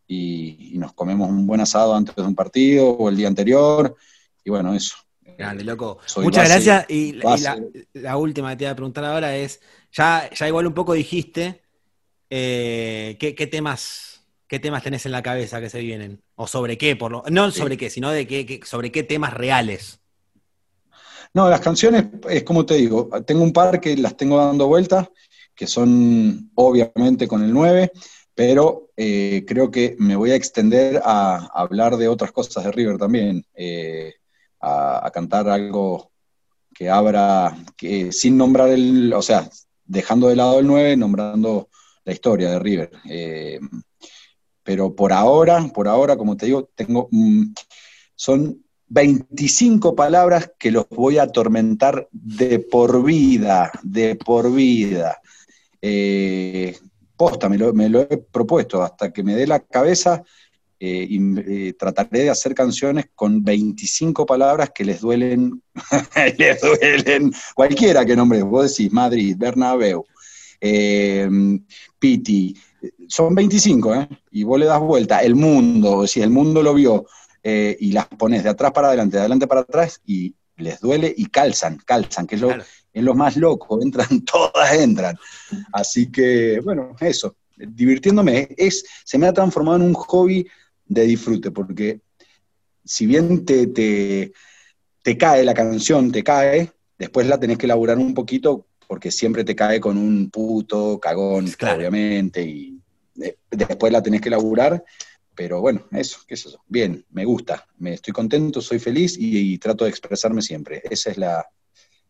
y, 0.07 0.73
y 0.73 0.77
nos 0.77 0.93
comemos 0.93 1.29
un 1.29 1.45
buen 1.45 1.61
asado 1.61 1.95
antes 1.95 2.15
de 2.15 2.21
un 2.23 2.35
partido 2.35 2.89
o 2.89 3.09
el 3.09 3.17
día 3.17 3.27
anterior. 3.27 3.95
Y 4.43 4.49
bueno, 4.49 4.73
eso. 4.73 4.95
Grande, 5.37 5.63
loco. 5.63 5.99
Soy 6.05 6.23
Muchas 6.23 6.49
base- 6.49 6.63
gracias. 6.65 6.89
Y, 6.89 7.13
la, 7.13 7.59
la 7.93 8.17
última 8.17 8.49
que 8.51 8.55
te 8.57 8.63
iba 8.63 8.71
a 8.71 8.75
preguntar 8.75 9.05
ahora 9.05 9.35
es, 9.35 9.61
ya, 9.91 10.29
ya 10.33 10.47
igual 10.47 10.65
un 10.67 10.73
poco 10.73 10.93
dijiste, 10.93 11.61
eh, 12.29 13.17
¿qué, 13.19 13.35
qué 13.35 13.45
temas, 13.47 14.23
¿qué 14.47 14.59
temas 14.59 14.81
tenés 14.83 15.05
en 15.05 15.11
la 15.11 15.21
cabeza 15.21 15.61
que 15.61 15.69
se 15.69 15.79
vienen? 15.81 16.21
¿O 16.35 16.47
sobre 16.47 16.77
qué? 16.77 16.95
Por 16.95 17.11
lo, 17.11 17.23
no 17.29 17.51
sobre 17.51 17.77
qué, 17.77 17.89
sino 17.89 18.09
de 18.09 18.25
qué, 18.25 18.45
qué- 18.45 18.61
sobre 18.65 18.91
qué 18.91 19.03
temas 19.03 19.33
reales. 19.33 19.99
No, 21.33 21.49
las 21.49 21.59
canciones, 21.61 22.05
es 22.29 22.43
como 22.43 22.65
te 22.65 22.75
digo, 22.75 23.09
tengo 23.25 23.43
un 23.43 23.53
par 23.53 23.79
que 23.79 23.95
las 23.97 24.17
tengo 24.17 24.37
dando 24.43 24.67
vueltas, 24.67 25.07
que 25.57 25.67
son 25.67 26.51
obviamente 26.55 27.27
con 27.27 27.43
el 27.43 27.51
9, 27.51 27.91
pero 28.33 28.91
eh, 28.95 29.43
creo 29.45 29.71
que 29.71 29.95
me 29.99 30.15
voy 30.15 30.31
a 30.31 30.35
extender 30.35 31.01
a, 31.03 31.49
hablar 31.53 31.97
de 31.97 32.07
otras 32.07 32.31
cosas 32.31 32.63
de 32.63 32.71
River 32.71 32.97
también, 32.97 33.43
eh, 33.55 34.13
a, 34.61 35.05
a 35.05 35.11
cantar 35.11 35.49
algo 35.49 36.11
que 36.73 36.89
abra, 36.89 37.57
que 37.75 38.11
sin 38.11 38.37
nombrar 38.37 38.69
el, 38.69 39.11
o 39.11 39.21
sea, 39.21 39.49
dejando 39.83 40.27
de 40.27 40.35
lado 40.35 40.59
el 40.59 40.67
9, 40.67 40.95
nombrando 40.95 41.69
la 42.05 42.13
historia 42.13 42.51
de 42.51 42.59
River. 42.59 42.91
Eh, 43.09 43.59
pero 44.63 44.95
por 44.95 45.11
ahora, 45.11 45.65
por 45.73 45.87
ahora, 45.87 46.17
como 46.17 46.37
te 46.37 46.45
digo, 46.45 46.69
tengo, 46.75 47.07
mm, 47.11 47.53
son 48.15 48.63
25 48.87 49.95
palabras 49.95 50.51
que 50.59 50.71
los 50.71 50.87
voy 50.89 51.17
a 51.17 51.23
atormentar 51.23 52.07
de 52.11 52.59
por 52.59 53.03
vida, 53.03 53.71
de 53.83 54.15
por 54.15 54.53
vida. 54.53 55.19
Eh, 55.81 56.75
posta, 57.17 57.49
me 57.49 57.57
lo, 57.57 57.73
me 57.73 57.89
lo 57.89 58.01
he 58.01 58.17
propuesto, 58.17 58.81
hasta 58.81 59.11
que 59.11 59.23
me 59.23 59.35
dé 59.35 59.47
la 59.47 59.59
cabeza 59.59 60.23
eh, 60.79 61.07
y 61.09 61.19
eh, 61.39 61.73
trataré 61.73 62.19
de 62.19 62.29
hacer 62.29 62.53
canciones 62.53 63.07
con 63.15 63.43
25 63.43 64.27
palabras 64.27 64.69
que 64.73 64.85
les 64.85 65.01
duelen, 65.01 65.63
les 66.37 66.61
duelen 66.61 67.33
cualquiera 67.55 68.05
que 68.05 68.15
nombre, 68.15 68.43
vos 68.43 68.69
decís 68.69 68.93
Madrid, 68.93 69.35
Bernabéu, 69.35 70.05
eh, 70.61 71.27
Piti, 71.97 72.55
son 73.07 73.33
25, 73.33 73.95
¿eh? 73.95 74.07
Y 74.29 74.43
vos 74.43 74.59
le 74.59 74.67
das 74.67 74.79
vuelta, 74.79 75.23
el 75.23 75.33
mundo, 75.33 76.05
si 76.05 76.21
el 76.21 76.29
mundo 76.29 76.61
lo 76.61 76.73
vio, 76.73 77.05
y 77.43 77.93
las 77.93 78.07
pones 78.07 78.43
de 78.43 78.49
atrás 78.49 78.73
para 78.73 78.89
adelante, 78.89 79.15
de 79.15 79.21
adelante 79.21 79.47
para 79.47 79.61
atrás, 79.61 80.01
y 80.05 80.35
les 80.57 80.81
duele 80.81 81.13
y 81.15 81.27
calzan, 81.27 81.77
calzan, 81.77 82.27
que 82.27 82.35
es 82.35 82.41
lo, 82.41 82.49
Claro. 82.49 82.65
Es 82.97 83.03
lo 83.03 83.15
más 83.15 83.37
loco, 83.37 83.79
entran, 83.81 84.21
todas 84.25 84.73
entran. 84.73 85.15
Así 85.71 86.11
que, 86.11 86.59
bueno, 86.63 86.95
eso, 86.99 87.35
divirtiéndome, 87.55 88.49
es, 88.57 88.85
se 89.03 89.17
me 89.17 89.27
ha 89.27 89.33
transformado 89.33 89.77
en 89.77 89.83
un 89.83 89.93
hobby 89.93 90.47
de 90.85 91.03
disfrute, 91.03 91.51
porque 91.51 92.01
si 92.83 93.05
bien 93.05 93.45
te, 93.45 93.67
te, 93.67 94.31
te 95.03 95.17
cae 95.17 95.43
la 95.43 95.53
canción, 95.53 96.11
te 96.11 96.23
cae, 96.23 96.71
después 96.97 97.27
la 97.27 97.39
tenés 97.39 97.57
que 97.57 97.65
elaborar 97.65 97.97
un 97.97 98.13
poquito, 98.13 98.67
porque 98.87 99.11
siempre 99.11 99.43
te 99.43 99.55
cae 99.55 99.79
con 99.81 99.97
un 99.97 100.29
puto 100.29 100.99
cagón, 100.99 101.47
Claro. 101.57 101.79
obviamente, 101.79 102.41
y 102.41 102.79
eh, 103.21 103.37
después 103.51 103.91
la 103.91 104.01
tenés 104.01 104.21
que 104.21 104.29
elaborar, 104.29 104.83
pero 105.35 105.59
bueno, 105.61 105.85
eso, 105.91 106.19
qué 106.25 106.35
es 106.35 106.45
eso. 106.45 106.63
Bien, 106.67 107.05
me 107.11 107.25
gusta, 107.25 107.67
me 107.77 107.93
estoy 107.93 108.13
contento, 108.13 108.61
soy 108.61 108.79
feliz 108.79 109.17
y, 109.19 109.53
y 109.53 109.57
trato 109.57 109.83
de 109.83 109.89
expresarme 109.91 110.41
siempre. 110.41 110.81
Esa 110.89 111.11
es 111.11 111.17
la, 111.17 111.45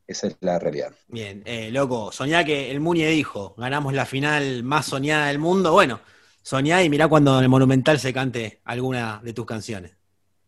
esa 0.07 0.27
es 0.27 0.37
la 0.39 0.57
realidad. 0.59 0.91
Bien, 1.07 1.43
eh, 1.45 1.69
loco, 1.71 2.11
soñá 2.11 2.43
que 2.43 2.71
el 2.71 2.79
Muñe 2.79 3.07
dijo, 3.09 3.53
ganamos 3.57 3.93
la 3.93 4.05
final 4.05 4.63
más 4.63 4.85
soñada 4.85 5.27
del 5.27 5.39
mundo. 5.39 5.71
Bueno, 5.73 5.99
soñá 6.41 6.83
y 6.83 6.89
mirá 6.89 7.07
cuando 7.07 7.37
en 7.37 7.43
el 7.43 7.49
Monumental 7.49 7.99
se 7.99 8.13
cante 8.13 8.61
alguna 8.65 9.19
de 9.23 9.33
tus 9.33 9.45
canciones. 9.45 9.91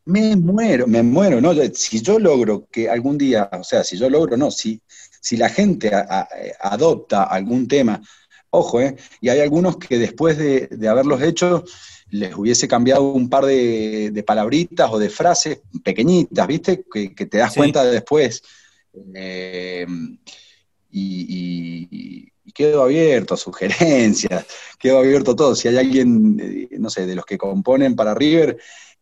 Me 0.05 0.35
muero, 0.35 0.87
me 0.87 1.03
muero, 1.03 1.39
¿no? 1.41 1.53
Si 1.73 2.01
yo 2.01 2.17
logro 2.17 2.67
que 2.71 2.89
algún 2.89 3.17
día, 3.17 3.49
o 3.51 3.63
sea, 3.63 3.83
si 3.83 3.97
yo 3.97 4.09
logro, 4.09 4.37
no, 4.37 4.49
si, 4.49 4.81
si 5.21 5.37
la 5.37 5.49
gente 5.49 5.93
a- 5.93 6.05
a- 6.21 6.27
adopta 6.61 7.23
algún 7.23 7.67
tema, 7.67 8.01
ojo, 8.49 8.81
¿eh? 8.81 8.95
Y 9.21 9.29
hay 9.29 9.41
algunos 9.41 9.77
que 9.77 9.99
después 9.99 10.37
de, 10.37 10.67
de 10.67 10.87
haberlos 10.87 11.21
hecho 11.21 11.63
les 12.09 12.33
hubiese 12.35 12.67
cambiado 12.67 13.03
un 13.03 13.29
par 13.29 13.45
de, 13.45 14.09
de 14.11 14.23
palabritas 14.23 14.89
o 14.91 14.97
de 14.97 15.09
frases 15.11 15.59
pequeñitas, 15.83 16.47
¿viste? 16.47 16.83
Que, 16.91 17.13
que 17.13 17.25
te 17.27 17.37
das 17.37 17.53
Sí. 17.53 17.59
cuenta 17.59 17.83
después. 17.83 18.41
Eh, 19.15 19.85
y, 20.91 22.31
quedo 22.53 22.83
abierto 22.83 23.35
a 23.35 23.37
sugerencias, 23.37 24.45
quedo 24.79 24.99
abierto 24.99 25.31
a 25.31 25.35
todo. 25.35 25.55
Si 25.55 25.67
hay 25.67 25.77
alguien, 25.77 26.37
eh, 26.41 26.77
no 26.77 26.89
sé, 26.89 27.05
de 27.05 27.15
los 27.15 27.25
que 27.25 27.37
componen 27.37 27.95
para 27.95 28.13
River, 28.13 28.57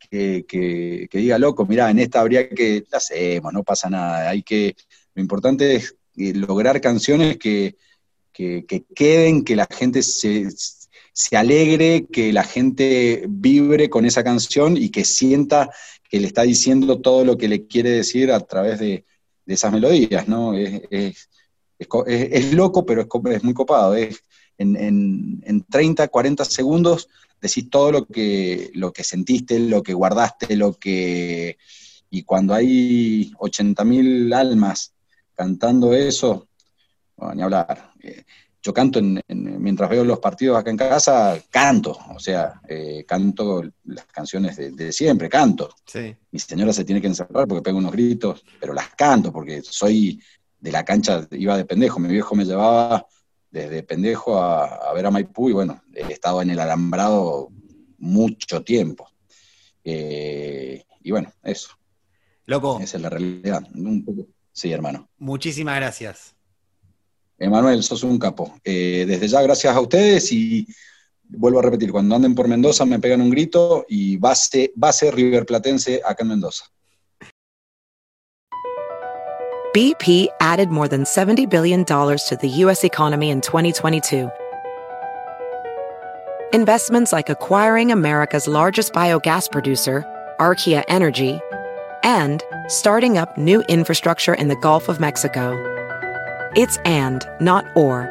que, 0.09 1.09
diga, 1.11 1.39
loco, 1.39 1.65
mirá, 1.65 1.89
en 1.89 1.99
esta 1.99 2.21
habría 2.21 2.47
que, 2.49 2.85
la 2.91 2.97
hacemos, 2.97 3.53
no 3.53 3.63
pasa 3.63 3.89
nada. 3.89 4.29
Hay 4.29 4.43
que, 4.43 4.75
lo 5.15 5.21
importante 5.21 5.75
es 5.75 5.95
eh, 6.17 6.33
lograr 6.33 6.79
canciones 6.81 7.37
que, 7.37 7.75
queden, 8.31 9.43
que 9.43 9.55
la 9.55 9.65
gente 9.65 10.03
se, 10.03 10.47
alegre, 11.31 12.05
que 12.11 12.31
la 12.31 12.43
gente 12.43 13.25
vibre 13.27 13.89
con 13.89 14.05
esa 14.05 14.23
canción 14.23 14.77
y 14.77 14.89
que 14.89 15.03
sienta 15.03 15.71
que 16.09 16.19
le 16.19 16.27
está 16.27 16.43
diciendo 16.43 17.01
todo 17.01 17.25
lo 17.25 17.37
que 17.37 17.47
le 17.47 17.65
quiere 17.65 17.89
decir 17.89 18.31
a 18.31 18.39
través 18.41 18.79
de, 18.79 19.05
esas 19.53 19.71
melodías, 19.71 20.27
¿no? 20.27 20.53
Es, 20.53 21.27
loco, 22.53 22.85
pero 22.85 23.07
es, 23.31 23.43
muy 23.43 23.53
copado. 23.53 23.95
Es, 23.95 24.23
en, 24.57 24.75
en, 24.75 25.41
en 25.45 25.63
30, 25.63 26.07
40 26.07 26.45
segundos 26.45 27.07
decís 27.41 27.69
todo 27.69 27.91
lo 27.91 28.05
que, 28.05 28.71
lo 28.73 28.91
que 28.91 29.03
sentiste, 29.03 29.59
lo 29.59 29.83
que 29.83 29.93
guardaste, 29.93 30.55
lo 30.55 30.73
que... 30.73 31.57
Y 32.09 32.23
cuando 32.23 32.53
hay 32.53 33.31
80.000 33.33 34.33
almas 34.33 34.93
cantando 35.35 35.93
eso, 35.93 36.47
ni 37.35 37.41
hablar. 37.41 37.91
Yo 38.67 38.73
canto 38.73 38.99
mientras 39.29 39.89
veo 39.89 40.03
los 40.03 40.19
partidos 40.19 40.57
acá 40.57 40.69
en 40.69 40.75
casa, 40.75 41.41
canto, 41.49 41.97
o 42.13 42.19
sea, 42.19 42.59
eh, 42.67 43.05
canto 43.07 43.63
las 43.85 44.05
canciones 44.07 44.57
de, 44.57 44.91
siempre, 44.91 45.29
canto. 45.29 45.69
Mi 46.31 46.37
señora 46.37 46.73
se 46.73 46.83
tiene 46.83 46.99
que 46.99 47.07
encerrar 47.07 47.47
porque 47.47 47.61
pego 47.61 47.77
unos 47.77 47.93
gritos, 47.93 48.43
pero 48.59 48.73
las 48.73 48.89
canto 48.89 49.31
porque 49.31 49.61
soy 49.61 50.21
de 50.59 50.71
la 50.73 50.83
cancha, 50.83 51.25
iba 51.31 51.55
de 51.55 51.63
pendejo, 51.63 51.97
mi 52.01 52.09
viejo 52.09 52.35
me 52.35 52.43
llevaba 52.43 53.07
desde 53.49 53.83
pendejo 53.83 54.37
a, 54.37 54.91
ver 54.91 55.05
a 55.05 55.11
Maipú 55.11 55.49
y 55.49 55.53
bueno, 55.53 55.81
he 55.93 56.11
estado 56.11 56.41
en 56.41 56.49
el 56.49 56.59
alambrado 56.59 57.47
mucho 57.99 58.63
tiempo. 58.63 59.09
Eh, 59.85 60.83
y 61.03 61.11
bueno, 61.11 61.31
eso. 61.41 61.69
Loco. 62.45 62.81
Esa 62.81 62.97
es 62.97 63.01
la 63.01 63.09
realidad. 63.09 63.65
Sí, 64.51 64.73
hermano. 64.73 65.07
Muchísimas 65.19 65.77
gracias. 65.77 66.36
Emanuel, 67.37 67.83
sos 67.83 68.03
un 68.03 68.17
capo. 68.17 68.53
Eh, 68.63 69.05
desde 69.07 69.27
ya, 69.27 69.41
gracias 69.41 69.75
a 69.75 69.79
ustedes 69.79 70.31
y 70.31 70.67
vuelvo 71.29 71.59
a 71.59 71.63
repetir, 71.63 71.91
cuando 71.91 72.15
anden 72.15 72.35
por 72.35 72.47
Mendoza 72.47 72.85
me 72.85 72.99
pegan 72.99 73.21
un 73.21 73.29
grito 73.29 73.85
y 73.87 74.17
base, 74.17 74.71
base 74.75 75.11
River 75.11 75.45
acá 76.05 76.23
en 76.23 76.27
Mendoza. 76.27 76.65
BP 79.73 80.29
added 80.41 80.69
more 80.69 80.87
than 80.87 81.03
$70 81.03 81.47
billion 81.47 81.85
to 81.85 82.37
the 82.41 82.49
U.S. 82.65 82.83
economy 82.83 83.29
in 83.29 83.41
2022. 83.41 84.31
Investments 86.51 87.13
like 87.13 87.29
acquiring 87.29 87.91
America's 87.91 88.47
largest 88.47 88.93
biogas 88.93 89.51
producer, 89.51 90.03
Archaea 90.39 90.83
Energy, 90.87 91.39
and 92.03 92.41
starting 92.67 93.19
up 93.19 93.37
new 93.37 93.61
infrastructure 93.67 94.33
in 94.33 94.47
the 94.47 94.55
Gulf 94.55 94.89
of 94.89 94.99
Mexico. 94.99 95.76
It's 96.55 96.77
and, 96.85 97.27
not 97.41 97.65
or. 97.75 98.09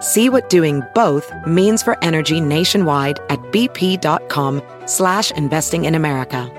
See 0.00 0.28
what 0.28 0.48
doing 0.48 0.82
both 0.94 1.32
means 1.46 1.82
for 1.82 2.02
energy 2.02 2.40
nationwide 2.40 3.18
at 3.28 3.40
bp.com 3.52 4.62
slash 4.86 5.30
investing 5.32 5.84
in 5.84 5.94
America. 5.94 6.50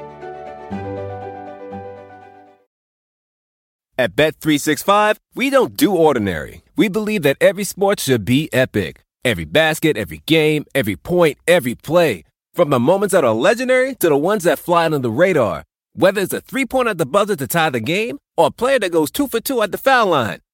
At 3.99 4.15
Bet365, 4.15 5.18
we 5.34 5.49
don't 5.49 5.76
do 5.76 5.95
ordinary. 5.95 6.61
We 6.76 6.88
believe 6.88 7.24
that 7.24 7.38
every 7.41 7.63
sport 7.63 7.99
should 7.99 8.26
be 8.26 8.47
epic. 8.53 9.01
Every 9.26 9.45
basket, 9.45 9.97
every 9.97 10.22
game, 10.28 10.65
every 10.76 10.95
point, 10.95 11.39
every 11.47 11.74
play. 11.74 12.24
From 12.53 12.70
the 12.70 12.80
moments 12.80 13.13
that 13.13 13.24
are 13.24 13.34
legendary 13.34 13.95
to 13.95 14.09
the 14.09 14.18
ones 14.18 14.43
that 14.43 14.59
fly 14.59 14.86
under 14.86 14.99
the 14.99 15.09
radar. 15.09 15.63
Whether 15.93 16.22
it's 16.22 16.34
a 16.34 16.41
three-pointer 16.41 16.91
at 16.91 16.97
the 16.99 17.07
buzzer 17.07 17.36
to 17.38 17.47
tie 17.47 17.72
the 17.72 17.80
game 17.80 18.20
or 18.38 18.47
a 18.47 18.51
player 18.51 18.78
that 18.78 18.91
goes 18.91 19.09
two 19.09 19.28
for 19.28 19.39
two 19.39 19.63
at 19.63 19.72
the 19.72 19.80
foul 19.80 20.07
line. 20.07 20.41